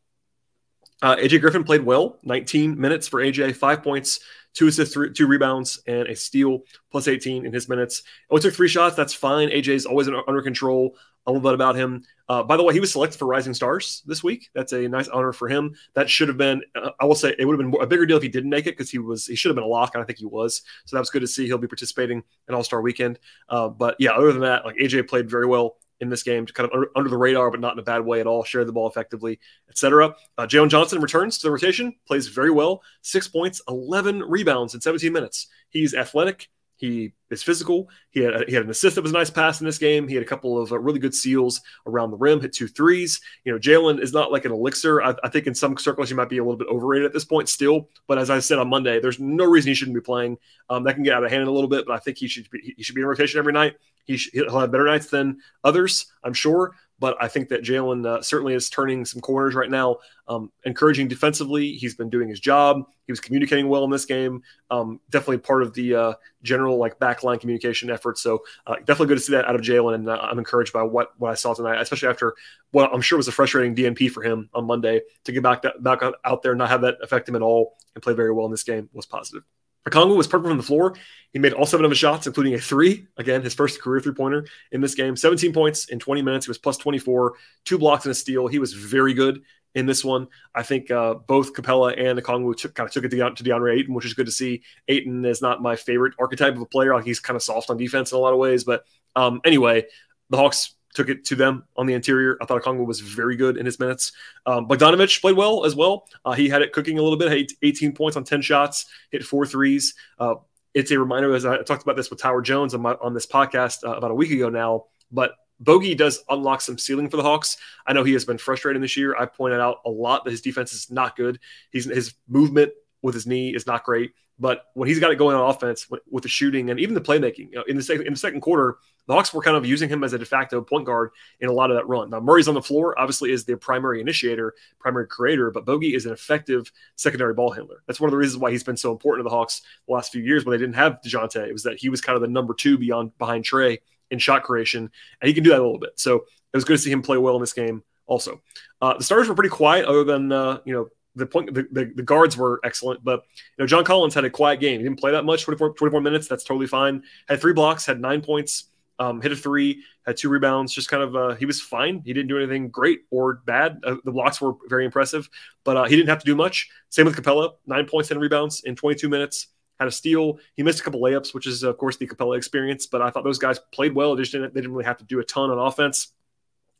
Uh, 1.02 1.16
AJ 1.16 1.42
Griffin 1.42 1.64
played 1.64 1.84
well, 1.84 2.20
19 2.24 2.80
minutes 2.80 3.08
for 3.08 3.22
AJ, 3.22 3.56
five 3.56 3.84
points, 3.84 4.20
two 4.54 4.68
assists, 4.68 4.94
three, 4.94 5.14
two 5.14 5.28
rebounds, 5.28 5.80
and 5.86 6.08
a 6.08 6.16
steal, 6.16 6.64
plus 6.92 7.08
18 7.08 7.46
in 7.46 7.54
his 7.54 7.70
minutes. 7.70 8.02
Only 8.30 8.42
took 8.42 8.56
three 8.56 8.68
shots. 8.68 8.96
That's 8.96 9.14
fine. 9.14 9.50
AJ's 9.50 9.86
always 9.86 10.08
under 10.08 10.42
control. 10.42 10.98
A 11.28 11.32
little 11.32 11.46
bit 11.46 11.54
about 11.54 11.76
him. 11.76 12.04
Uh, 12.30 12.42
by 12.42 12.56
the 12.56 12.64
way, 12.64 12.74
he 12.74 12.80
was 12.80 12.92
selected 12.92 13.18
for 13.18 13.26
Rising 13.26 13.54
Stars 13.54 14.02
this 14.06 14.24
week. 14.24 14.50
That's 14.56 14.72
a 14.72 14.88
nice 14.88 15.10
honor 15.10 15.34
for 15.34 15.50
him. 15.50 15.76
That 15.94 16.10
should 16.10 16.30
have 16.30 16.38
been, 16.38 16.62
uh, 16.74 16.92
I 17.02 17.06
will 17.06 17.16
say, 17.16 17.36
it 17.38 17.44
would 17.44 17.60
have 17.60 17.72
been 17.72 17.82
a 17.82 17.86
bigger 17.86 18.06
deal 18.06 18.16
if 18.16 18.24
he 18.24 18.30
didn't 18.30 18.50
make 18.50 18.66
it 18.66 18.78
because 18.78 18.90
he 18.90 18.98
was 18.98 19.28
he 19.28 19.36
should 19.36 19.50
have 19.50 19.56
been 19.56 19.66
a 19.66 19.68
lock, 19.68 19.94
and 19.94 20.02
I 20.02 20.06
think 20.06 20.20
he 20.20 20.26
was. 20.26 20.62
So 20.86 20.96
that 20.96 21.02
was 21.02 21.10
good 21.10 21.20
to 21.20 21.28
see. 21.28 21.46
He'll 21.46 21.58
be 21.58 21.68
participating 21.68 22.24
in 22.48 22.56
All 22.56 22.64
Star 22.64 22.82
Weekend. 22.82 23.20
Uh, 23.50 23.68
but 23.68 23.98
yeah, 24.00 24.12
other 24.12 24.32
than 24.32 24.42
that, 24.44 24.64
like 24.64 24.78
AJ 24.78 25.10
played 25.10 25.30
very 25.30 25.46
well 25.46 25.76
in 26.00 26.10
this 26.10 26.24
game, 26.24 26.46
kind 26.46 26.70
of 26.72 26.86
under 26.96 27.10
the 27.10 27.18
radar, 27.18 27.50
but 27.52 27.60
not 27.60 27.74
in 27.74 27.80
a 27.80 27.84
bad 27.84 28.06
way 28.06 28.20
at 28.20 28.28
all. 28.28 28.44
Shared 28.44 28.68
the 28.68 28.74
ball 28.74 28.88
effectively, 28.88 29.40
etc. 29.70 30.16
Uh, 30.38 30.46
Jalen 30.46 30.70
Johnson 30.70 31.02
returns 31.02 31.38
to 31.38 31.48
the 31.48 31.52
rotation, 31.52 31.96
plays 32.06 32.28
very 32.28 32.52
well. 32.52 32.82
Six 33.02 33.28
points, 33.28 33.62
11 33.68 34.22
rebounds 34.22 34.74
in 34.76 34.82
17 34.82 35.12
minutes. 35.12 35.48
He's 35.70 35.94
athletic. 35.94 36.50
He 36.78 37.14
is 37.32 37.44
physical. 37.44 37.90
He 38.12 38.22
had, 38.22 38.48
he 38.48 38.54
had 38.54 38.64
an 38.64 38.70
assist 38.70 38.96
that 38.96 39.02
was 39.02 39.12
a 39.12 39.16
nice 39.16 39.32
pass 39.32 39.60
in 39.60 39.66
this 39.66 39.80
game. 39.80 40.08
He 40.08 40.14
had 40.14 40.24
a 40.24 40.28
couple 40.28 40.62
of 40.62 40.72
uh, 40.72 40.80
really 40.80 41.00
good 41.00 41.14
seals 41.14 41.62
around 41.88 42.12
the 42.12 42.18
rim, 42.18 42.40
hit 42.40 42.54
two 42.54 42.68
threes. 42.68 43.20
You 43.44 43.52
know, 43.52 43.60
Jalen 43.60 44.00
is 44.00 44.14
not 44.14 44.32
like 44.32 44.46
an 44.46 44.52
elixir. 44.52 45.02
I, 45.02 45.16
I, 45.24 45.30
think 45.30 45.48
in 45.48 45.56
some 45.56 45.76
circles 45.78 46.10
he 46.10 46.16
might 46.16 46.30
be 46.30 46.38
a 46.38 46.44
little 46.44 46.58
bit 46.58 46.68
overrated 46.68 47.08
at 47.08 47.14
this 47.14 47.26
point 47.26 47.50
still. 47.50 47.90
But 48.08 48.20
as 48.20 48.30
I 48.30 48.40
said 48.40 48.60
on 48.60 48.70
Monday, 48.70 49.00
there's 49.00 49.20
no 49.20 49.46
reason 49.46 49.70
he 49.70 49.76
shouldn't 49.76 49.96
be 49.96 50.02
playing. 50.02 50.38
Um, 50.70 50.84
that 50.84 50.94
can 50.94 51.04
get 51.04 51.14
out 51.14 51.24
of 51.24 51.32
hand 51.32 51.48
a 51.48 51.52
little 51.52 51.70
bit, 51.70 51.86
but 51.88 51.94
I 51.94 52.00
think 52.00 52.18
he 52.18 52.28
should 52.28 52.50
be, 52.50 52.76
he 52.78 52.84
should 52.84 52.96
be 52.96 53.02
in 53.02 53.08
rotation 53.08 53.40
every 53.40 53.54
night. 53.54 53.76
He 54.06 54.18
sh- 54.18 54.30
he'll 54.32 54.60
have 54.60 54.72
better 54.72 54.86
nights 54.86 55.08
than 55.08 55.40
others, 55.64 56.06
I'm 56.24 56.34
sure. 56.34 56.76
But 57.00 57.16
I 57.22 57.28
think 57.28 57.50
that 57.50 57.64
Jalen 57.64 58.06
uh, 58.06 58.22
certainly 58.22 58.54
is 58.54 58.70
turning 58.70 59.06
some 59.06 59.22
corners 59.22 59.54
right 59.54 59.70
now. 59.70 59.98
Um, 60.28 60.52
encouraging 60.66 61.08
defensively, 61.08 61.74
he's 61.74 61.96
been 61.96 62.10
doing 62.10 62.28
his 62.28 62.40
job. 62.40 62.84
He 63.06 63.12
was 63.12 63.20
communicating 63.20 63.68
well 63.68 63.84
in 63.84 63.92
this 63.92 64.06
game. 64.06 64.42
Um, 64.72 65.00
definitely 65.10 65.38
part 65.38 65.62
of 65.62 65.74
the 65.74 65.96
uh, 65.96 66.14
general 66.44 66.78
like 66.78 67.00
backline 67.00 67.40
communication 67.40 67.90
effort. 67.90 68.18
So 68.18 68.44
uh, 68.66 68.76
definitely 68.78 69.08
good 69.08 69.20
to 69.20 69.24
see 69.24 69.34
that 69.34 69.48
out 69.48 69.56
of 69.56 69.62
Jalen, 69.62 69.96
and 69.96 70.10
uh, 70.10 70.20
I'm 70.22 70.40
encouraged 70.40 70.74
by 70.74 70.84
what 70.84 71.12
what 71.18 71.32
I 71.32 71.36
saw 71.36 71.54
tonight, 71.54 71.80
especially 71.80 72.10
after 72.10 72.36
what 72.72 72.92
I'm 72.94 73.02
sure 73.02 73.18
was 73.18 73.28
a 73.28 73.32
frustrating 73.32 73.76
DNP 73.76 74.12
for 74.12 74.24
him 74.24 74.50
on 74.54 74.66
Monday 74.66 75.02
to 75.26 75.32
get 75.32 75.44
back 75.44 75.62
that, 75.62 75.82
back 75.84 76.02
out 76.26 76.42
there, 76.42 76.54
and 76.54 76.60
not 76.60 76.70
have 76.70 76.82
that 76.82 76.98
affect 77.02 77.30
him 77.30 77.36
at 77.36 77.42
all, 77.42 77.78
and 77.96 78.04
play 78.04 78.14
very 78.14 78.34
well 78.34 78.46
in 78.46 78.52
this 78.52 78.64
game 78.64 78.90
was 78.94 79.06
positive. 79.06 79.44
Okongwu 79.88 80.18
was 80.18 80.28
perfect 80.28 80.50
from 80.50 80.58
the 80.58 80.64
floor. 80.64 80.96
He 81.32 81.40
made 81.40 81.54
all 81.54 81.66
seven 81.66 81.86
of 81.86 81.92
his 81.92 81.98
shots, 81.98 82.28
including 82.28 82.54
a 82.54 82.60
three. 82.60 83.08
Again, 83.18 83.42
his 83.42 83.54
first 83.54 83.82
career 83.82 84.00
three 84.00 84.14
pointer 84.14 84.46
in 84.72 84.82
this 84.82 84.96
game. 84.96 85.16
17 85.16 85.54
points 85.54 85.86
in 85.86 86.00
20 86.00 86.22
minutes. 86.22 86.46
He 86.46 86.50
was 86.50 86.58
plus 86.58 86.78
24, 86.78 87.34
two 87.66 87.78
blocks 87.78 88.06
and 88.06 88.12
a 88.12 88.16
steal. 88.16 88.48
He 88.48 88.60
was 88.60 88.74
very 88.74 89.14
good 89.14 89.42
in 89.76 89.86
this 89.86 90.04
one. 90.04 90.28
I 90.56 90.64
think 90.64 90.90
uh, 90.90 91.16
both 91.16 91.54
Capela 91.54 91.94
and 91.98 92.20
Okongwu 92.20 92.58
took, 92.58 92.74
kind 92.74 92.88
of 92.88 92.94
took 92.94 93.06
it 93.06 93.10
to, 93.10 93.18
to 93.18 93.44
DeAndre 93.44 93.78
Ayton, 93.80 93.94
which 93.94 94.06
is 94.06 94.14
good 94.14 94.26
to 94.26 94.32
see. 94.32 94.64
Ayton 94.88 95.24
is 95.26 95.42
not 95.42 95.62
my 95.62 95.76
favorite 95.76 96.14
archetype 96.20 96.56
of 96.56 96.62
a 96.62 96.66
player. 96.66 96.98
He's 97.00 97.20
kind 97.20 97.36
of 97.36 97.44
soft 97.44 97.70
on 97.70 97.78
defense 97.78 98.12
in 98.12 98.18
a 98.18 98.22
lot 98.22 98.34
of 98.34 98.40
ways. 98.40 98.64
But 98.64 98.86
um, 99.16 99.42
anyway, 99.46 99.86
the 100.30 100.38
Hawks 100.38 100.76
took 100.98 101.10
it 101.10 101.24
to 101.26 101.36
them 101.36 101.64
on 101.76 101.86
the 101.86 101.94
interior. 101.94 102.38
I 102.42 102.46
thought 102.46 102.64
Okongwu 102.64 102.86
was 102.86 103.00
very 103.02 103.36
good 103.36 103.56
in 103.56 103.68
his 103.68 103.80
minutes. 103.80 104.14
Um, 104.48 104.68
Bogdanovich 104.68 105.22
played 105.22 105.38
well 105.38 105.64
as 105.64 105.76
well. 105.76 106.08
Uh, 106.26 106.34
he 106.34 106.50
had 106.50 106.64
it 106.64 106.74
cooking 106.74 106.98
a 106.98 107.04
little 107.04 107.20
bit, 107.20 107.32
had 107.32 107.48
18 107.62 107.94
points 107.94 108.18
on 108.18 108.24
10 108.24 108.42
shots, 108.42 108.88
hit 109.12 109.24
four 109.24 109.46
threes. 109.46 109.94
Uh, 110.18 110.36
it's 110.74 110.90
a 110.90 110.98
reminder, 110.98 111.36
as 111.36 111.46
I 111.46 111.62
talked 111.62 111.84
about 111.84 111.98
this 111.98 112.10
with 112.10 112.20
Tower 112.20 112.42
Jones 112.42 112.74
on, 112.74 112.82
my, 112.82 112.94
on 113.00 113.14
this 113.14 113.28
podcast 113.28 113.88
uh, 113.88 113.96
about 113.96 114.10
a 114.10 114.16
week 114.16 114.32
ago 114.32 114.50
now, 114.50 114.86
but 115.12 115.34
Bogey 115.60 115.94
does 115.94 116.24
unlock 116.30 116.62
some 116.62 116.80
ceiling 116.80 117.10
for 117.12 117.18
the 117.18 117.24
Hawks. 117.24 117.58
I 117.86 117.94
know 117.94 118.04
he 118.04 118.14
has 118.14 118.26
been 118.26 118.40
frustrating 118.40 118.82
this 118.82 118.98
year. 118.98 119.16
I 119.16 119.28
pointed 119.28 119.60
out 119.60 119.78
a 119.86 119.90
lot 119.90 120.26
that 120.26 120.32
his 120.32 120.42
defense 120.42 120.74
is 120.74 120.90
not 120.90 121.16
good. 121.16 121.40
He's 121.72 121.86
his 121.86 122.16
movement 122.28 122.72
with 123.04 123.14
his 123.14 123.28
knee 123.28 123.54
is 123.56 123.68
not 123.68 123.84
great. 123.84 124.14
But 124.40 124.66
when 124.74 124.88
he's 124.88 125.00
got 125.00 125.12
it 125.12 125.18
going 125.18 125.36
on 125.36 125.50
offense 125.50 125.90
with, 125.90 126.02
with 126.10 126.24
the 126.24 126.30
shooting 126.30 126.70
and 126.70 126.80
even 126.80 126.94
the 126.94 127.02
playmaking, 127.02 127.50
you 127.50 127.56
know, 127.56 127.64
in 127.68 127.76
the 127.76 127.82
second 127.82 128.06
in 128.06 128.14
the 128.14 128.20
second 128.20 128.42
quarter, 128.42 128.78
the 129.08 129.14
Hawks 129.14 129.34
were 129.34 129.42
kind 129.42 129.58
of 129.58 129.66
using 129.66 129.90
him 129.90 130.04
as 130.04 130.14
a 130.14 130.20
de 130.20 130.26
facto 130.26 130.62
point 130.62 130.86
guard 130.86 131.12
in 131.40 131.50
a 131.50 131.52
lot 131.52 131.72
of 131.72 131.78
that 131.78 131.88
run. 131.88 132.10
Now 132.10 132.20
Murray's 132.20 132.48
on 132.48 132.54
the 132.54 132.62
floor, 132.62 133.00
obviously 133.00 133.32
is 133.32 133.46
the 133.46 133.58
primary 133.58 134.00
initiator, 134.00 134.54
primary 134.80 135.08
creator, 135.08 135.50
but 135.50 135.66
Bogey 135.66 135.96
is 135.96 136.06
an 136.06 136.12
effective 136.12 136.72
secondary 136.98 137.34
ball 137.34 137.52
handler. 137.52 137.84
That's 137.88 138.00
one 138.00 138.10
of 138.10 138.12
the 138.12 138.18
reasons 138.18 138.40
why 138.40 138.52
he's 138.52 138.64
been 138.64 138.78
so 138.78 138.92
important 138.92 139.26
to 139.26 139.30
the 139.30 139.36
Hawks 139.36 139.62
the 139.88 139.94
last 139.94 140.12
few 140.12 140.22
years 140.22 140.46
when 140.46 140.52
they 140.52 140.64
didn't 140.64 140.76
have 140.76 141.00
Dejounte. 141.04 141.48
It 141.48 141.54
was 141.54 141.64
that 141.64 141.80
he 141.80 141.90
was 141.90 142.02
kind 142.02 142.16
of 142.16 142.22
the 142.22 142.28
number 142.28 142.54
two 142.54 142.78
beyond 142.78 143.18
behind 143.18 143.44
Trae 143.44 143.80
in 144.12 144.20
shot 144.20 144.44
creation, 144.44 144.90
and 145.22 145.28
he 145.28 145.34
can 145.34 145.44
do 145.44 145.50
that 145.50 145.60
a 145.60 145.64
little 145.64 145.80
bit. 145.80 145.94
So 145.96 146.18
it 146.18 146.58
was 146.58 146.64
good 146.64 146.78
to 146.78 146.84
see 146.84 146.92
him 146.92 147.02
play 147.02 147.18
well 147.18 147.36
in 147.36 147.42
this 147.42 147.54
game. 147.54 147.84
Also, 148.06 148.42
uh, 148.82 148.98
the 148.98 149.04
starters 149.04 149.28
were 149.28 149.36
pretty 149.36 149.50
quiet, 149.50 149.86
other 149.86 150.04
than 150.04 150.32
uh, 150.32 150.60
you 150.64 150.74
know 150.74 150.88
the 151.18 151.26
point 151.26 151.54
the, 151.54 151.68
the, 151.72 151.92
the, 151.96 152.04
guards 152.04 152.38
were 152.38 152.60
excellent, 152.64 153.04
but 153.04 153.24
you 153.36 153.64
know 153.64 153.68
John 153.68 153.84
Collins 153.84 154.14
had 154.14 154.26
a 154.26 154.30
quiet 154.30 154.60
game. 154.60 154.80
He 154.80 154.84
didn't 154.84 155.00
play 155.00 155.12
that 155.12 155.26
much, 155.26 155.44
24, 155.44 155.74
24 155.74 156.02
minutes. 156.02 156.28
That's 156.28 156.44
totally 156.44 156.68
fine. 156.68 157.04
Had 157.28 157.42
three 157.42 157.54
blocks, 157.54 157.86
had 157.86 158.00
nine 158.00 158.22
points, 158.22 158.66
um, 159.00 159.22
hit 159.22 159.32
a 159.32 159.36
three, 159.36 159.84
had 160.06 160.18
two 160.18 160.30
rebounds. 160.30 160.74
Just 160.74 160.90
kind 160.90 161.04
of 161.04 161.16
uh, 161.16 161.36
he 161.36 161.46
was 161.46 161.60
fine. 161.60 162.02
He 162.06 162.14
didn't 162.14 162.30
do 162.30 162.38
anything 162.38 162.70
great 162.70 163.02
or 163.12 163.36
bad. 163.46 163.80
Uh, 163.84 163.96
the 164.06 164.12
blocks 164.12 164.40
were 164.40 164.54
very 164.68 164.86
impressive, 164.86 165.30
but 165.64 165.78
uh, 165.78 165.84
he 165.86 165.96
didn't 165.96 166.10
have 166.10 166.20
to 166.20 166.26
do 166.26 166.36
much. 166.36 166.70
Same 166.90 167.06
with 167.06 167.16
Capela, 167.16 167.54
nine 167.66 167.86
points, 167.86 168.10
ten 168.10 168.20
rebounds 168.20 168.64
in 168.64 168.76
22 168.76 169.10
minutes. 169.10 169.48
Had 169.80 169.88
a 169.88 169.92
steal. 169.92 170.40
He 170.56 170.64
missed 170.64 170.80
a 170.80 170.84
couple 170.84 171.02
layups, 171.02 171.34
which 171.36 171.46
is 171.46 171.64
of 171.64 171.78
course 171.78 171.98
the 171.98 172.08
Capela 172.08 172.38
experience. 172.38 172.88
But 172.88 173.02
I 173.02 173.12
thought 173.12 173.24
those 173.24 173.40
guys 173.40 173.60
played 173.72 173.94
well. 173.94 174.16
They, 174.16 174.24
didn't, 174.24 174.54
they 174.54 174.62
didn't 174.62 174.74
really 174.74 174.86
have 174.86 174.98
to 174.98 175.04
do 175.04 175.20
a 175.20 175.24
ton 175.24 175.52
on 175.52 175.60
offense. 175.60 176.14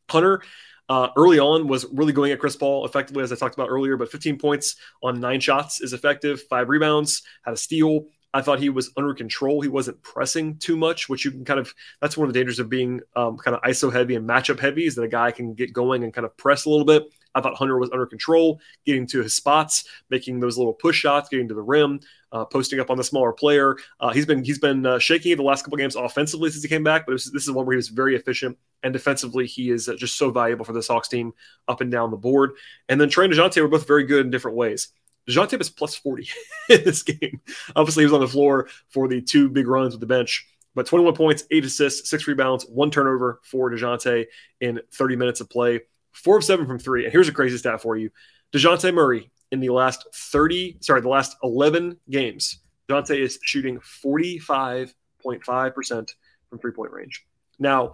Hunter 0.10 0.42
uh, 0.90 1.10
early 1.16 1.40
on 1.40 1.68
was 1.68 1.86
really 1.92 2.14
going 2.14 2.32
at 2.32 2.40
Chris 2.40 2.56
Paul 2.56 2.86
effectively, 2.86 3.24
as 3.24 3.32
I 3.32 3.36
talked 3.36 3.56
about 3.56 3.70
earlier. 3.70 3.98
But 3.98 4.12
15 4.12 4.38
points 4.38 4.76
on 5.04 5.20
nine 5.20 5.40
shots 5.40 5.82
is 5.82 5.94
effective. 5.94 6.42
Five 6.44 6.70
rebounds, 6.70 7.24
had 7.44 7.54
a 7.54 7.58
steal. 7.58 8.06
I 8.34 8.42
thought 8.42 8.60
he 8.60 8.70
was 8.70 8.92
under 8.98 9.14
control. 9.14 9.62
He 9.62 9.68
wasn't 9.68 10.02
pressing 10.04 10.58
too 10.58 10.78
much, 10.78 11.10
which 11.10 11.26
you 11.26 11.32
can 11.32 11.46
kind 11.46 11.60
of, 11.60 11.74
that's 12.02 12.18
one 12.18 12.28
of 12.28 12.34
the 12.34 12.40
dangers 12.40 12.60
of 12.60 12.70
being 12.70 13.02
um, 13.16 13.38
kind 13.38 13.56
of 13.56 13.64
ISO 13.64 13.92
heavy 13.92 14.16
and 14.16 14.28
matchup 14.28 14.60
heavy 14.60 14.86
is 14.86 14.96
that 14.96 15.04
a 15.04 15.08
guy 15.08 15.32
can 15.32 15.54
get 15.54 15.74
going 15.74 16.04
and 16.04 16.14
kind 16.14 16.26
of 16.26 16.36
press 16.38 16.66
a 16.66 16.70
little 16.70 16.86
bit. 16.86 17.04
I 17.38 17.42
thought 17.42 17.56
Hunter 17.56 17.78
was 17.78 17.90
under 17.92 18.06
control, 18.06 18.60
getting 18.86 19.08
to 19.08 19.22
his 19.22 19.34
spots, 19.34 19.86
making 20.10 20.40
those 20.40 20.58
little 20.58 20.74
push 20.74 20.98
shots, 20.98 21.30
getting 21.30 21.48
to 21.48 21.54
the 21.54 21.62
rim, 21.62 22.00
uh, 22.32 22.46
posting 22.46 22.80
up 22.80 22.90
on 22.90 22.98
the 22.98 23.04
smaller 23.04 23.32
player. 23.32 23.78
Uh, 24.00 24.12
he's 24.12 24.26
been 24.26 24.44
he's 24.44 24.60
been 24.60 24.86
uh, 24.86 25.00
shaky 25.00 25.34
the 25.34 25.44
last 25.44 25.64
couple 25.64 25.78
games 25.78 25.96
offensively 25.96 26.50
since 26.50 26.64
he 26.64 26.70
came 26.70 26.84
back, 26.84 27.06
but 27.06 27.14
was, 27.14 27.32
this 27.32 27.44
is 27.44 27.52
one 27.52 27.66
where 27.66 27.74
he 27.74 27.78
was 27.78 27.90
very 27.90 28.16
efficient 28.16 28.58
and 28.84 28.94
defensively 28.94 29.46
he 29.46 29.70
is 29.70 29.90
uh, 29.90 29.96
just 29.96 30.18
so 30.18 30.30
valuable 30.32 30.66
for 30.66 30.74
this 30.74 30.88
Hawks 30.88 31.08
team 31.08 31.34
up 31.68 31.82
and 31.82 31.92
down 31.92 32.12
the 32.12 32.18
board. 32.18 32.52
And 32.90 33.00
then 33.00 33.10
Trae 33.10 33.26
and 33.26 33.34
Dejounte 33.34 33.62
were 33.62 33.68
both 33.68 33.88
very 33.88 34.06
good 34.06 34.26
in 34.26 34.32
different 34.32 34.58
ways. 34.58 34.90
Dejounte 35.30 35.58
was 35.58 35.70
plus 35.70 35.96
40 35.96 36.30
in 36.70 36.84
this 36.84 37.04
game. 37.04 37.42
Obviously, 37.76 38.04
he 38.04 38.06
was 38.06 38.14
on 38.14 38.22
the 38.22 38.28
floor 38.28 38.70
for 38.90 39.08
the 39.08 39.22
two 39.22 39.50
big 39.50 39.68
runs 39.68 39.94
with 39.94 40.00
the 40.00 40.08
bench, 40.08 40.48
but 40.76 40.86
21 40.86 41.16
points, 41.16 41.44
eight 41.52 41.66
assists, 41.66 42.10
six 42.10 42.28
rebounds, 42.28 42.66
one 42.66 42.92
turnover 42.92 43.42
for 43.44 43.70
Dejounte 43.72 44.26
in 44.62 44.80
30 44.94 45.16
minutes 45.16 45.42
of 45.42 45.50
play, 45.50 45.82
four 46.24 46.38
of 46.38 46.44
seven 46.44 46.66
from 46.66 46.80
three. 46.80 47.04
And 47.04 47.12
here's 47.12 47.28
a 47.28 47.34
crazy 47.34 47.58
stat 47.58 47.82
for 47.82 47.98
you 47.98 48.10
Dejounte 48.54 48.94
Murray 48.94 49.30
in 49.52 49.60
the 49.60 49.70
last 49.70 50.08
30, 50.14 50.78
sorry, 50.82 51.02
the 51.02 51.10
last 51.10 51.38
11 51.44 51.98
games, 52.10 52.60
Dejounte 52.90 53.20
is 53.20 53.40
shooting 53.44 53.80
45.5% 53.80 56.10
from 56.50 56.60
three 56.60 56.72
point 56.72 56.92
range. 56.92 57.26
Now, 57.60 57.94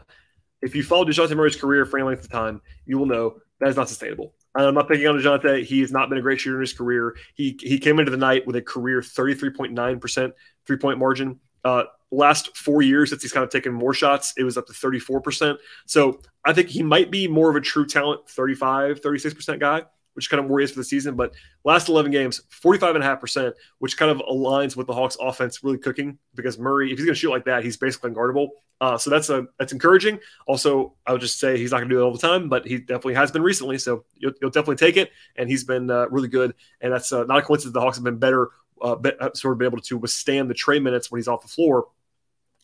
if 0.61 0.75
you 0.75 0.83
follow 0.83 1.05
Dejounte 1.05 1.35
Murray's 1.35 1.55
career 1.55 1.85
for 1.85 1.97
any 1.97 2.07
length 2.07 2.23
of 2.23 2.31
time, 2.31 2.61
you 2.85 2.97
will 2.97 3.05
know 3.05 3.35
that 3.59 3.69
is 3.69 3.75
not 3.75 3.89
sustainable. 3.89 4.33
I'm 4.55 4.75
not 4.75 4.87
picking 4.87 5.07
on 5.07 5.17
Dejounte. 5.17 5.63
He 5.63 5.81
has 5.81 5.91
not 5.91 6.09
been 6.09 6.19
a 6.19 6.21
great 6.21 6.39
shooter 6.39 6.57
in 6.57 6.61
his 6.61 6.73
career. 6.73 7.15
He 7.33 7.57
he 7.59 7.79
came 7.79 7.99
into 7.99 8.11
the 8.11 8.17
night 8.17 8.45
with 8.45 8.55
a 8.55 8.61
career 8.61 9.01
33.9% 9.01 10.31
three 10.65 10.77
point 10.77 10.99
margin. 10.99 11.39
Uh, 11.65 11.85
last 12.13 12.55
four 12.55 12.81
years, 12.81 13.09
since 13.09 13.21
he's 13.21 13.31
kind 13.31 13.43
of 13.43 13.49
taken 13.49 13.73
more 13.73 13.93
shots, 13.93 14.33
it 14.37 14.43
was 14.43 14.57
up 14.57 14.67
to 14.67 14.73
34%. 14.73 15.57
So 15.85 16.19
I 16.45 16.53
think 16.53 16.69
he 16.69 16.83
might 16.83 17.11
be 17.11 17.27
more 17.27 17.49
of 17.49 17.55
a 17.55 17.61
true 17.61 17.85
talent, 17.85 18.27
35, 18.29 19.01
36% 19.01 19.59
guy 19.59 19.83
which 20.13 20.29
kind 20.29 20.43
of 20.43 20.49
worries 20.49 20.71
for 20.71 20.79
the 20.79 20.83
season. 20.83 21.15
But 21.15 21.33
last 21.63 21.89
11 21.89 22.11
games, 22.11 22.41
45.5%, 22.51 23.53
which 23.79 23.97
kind 23.97 24.11
of 24.11 24.17
aligns 24.29 24.75
with 24.75 24.87
the 24.87 24.93
Hawks 24.93 25.17
offense 25.19 25.63
really 25.63 25.77
cooking 25.77 26.17
because 26.35 26.57
Murray, 26.57 26.91
if 26.91 26.97
he's 26.97 27.05
going 27.05 27.15
to 27.15 27.19
shoot 27.19 27.31
like 27.31 27.45
that, 27.45 27.63
he's 27.63 27.77
basically 27.77 28.11
unguardable. 28.11 28.49
Uh, 28.81 28.97
so 28.97 29.09
that's 29.09 29.29
a 29.29 29.47
that's 29.59 29.71
encouraging. 29.71 30.19
Also, 30.47 30.93
I 31.05 31.13
would 31.13 31.21
just 31.21 31.39
say 31.39 31.57
he's 31.57 31.71
not 31.71 31.77
going 31.77 31.89
to 31.89 31.95
do 31.95 32.01
it 32.01 32.03
all 32.03 32.11
the 32.11 32.19
time, 32.19 32.49
but 32.49 32.65
he 32.65 32.79
definitely 32.79 33.13
has 33.13 33.31
been 33.31 33.41
recently. 33.41 33.77
So 33.77 34.03
you'll, 34.17 34.33
you'll 34.41 34.51
definitely 34.51 34.75
take 34.75 34.97
it. 34.97 35.11
And 35.35 35.49
he's 35.49 35.63
been 35.63 35.89
uh, 35.89 36.07
really 36.09 36.27
good. 36.27 36.53
And 36.81 36.91
that's 36.91 37.11
uh, 37.11 37.23
not 37.23 37.39
a 37.39 37.41
coincidence. 37.41 37.73
The 37.73 37.81
Hawks 37.81 37.97
have 37.97 38.03
been 38.03 38.17
better, 38.17 38.49
uh, 38.81 38.95
be, 38.95 39.11
uh, 39.19 39.29
sort 39.33 39.53
of 39.53 39.59
been 39.59 39.67
able 39.67 39.79
to 39.79 39.97
withstand 39.97 40.49
the 40.49 40.55
Trae 40.55 40.81
minutes 40.81 41.09
when 41.09 41.19
he's 41.19 41.27
off 41.27 41.43
the 41.43 41.47
floor 41.47 41.87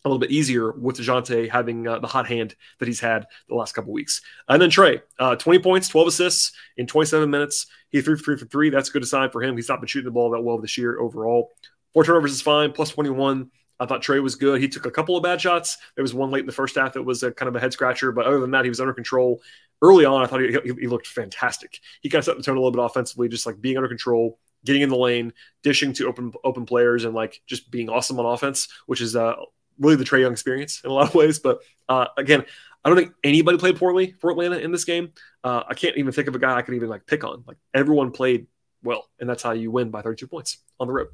a 0.04 0.08
little 0.08 0.18
bit 0.18 0.30
easier 0.30 0.72
with 0.72 0.96
DeJounte 0.96 1.50
having 1.50 1.86
uh, 1.86 1.98
the 1.98 2.06
hot 2.06 2.26
hand 2.26 2.54
that 2.78 2.88
he's 2.88 3.00
had 3.00 3.26
the 3.48 3.54
last 3.54 3.72
couple 3.72 3.92
weeks. 3.92 4.22
And 4.48 4.60
then 4.60 4.70
Trae, 4.70 5.02
uh, 5.18 5.36
20 5.36 5.58
points, 5.58 5.88
12 5.88 6.08
assists 6.08 6.52
in 6.76 6.86
27 6.86 7.28
minutes. 7.28 7.66
He 7.90 8.00
threw 8.00 8.16
three 8.16 8.36
for 8.36 8.46
three. 8.46 8.70
That's 8.70 8.88
a 8.88 8.92
good 8.92 9.06
sign 9.06 9.30
for 9.30 9.42
him. 9.42 9.56
He's 9.56 9.68
not 9.68 9.80
been 9.80 9.88
shooting 9.88 10.06
the 10.06 10.12
ball 10.12 10.30
that 10.30 10.40
well 10.40 10.58
this 10.58 10.78
year 10.78 10.98
overall. 10.98 11.50
Four 11.92 12.04
turnovers 12.04 12.32
is 12.32 12.40
fine, 12.40 12.72
plus 12.72 12.90
21. 12.90 13.50
I 13.80 13.86
thought 13.86 14.02
Trae 14.02 14.22
was 14.22 14.36
good. 14.36 14.60
He 14.60 14.68
took 14.68 14.86
a 14.86 14.90
couple 14.90 15.16
of 15.16 15.22
bad 15.22 15.40
shots. 15.40 15.78
There 15.96 16.02
was 16.02 16.14
one 16.14 16.30
late 16.30 16.40
in 16.40 16.46
the 16.46 16.52
first 16.52 16.76
half 16.76 16.92
that 16.92 17.02
was 17.02 17.22
a 17.22 17.32
kind 17.32 17.48
of 17.48 17.56
a 17.56 17.60
head 17.60 17.72
scratcher, 17.72 18.12
but 18.12 18.26
other 18.26 18.38
than 18.38 18.50
that, 18.50 18.64
he 18.64 18.68
was 18.68 18.80
under 18.80 18.92
control. 18.92 19.40
Early 19.82 20.04
on, 20.04 20.22
I 20.22 20.26
thought 20.26 20.42
he, 20.42 20.52
he, 20.52 20.80
he 20.82 20.86
looked 20.86 21.06
fantastic. 21.06 21.80
He 22.02 22.10
kind 22.10 22.20
of 22.20 22.26
set 22.26 22.36
the 22.36 22.42
tone 22.42 22.56
a 22.56 22.60
little 22.60 22.72
bit 22.72 22.84
offensively, 22.84 23.28
just 23.28 23.46
like 23.46 23.60
being 23.60 23.78
under 23.78 23.88
control, 23.88 24.38
getting 24.66 24.82
in 24.82 24.90
the 24.90 24.96
lane, 24.96 25.32
dishing 25.62 25.94
to 25.94 26.06
open 26.06 26.32
open 26.44 26.66
players, 26.66 27.04
and 27.04 27.14
like 27.14 27.40
just 27.46 27.70
being 27.70 27.88
awesome 27.88 28.20
on 28.20 28.26
offense, 28.26 28.68
which 28.84 29.00
is 29.00 29.16
uh, 29.16 29.36
really 29.80 29.96
the 29.96 30.04
Trae 30.04 30.20
Young 30.20 30.32
experience 30.32 30.82
in 30.84 30.90
a 30.90 30.92
lot 30.92 31.08
of 31.08 31.14
ways. 31.14 31.38
But 31.38 31.62
uh, 31.88 32.06
again, 32.16 32.44
I 32.84 32.88
don't 32.88 32.96
think 32.96 33.12
anybody 33.24 33.58
played 33.58 33.76
poorly 33.76 34.14
for 34.20 34.30
Atlanta 34.30 34.58
in 34.58 34.70
this 34.70 34.84
game. 34.84 35.12
Uh, 35.42 35.64
I 35.68 35.74
can't 35.74 35.96
even 35.96 36.12
think 36.12 36.28
of 36.28 36.34
a 36.34 36.38
guy 36.38 36.56
I 36.56 36.62
could 36.62 36.74
even 36.74 36.88
like 36.88 37.06
pick 37.06 37.24
on. 37.24 37.44
Like 37.46 37.56
everyone 37.74 38.12
played 38.12 38.46
well, 38.82 39.08
and 39.18 39.28
that's 39.28 39.42
how 39.42 39.52
you 39.52 39.70
win 39.70 39.90
by 39.90 40.02
32 40.02 40.26
points 40.26 40.58
on 40.78 40.86
the 40.86 40.92
road. 40.92 41.08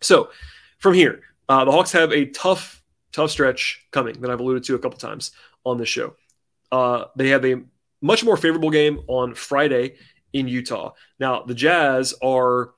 So 0.00 0.30
from 0.78 0.94
here, 0.94 1.20
uh, 1.48 1.64
the 1.64 1.72
Hawks 1.72 1.92
have 1.92 2.12
a 2.12 2.26
tough, 2.26 2.82
tough 3.12 3.30
stretch 3.30 3.86
coming 3.90 4.20
that 4.20 4.30
I've 4.30 4.40
alluded 4.40 4.64
to 4.64 4.74
a 4.74 4.78
couple 4.78 4.98
times 4.98 5.32
on 5.64 5.78
this 5.78 5.88
show. 5.88 6.16
Uh, 6.70 7.04
they 7.16 7.28
have 7.28 7.44
a 7.44 7.62
much 8.00 8.24
more 8.24 8.36
favorable 8.36 8.70
game 8.70 9.00
on 9.06 9.34
Friday 9.34 9.96
in 10.32 10.48
Utah. 10.48 10.92
Now 11.18 11.42
the 11.42 11.54
Jazz 11.54 12.14
are 12.22 12.72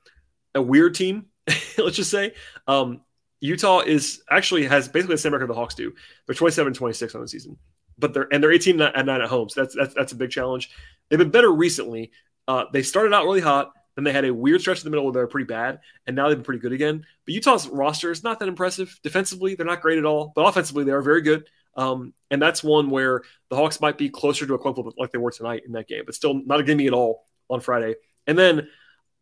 a 0.54 0.62
weird 0.62 0.94
team. 0.94 1.26
let's 1.78 1.96
just 1.96 2.10
say 2.10 2.34
um, 2.66 3.00
Utah 3.40 3.80
is 3.80 4.22
actually 4.30 4.66
has 4.66 4.88
basically 4.88 5.14
the 5.14 5.18
same 5.18 5.32
record 5.32 5.48
the 5.48 5.54
Hawks 5.54 5.74
do. 5.74 5.92
They're 6.26 6.34
27 6.34 6.74
26 6.74 7.14
on 7.14 7.20
the 7.20 7.28
season, 7.28 7.58
but 7.98 8.14
they're 8.14 8.28
and 8.32 8.42
they're 8.42 8.52
18 8.52 8.80
and 8.80 9.06
9 9.06 9.20
at 9.20 9.28
home. 9.28 9.48
So 9.48 9.62
that's 9.62 9.74
that's 9.74 9.94
that's 9.94 10.12
a 10.12 10.16
big 10.16 10.30
challenge. 10.30 10.70
They've 11.08 11.18
been 11.18 11.30
better 11.30 11.52
recently. 11.52 12.12
Uh, 12.46 12.64
they 12.72 12.82
started 12.82 13.14
out 13.14 13.24
really 13.24 13.40
hot, 13.40 13.72
then 13.96 14.04
they 14.04 14.12
had 14.12 14.24
a 14.24 14.34
weird 14.34 14.60
stretch 14.60 14.78
in 14.78 14.84
the 14.84 14.90
middle 14.90 15.04
where 15.04 15.12
they 15.12 15.20
were 15.20 15.26
pretty 15.26 15.46
bad, 15.46 15.80
and 16.06 16.16
now 16.16 16.28
they've 16.28 16.36
been 16.36 16.44
pretty 16.44 16.60
good 16.60 16.72
again. 16.72 17.04
But 17.24 17.34
Utah's 17.34 17.68
roster 17.68 18.10
is 18.10 18.24
not 18.24 18.38
that 18.40 18.48
impressive. 18.48 18.98
Defensively, 19.02 19.54
they're 19.54 19.66
not 19.66 19.80
great 19.80 19.98
at 19.98 20.04
all, 20.04 20.32
but 20.34 20.42
offensively, 20.42 20.84
they 20.84 20.92
are 20.92 21.02
very 21.02 21.22
good. 21.22 21.48
Um, 21.76 22.12
and 22.30 22.40
that's 22.40 22.62
one 22.62 22.90
where 22.90 23.22
the 23.50 23.56
Hawks 23.56 23.80
might 23.80 23.98
be 23.98 24.08
closer 24.08 24.46
to 24.46 24.54
a 24.54 24.58
flip 24.58 24.94
like 24.96 25.12
they 25.12 25.18
were 25.18 25.30
tonight 25.30 25.62
in 25.66 25.72
that 25.72 25.88
game, 25.88 26.02
but 26.06 26.14
still 26.14 26.34
not 26.34 26.60
a 26.60 26.62
gimme 26.62 26.86
at 26.86 26.92
all 26.92 27.24
on 27.50 27.60
Friday. 27.60 27.94
And 28.26 28.38
then 28.38 28.68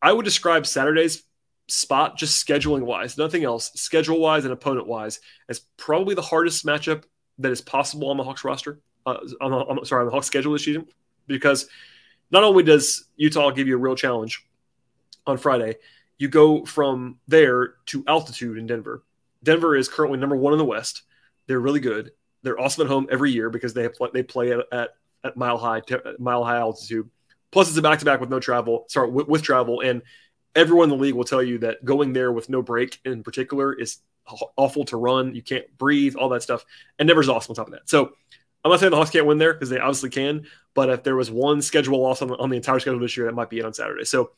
I 0.01 0.13
would 0.13 0.25
describe 0.25 0.67
Saturday's 0.67 1.23
spot, 1.69 2.19
just 2.19 2.47
scheduling 2.47 2.83
wise, 2.83 3.17
nothing 3.17 3.45
else, 3.45 3.71
schedule 3.75 4.21
wise 4.21 4.45
and 4.45 4.53
opponent 4.53 4.87
wise, 4.87 5.21
as 5.49 5.61
probably 5.77 6.15
the 6.15 6.23
hardest 6.23 6.67
matchup 6.67 7.05
that 7.39 7.53
is 7.53 7.61
possible 7.61 8.11
on 8.11 8.17
the 8.17 8.25
Hawks 8.25 8.45
roster. 8.45 8.81
Uh, 9.05 9.19
on, 9.41 9.77
the, 9.77 9.85
sorry, 9.85 10.01
on 10.01 10.07
the 10.07 10.13
Hawks 10.13 10.27
schedule 10.27 10.53
this 10.53 10.65
season, 10.65 10.87
because 11.27 11.69
not 12.31 12.45
only 12.45 12.63
does 12.63 13.07
Utah 13.17 13.51
give 13.51 13.67
you 13.67 13.75
a 13.75 13.81
real 13.81 13.97
challenge 13.97 14.47
on 15.27 15.39
Friday, 15.39 15.77
you 16.19 16.29
go 16.29 16.65
from 16.65 17.19
there 17.27 17.75
to 17.87 18.05
altitude 18.07 18.59
in 18.59 18.67
Denver. 18.67 19.03
Denver 19.43 19.75
is 19.75 19.89
currently 19.89 20.19
number 20.19 20.37
one 20.37 20.53
in 20.53 20.59
the 20.59 20.65
West. 20.65 21.03
They're 21.47 21.59
really 21.59 21.81
good. 21.81 22.13
They're 22.43 22.61
awesome 22.61 22.83
at 22.87 22.91
home 22.91 23.09
every 23.11 23.33
year 23.33 23.51
because 23.51 23.75
they 23.75 23.83
have, 23.83 23.95
they 24.13 24.23
play 24.23 24.53
at, 24.53 24.61
at, 24.71 24.91
at 25.25 25.37
mile 25.37 25.59
high 25.59 25.83
mile 26.19 26.45
high 26.45 26.59
altitude. 26.59 27.09
Plus, 27.51 27.69
it's 27.69 27.77
a 27.77 27.83
back 27.83 27.99
to 27.99 28.05
back 28.05 28.21
with 28.21 28.31
no 28.31 28.41
travel. 28.41 28.85
Sorry, 28.89 29.11
with, 29.11 29.29
with 29.29 29.43
travel, 29.43 29.81
and 29.81 30.03
everyone 30.55 30.91
in 30.91 30.97
the 30.97 31.03
league 31.03 31.15
will 31.15 31.25
tell 31.25 31.43
you 31.43 31.59
that 31.59 31.85
going 31.85 32.13
there 32.13 32.33
with 32.33 32.49
no 32.49 32.63
break 32.63 33.01
in 33.05 33.23
particular 33.23 33.73
is 33.73 33.99
awful 34.57 34.85
to 34.87 34.97
run. 34.97 35.35
You 35.35 35.43
can't 35.43 35.67
breathe, 35.79 36.17
all 36.17 36.29
that 36.31 36.43
stuff. 36.43 36.65
And 36.99 37.09
Denver's 37.09 37.29
awesome 37.29 37.53
on 37.53 37.57
top 37.57 37.69
of 37.69 37.73
that. 37.73 37.89
So 37.89 38.13
I'm 38.65 38.71
not 38.71 38.81
saying 38.81 38.91
the 38.91 38.97
Hawks 38.97 39.11
can't 39.11 39.27
win 39.27 39.39
there 39.39 39.53
because 39.53 39.71
they 39.71 39.79
obviously 39.79 40.11
can, 40.11 40.47
but 40.75 40.89
if 40.89 41.03
there 41.03 41.17
was 41.17 41.31
one 41.31 41.63
schedule 41.63 42.01
loss 42.01 42.23
on 42.23 42.29
the, 42.29 42.37
on 42.37 42.49
the 42.49 42.57
entire 42.57 42.79
schedule 42.79 43.01
this 43.01 43.17
year, 43.17 43.27
that 43.27 43.35
might 43.35 43.51
be 43.51 43.59
it 43.59 43.65
on 43.65 43.75
Saturday. 43.75 44.05
So 44.05 44.33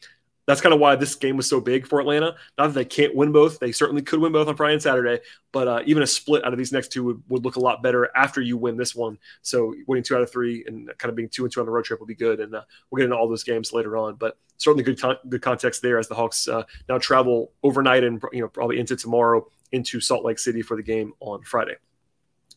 that's 0.47 0.61
kind 0.61 0.75
of 0.75 0.81
why 0.81 0.97
this 0.97 1.15
game 1.15 1.37
was 1.37 1.49
so 1.49 1.61
big 1.61 1.87
for 1.87 2.01
Atlanta. 2.01 2.35
Not 2.59 2.69
that 2.69 2.75
they 2.75 2.85
can't 2.85 3.15
win 3.15 3.33
both; 3.33 3.59
they 3.59 3.73
certainly 3.73 4.03
could 4.03 4.21
win 4.21 4.33
both 4.33 4.49
on 4.49 4.57
Friday 4.57 4.75
and 4.75 4.83
Saturday. 4.83 5.21
But 5.53 5.69
uh, 5.69 5.83
even 5.87 6.03
a 6.03 6.07
split 6.07 6.45
out 6.45 6.53
of 6.53 6.59
these 6.59 6.73
next 6.73 6.89
two 6.93 7.05
would, 7.05 7.23
would 7.29 7.45
look 7.45 7.57
a 7.57 7.61
lot 7.61 7.83
better 7.83 8.11
after 8.17 8.41
you 8.41 8.57
win 8.57 8.77
this 8.77 8.95
one. 8.95 9.19
So 9.43 9.75
winning 9.87 10.05
two 10.05 10.17
out 10.17 10.23
of 10.23 10.31
three 10.31 10.65
and 10.67 10.91
kind 10.99 11.11
of 11.11 11.17
being 11.17 11.29
two 11.29 11.45
and 11.45 11.53
two 11.53 11.61
on 11.61 11.67
the 11.67 11.73
road 11.73 11.85
trip 11.85 12.01
will 12.01 12.07
be 12.07 12.15
good. 12.15 12.41
And 12.41 12.55
uh, 12.55 12.63
we'll 12.91 12.99
get 12.99 13.05
into 13.05 13.17
all 13.17 13.29
those 13.29 13.45
games 13.45 13.73
later 13.73 13.97
on. 13.97 14.17
But 14.17 14.37
certainly 14.59 14.85
good 14.85 15.01
con- 15.01 15.19
good 15.29 15.43
context 15.43 15.83
there 15.83 15.99
as 15.99 16.09
the 16.09 16.15
Hawks 16.15 16.49
uh, 16.49 16.65
now 16.89 16.99
travel 16.99 17.53
overnight 17.63 18.05
and 18.05 18.23
you 18.33 18.41
know 18.41 18.49
probably 18.49 18.79
into 18.79 18.97
tomorrow 18.97 19.47
into 19.73 20.01
Salt 20.01 20.25
Lake 20.25 20.39
City 20.39 20.63
for 20.63 20.77
the 20.77 20.83
game 20.83 21.13
on 21.21 21.43
Friday. 21.43 21.77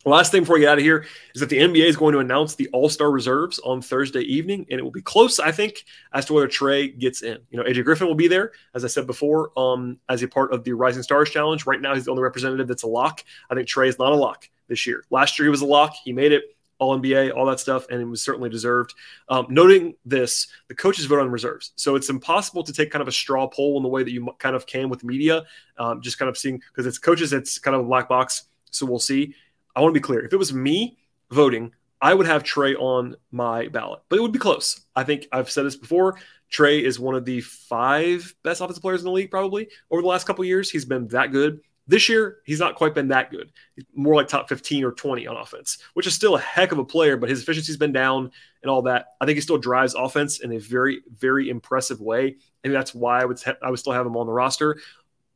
Last 0.08 0.32
thing 0.32 0.43
before 0.43 0.54
we 0.54 0.62
get 0.62 0.70
out 0.70 0.78
of 0.78 0.86
here 0.86 1.06
is 1.36 1.41
that 1.41 1.50
the 1.50 1.58
NBA 1.58 1.86
is 1.86 1.98
going 1.98 2.13
to 2.13 2.20
announce 2.20 2.56
the 2.56 2.70
All 2.70 2.88
Star 2.88 3.12
reserves 3.12 3.60
on 3.60 3.82
Thursday 3.82 4.22
evening, 4.22 4.65
and 4.72 4.80
it 4.80 4.84
will 4.84 4.91
be 4.91 5.02
close, 5.02 5.38
I 5.38 5.52
think, 5.52 5.84
as 6.13 6.24
to 6.26 6.34
whether 6.34 6.48
Trae 6.48 6.98
gets 6.98 7.24
in. 7.24 7.39
You 7.50 7.58
know, 7.58 7.63
AJ 7.65 7.84
Griffin 7.84 8.08
will 8.08 8.15
be 8.15 8.30
there, 8.30 8.54
as 8.74 8.86
I 8.86 8.88
said 8.88 9.06
before, 9.06 9.52
um, 9.60 10.00
as 10.08 10.24
a 10.24 10.28
part 10.28 10.54
of 10.54 10.63
the 10.63 10.72
Rising 10.72 11.04
Stars 11.04 11.30
Challenge. 11.30 11.65
Right 11.65 11.82
now, 11.82 11.93
he's 11.93 12.06
the 12.06 12.12
only 12.12 12.24
representative 12.24 12.70
that's 12.70 12.84
a 12.84 12.88
lock. 12.88 13.22
I 13.50 13.56
think 13.56 13.67
Trae 13.67 13.89
is 13.89 14.00
not 14.00 14.13
a 14.13 14.15
lock 14.15 14.50
this 14.70 14.88
year. 14.88 15.04
Last 15.10 15.38
year, 15.38 15.48
he 15.48 15.50
was 15.50 15.62
a 15.62 15.65
lock. 15.65 15.93
He 16.04 16.13
made 16.13 16.32
it. 16.32 16.43
All 16.80 16.96
NBA, 16.96 17.36
all 17.36 17.48
that 17.48 17.60
stuff, 17.60 17.88
and 17.89 18.00
it 18.00 18.06
was 18.06 18.22
certainly 18.22 18.52
deserved. 18.52 18.93
Um, 19.30 19.48
noting 19.50 19.96
this, 20.06 20.46
the 20.67 20.76
coaches 20.76 21.06
vote 21.06 21.20
on 21.20 21.32
reserves, 21.32 21.72
so 21.76 21.96
it's 21.96 22.12
impossible 22.12 22.62
to 22.62 22.72
take 22.72 22.91
kind 22.91 23.02
of 23.02 23.08
a 23.08 23.12
straw 23.12 23.48
poll 23.48 23.78
in 23.78 23.84
the 23.84 23.89
way 23.89 24.04
that 24.04 24.12
you 24.12 24.30
kind 24.38 24.56
of 24.56 24.67
can 24.67 24.88
with 24.88 25.04
media. 25.04 25.43
Um, 25.80 26.04
just 26.04 26.20
kind 26.20 26.30
of 26.30 26.38
seeing 26.38 26.60
because 26.60 26.86
it's 26.86 27.00
coaches, 27.00 27.34
it's 27.34 27.58
kind 27.58 27.74
of 27.74 27.82
a 27.82 27.84
black 27.84 28.08
box. 28.08 28.43
So 28.70 28.86
we'll 28.86 29.00
see. 29.00 29.34
I 29.78 29.82
want 29.82 29.94
to 29.94 30.00
be 30.00 30.04
clear. 30.04 30.26
If 30.26 30.34
it 30.34 30.38
was 30.38 30.52
me 30.52 30.98
voting, 31.30 31.72
I 32.02 32.12
would 32.12 32.26
have 32.26 32.42
Trae 32.42 32.76
on 32.80 33.16
my 33.32 33.68
ballot, 33.68 34.00
but 34.10 34.18
it 34.18 34.24
would 34.24 34.32
be 34.32 34.40
close. 34.40 34.82
I 34.96 35.04
think 35.04 35.28
I've 35.32 35.52
said 35.52 35.66
this 35.68 35.76
before. 35.76 36.18
Trae 36.52 36.82
is 36.82 37.00
one 37.00 37.13
of 37.13 37.26
the 37.26 37.42
five 37.42 38.34
best 38.42 38.60
offensive 38.60 38.82
players 38.82 39.02
in 39.02 39.06
the 39.06 39.12
league, 39.12 39.30
probably 39.30 39.70
over 39.92 40.02
the 40.02 40.08
last 40.08 40.26
couple 40.26 40.44
years. 40.46 40.72
He's 40.72 40.84
been 40.84 41.08
that 41.10 41.32
good. 41.32 41.60
This 41.86 42.10
year, 42.10 42.40
he's 42.44 42.60
not 42.60 42.74
quite 42.74 42.96
been 42.96 43.10
that 43.10 43.30
good. 43.30 43.52
More 43.94 44.16
like 44.16 44.28
top 44.28 44.50
15 44.50 44.84
or 44.84 44.94
20 44.94 45.28
on 45.28 45.38
offense, 45.38 45.78
which 45.94 46.08
is 46.08 46.16
still 46.16 46.36
a 46.36 46.40
heck 46.40 46.72
of 46.72 46.80
a 46.80 46.84
player, 46.84 47.16
but 47.16 47.30
his 47.30 47.44
efficiency's 47.44 47.78
been 47.78 47.94
down 47.94 48.32
and 48.63 48.72
all 48.72 48.82
that. 48.82 49.10
I 49.22 49.28
think 49.28 49.36
he 49.36 49.42
still 49.42 49.60
drives 49.60 49.94
offense 49.94 50.40
in 50.40 50.54
a 50.54 50.58
very, 50.58 51.04
very 51.20 51.50
impressive 51.50 52.02
way. 52.02 52.38
And 52.63 52.74
that's 52.74 52.96
why 52.96 53.22
I 53.22 53.26
would, 53.26 53.40
I 53.62 53.70
would 53.70 53.80
still 53.80 53.94
have 53.94 54.08
him 54.08 54.18
on 54.18 54.26
the 54.26 54.34
roster. 54.34 54.80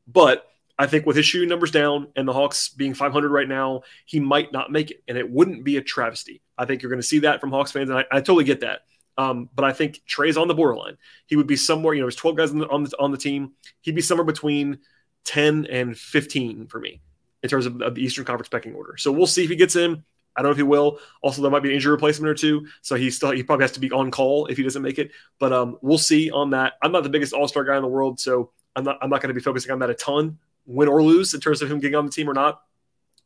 But 0.08 0.51
I 0.78 0.88
think 0.88 1.06
with 1.06 1.16
his 1.16 1.26
shooting 1.26 1.50
numbers 1.50 1.72
down 1.72 2.08
and 2.16 2.28
the 2.28 2.34
Hawks 2.34 2.70
being 2.70 2.94
500 2.94 3.30
right 3.32 3.48
now, 3.48 3.82
he 4.06 4.20
might 4.20 4.52
not 4.52 4.72
make 4.72 4.92
it, 4.92 5.04
and 5.08 5.18
it 5.18 5.30
wouldn't 5.30 5.64
be 5.64 5.78
a 5.78 5.82
travesty. 5.82 6.42
I 6.58 6.66
think 6.66 6.82
you're 6.82 6.90
going 6.90 7.02
to 7.02 7.08
see 7.08 7.20
that 7.20 7.42
from 7.42 7.52
Hawks 7.52 7.72
fans, 7.72 7.90
and 7.90 8.00
I, 8.00 8.06
I 8.12 8.20
totally 8.22 8.44
get 8.44 8.62
that. 8.62 8.82
Um, 9.18 9.50
but 9.54 9.66
I 9.66 9.74
think 9.74 10.02
Trae's 10.06 10.38
on 10.38 10.48
the 10.48 10.54
borderline. 10.54 10.98
He 11.28 11.36
would 11.36 11.48
be 11.48 11.56
somewhere, 11.56 11.94
you 11.94 12.02
know, 12.02 12.06
there's 12.06 12.16
12 12.16 12.38
guys 12.38 12.52
on 12.52 12.60
the, 12.60 12.70
on 12.70 12.84
the, 12.84 12.92
on 13.00 13.12
the 13.12 13.18
team. 13.18 13.52
He'd 13.82 13.96
be 13.96 14.02
somewhere 14.02 14.26
between 14.26 14.80
10 15.26 15.68
and 15.68 15.98
15 15.98 16.68
for 16.68 16.80
me 16.80 17.02
in 17.44 17.50
terms 17.50 17.66
of, 17.66 17.82
of, 17.82 17.96
the 17.96 18.02
Eastern 18.02 18.26
Conference 18.26 18.50
pecking 18.50 18.74
order. 18.74 18.96
So 18.98 19.12
we'll 19.12 19.28
see 19.28 19.44
if 19.44 19.50
he 19.50 19.56
gets 19.56 19.76
in. 19.76 20.04
I 20.36 20.42
don't 20.42 20.50
know 20.50 20.52
if 20.52 20.58
he 20.58 20.64
will. 20.64 21.00
Also, 21.22 21.42
there 21.42 21.52
might 21.52 21.64
be 21.64 21.70
an 21.70 21.76
injury 21.76 21.92
replacement 21.92 22.30
or 22.30 22.34
two, 22.34 22.66
so 22.82 22.96
he 22.96 23.12
still 23.12 23.32
he 23.32 23.44
probably 23.44 23.66
has 23.66 23.74
to 23.74 23.82
be 23.82 23.92
on 23.92 24.12
call 24.12 24.46
if 24.46 24.56
he 24.56 24.64
doesn't 24.64 24.82
make 24.82 24.98
it. 24.98 25.12
But 25.40 25.52
um, 25.52 25.78
we'll 25.82 25.98
see 25.98 26.32
on 26.32 26.52
that. 26.52 26.74
I'm 26.82 26.94
not 26.94 27.04
the 27.04 27.10
biggest 27.10 27.34
All 27.34 27.50
Star 27.50 27.66
guy 27.66 27.76
in 27.76 27.82
the 27.82 27.90
world, 27.90 28.18
so 28.18 28.52
I'm 28.76 28.86
not 28.86 28.98
I'm 29.02 29.10
not 29.10 29.22
going 29.22 29.28
to 29.28 29.34
be 29.34 29.44
focusing 29.44 29.72
on 29.72 29.80
that 29.80 29.90
a 29.90 29.94
ton, 29.94 30.40
win 30.65 30.88
or 30.88 31.04
lose, 31.04 31.34
in 31.34 31.41
terms 31.41 31.62
of 31.62 31.71
him 31.71 31.80
getting 31.80 31.95
on 31.95 32.06
the 32.06 32.12
team 32.12 32.30
or 32.30 32.34
not. 32.34 32.62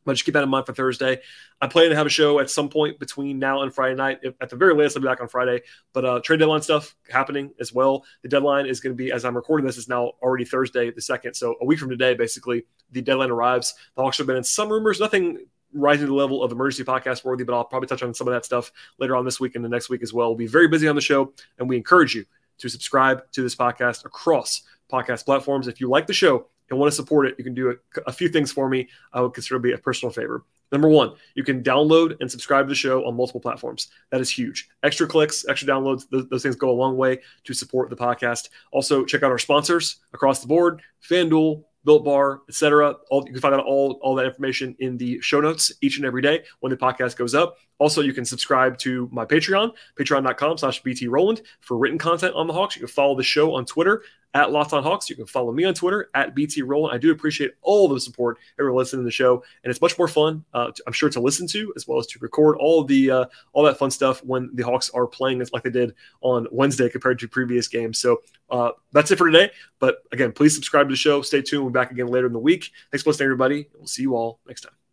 But 0.04 0.12
just 0.12 0.24
keep 0.24 0.34
that 0.34 0.44
in 0.44 0.48
mind 0.48 0.66
for 0.66 0.72
Thursday. 0.72 1.20
I 1.60 1.66
plan 1.66 1.90
to 1.90 1.96
have 1.96 2.06
a 2.06 2.10
show 2.10 2.38
at 2.38 2.48
some 2.48 2.68
point 2.68 3.00
between 3.00 3.40
now 3.40 3.62
and 3.62 3.74
Friday 3.74 3.96
night. 3.96 4.20
If, 4.22 4.34
at 4.40 4.50
the 4.50 4.56
very 4.56 4.72
latest, 4.72 4.96
I'll 4.96 5.02
be 5.02 5.08
back 5.08 5.20
on 5.20 5.26
Friday. 5.26 5.62
But 5.92 6.04
uh, 6.04 6.20
trade 6.20 6.38
deadline 6.38 6.62
stuff 6.62 6.94
happening 7.10 7.50
as 7.58 7.72
well. 7.72 8.04
The 8.22 8.28
deadline 8.28 8.66
is 8.66 8.78
going 8.78 8.92
to 8.92 8.96
be, 8.96 9.10
as 9.10 9.24
I'm 9.24 9.34
recording 9.34 9.66
this, 9.66 9.76
is 9.76 9.88
now 9.88 10.12
already 10.22 10.44
Thursday 10.44 10.92
the 10.92 11.02
second. 11.02 11.34
So 11.34 11.56
a 11.60 11.64
week 11.64 11.80
from 11.80 11.90
today, 11.90 12.14
basically, 12.14 12.66
the 12.92 13.02
deadline 13.02 13.30
arrives. 13.30 13.74
The 13.96 14.02
Hawks 14.02 14.18
have 14.18 14.28
been 14.28 14.36
in 14.36 14.44
some 14.44 14.68
rumors, 14.68 15.00
nothing 15.00 15.46
rising 15.72 16.06
to 16.06 16.06
the 16.06 16.14
level 16.14 16.42
of 16.42 16.52
emergency 16.52 16.84
podcast 16.84 17.24
worthy, 17.24 17.42
but 17.42 17.54
I'll 17.54 17.64
probably 17.64 17.88
touch 17.88 18.04
on 18.04 18.14
some 18.14 18.28
of 18.28 18.34
that 18.34 18.44
stuff 18.44 18.70
later 18.98 19.16
on 19.16 19.24
this 19.24 19.40
week 19.40 19.56
and 19.56 19.64
the 19.64 19.68
next 19.68 19.90
week 19.90 20.02
as 20.04 20.12
well. 20.12 20.28
We'll 20.28 20.38
be 20.38 20.46
very 20.46 20.68
busy 20.68 20.86
on 20.86 20.94
the 20.94 21.02
show, 21.02 21.32
and 21.58 21.68
we 21.68 21.76
encourage 21.76 22.14
you 22.14 22.24
to 22.58 22.68
subscribe 22.68 23.30
to 23.32 23.42
this 23.42 23.56
podcast 23.56 24.04
across 24.04 24.62
podcast 24.90 25.24
platforms. 25.24 25.66
If 25.66 25.80
you 25.80 25.88
like 25.88 26.06
the 26.06 26.14
show 26.14 26.46
and 26.70 26.78
want 26.78 26.90
to 26.90 26.96
support 26.96 27.26
it, 27.26 27.34
you 27.38 27.44
can 27.44 27.54
do 27.54 27.70
a, 27.70 28.00
a 28.06 28.12
few 28.12 28.28
things 28.28 28.52
for 28.52 28.68
me. 28.68 28.88
I 29.12 29.20
would 29.20 29.34
consider 29.34 29.56
it 29.56 29.62
be 29.62 29.72
a 29.72 29.78
personal 29.78 30.12
favor. 30.12 30.44
Number 30.72 30.88
one, 30.88 31.12
you 31.34 31.44
can 31.44 31.62
download 31.62 32.16
and 32.20 32.30
subscribe 32.30 32.66
to 32.66 32.68
the 32.68 32.74
show 32.74 33.06
on 33.06 33.16
multiple 33.16 33.40
platforms. 33.40 33.88
That 34.10 34.20
is 34.20 34.30
huge. 34.30 34.68
Extra 34.82 35.06
clicks, 35.06 35.46
extra 35.48 35.68
downloads, 35.68 36.08
those, 36.10 36.28
those 36.28 36.42
things 36.42 36.56
go 36.56 36.70
a 36.70 36.72
long 36.72 36.96
way 36.96 37.20
to 37.44 37.54
support 37.54 37.88
the 37.88 37.96
podcast. 37.96 38.48
Also, 38.72 39.04
check 39.04 39.22
out 39.22 39.30
our 39.30 39.38
sponsors 39.38 39.96
across 40.12 40.40
the 40.40 40.48
board 40.48 40.82
FanDuel, 41.08 41.62
Built 41.84 42.04
Bar, 42.04 42.40
etc. 42.48 42.96
All 43.10 43.22
you 43.24 43.32
can 43.32 43.40
find 43.40 43.54
out 43.54 43.64
all, 43.64 44.00
all 44.02 44.16
that 44.16 44.26
information 44.26 44.74
in 44.80 44.96
the 44.96 45.20
show 45.20 45.40
notes 45.40 45.72
each 45.82 45.98
and 45.98 46.04
every 46.04 46.20
day 46.20 46.42
when 46.58 46.70
the 46.70 46.76
podcast 46.76 47.16
goes 47.16 47.32
up. 47.32 47.58
Also, 47.78 48.02
you 48.02 48.12
can 48.12 48.24
subscribe 48.24 48.76
to 48.78 49.08
my 49.12 49.24
Patreon, 49.24 49.70
patreon.com 49.96 50.58
slash 50.58 50.82
BT 50.82 51.06
Rowland 51.06 51.42
for 51.60 51.78
written 51.78 51.98
content 51.98 52.34
on 52.34 52.48
the 52.48 52.52
Hawks. 52.52 52.74
You 52.74 52.80
can 52.80 52.88
follow 52.88 53.16
the 53.16 53.22
show 53.22 53.54
on 53.54 53.66
Twitter 53.66 54.02
at 54.36 54.52
Locked 54.52 54.74
on 54.74 54.82
Hawks. 54.82 55.08
You 55.08 55.16
can 55.16 55.24
follow 55.24 55.50
me 55.50 55.64
on 55.64 55.72
Twitter 55.72 56.10
at 56.14 56.34
BT 56.34 56.60
Rowland. 56.60 56.94
I 56.94 56.98
do 56.98 57.10
appreciate 57.10 57.52
all 57.62 57.88
the 57.88 57.98
support 57.98 58.36
everyone 58.58 58.78
listening 58.78 59.00
to 59.00 59.04
the 59.06 59.10
show, 59.10 59.42
and 59.64 59.70
it's 59.70 59.80
much 59.80 59.98
more 59.98 60.08
fun, 60.08 60.44
uh, 60.52 60.70
I'm 60.86 60.92
sure, 60.92 61.08
to 61.08 61.20
listen 61.20 61.46
to 61.48 61.72
as 61.74 61.88
well 61.88 61.98
as 61.98 62.06
to 62.08 62.18
record 62.18 62.58
all 62.58 62.84
the 62.84 63.10
uh, 63.10 63.24
all 63.54 63.64
that 63.64 63.78
fun 63.78 63.90
stuff 63.90 64.22
when 64.22 64.50
the 64.52 64.62
Hawks 64.62 64.90
are 64.90 65.06
playing 65.06 65.42
like 65.52 65.62
they 65.62 65.70
did 65.70 65.94
on 66.20 66.46
Wednesday 66.52 66.90
compared 66.90 67.18
to 67.20 67.28
previous 67.28 67.66
games. 67.66 67.98
So 67.98 68.20
uh, 68.50 68.72
that's 68.92 69.10
it 69.10 69.16
for 69.16 69.30
today. 69.30 69.50
But 69.78 70.02
again, 70.12 70.32
please 70.32 70.54
subscribe 70.54 70.88
to 70.88 70.92
the 70.92 70.96
show. 70.96 71.22
Stay 71.22 71.40
tuned. 71.40 71.62
We'll 71.62 71.70
be 71.70 71.78
back 71.78 71.90
again 71.90 72.08
later 72.08 72.26
in 72.26 72.34
the 72.34 72.38
week. 72.38 72.70
Thanks 72.90 73.04
for 73.04 73.10
listening, 73.10 73.28
everybody. 73.28 73.68
We'll 73.74 73.86
see 73.86 74.02
you 74.02 74.16
all 74.16 74.40
next 74.46 74.62
time. 74.62 74.85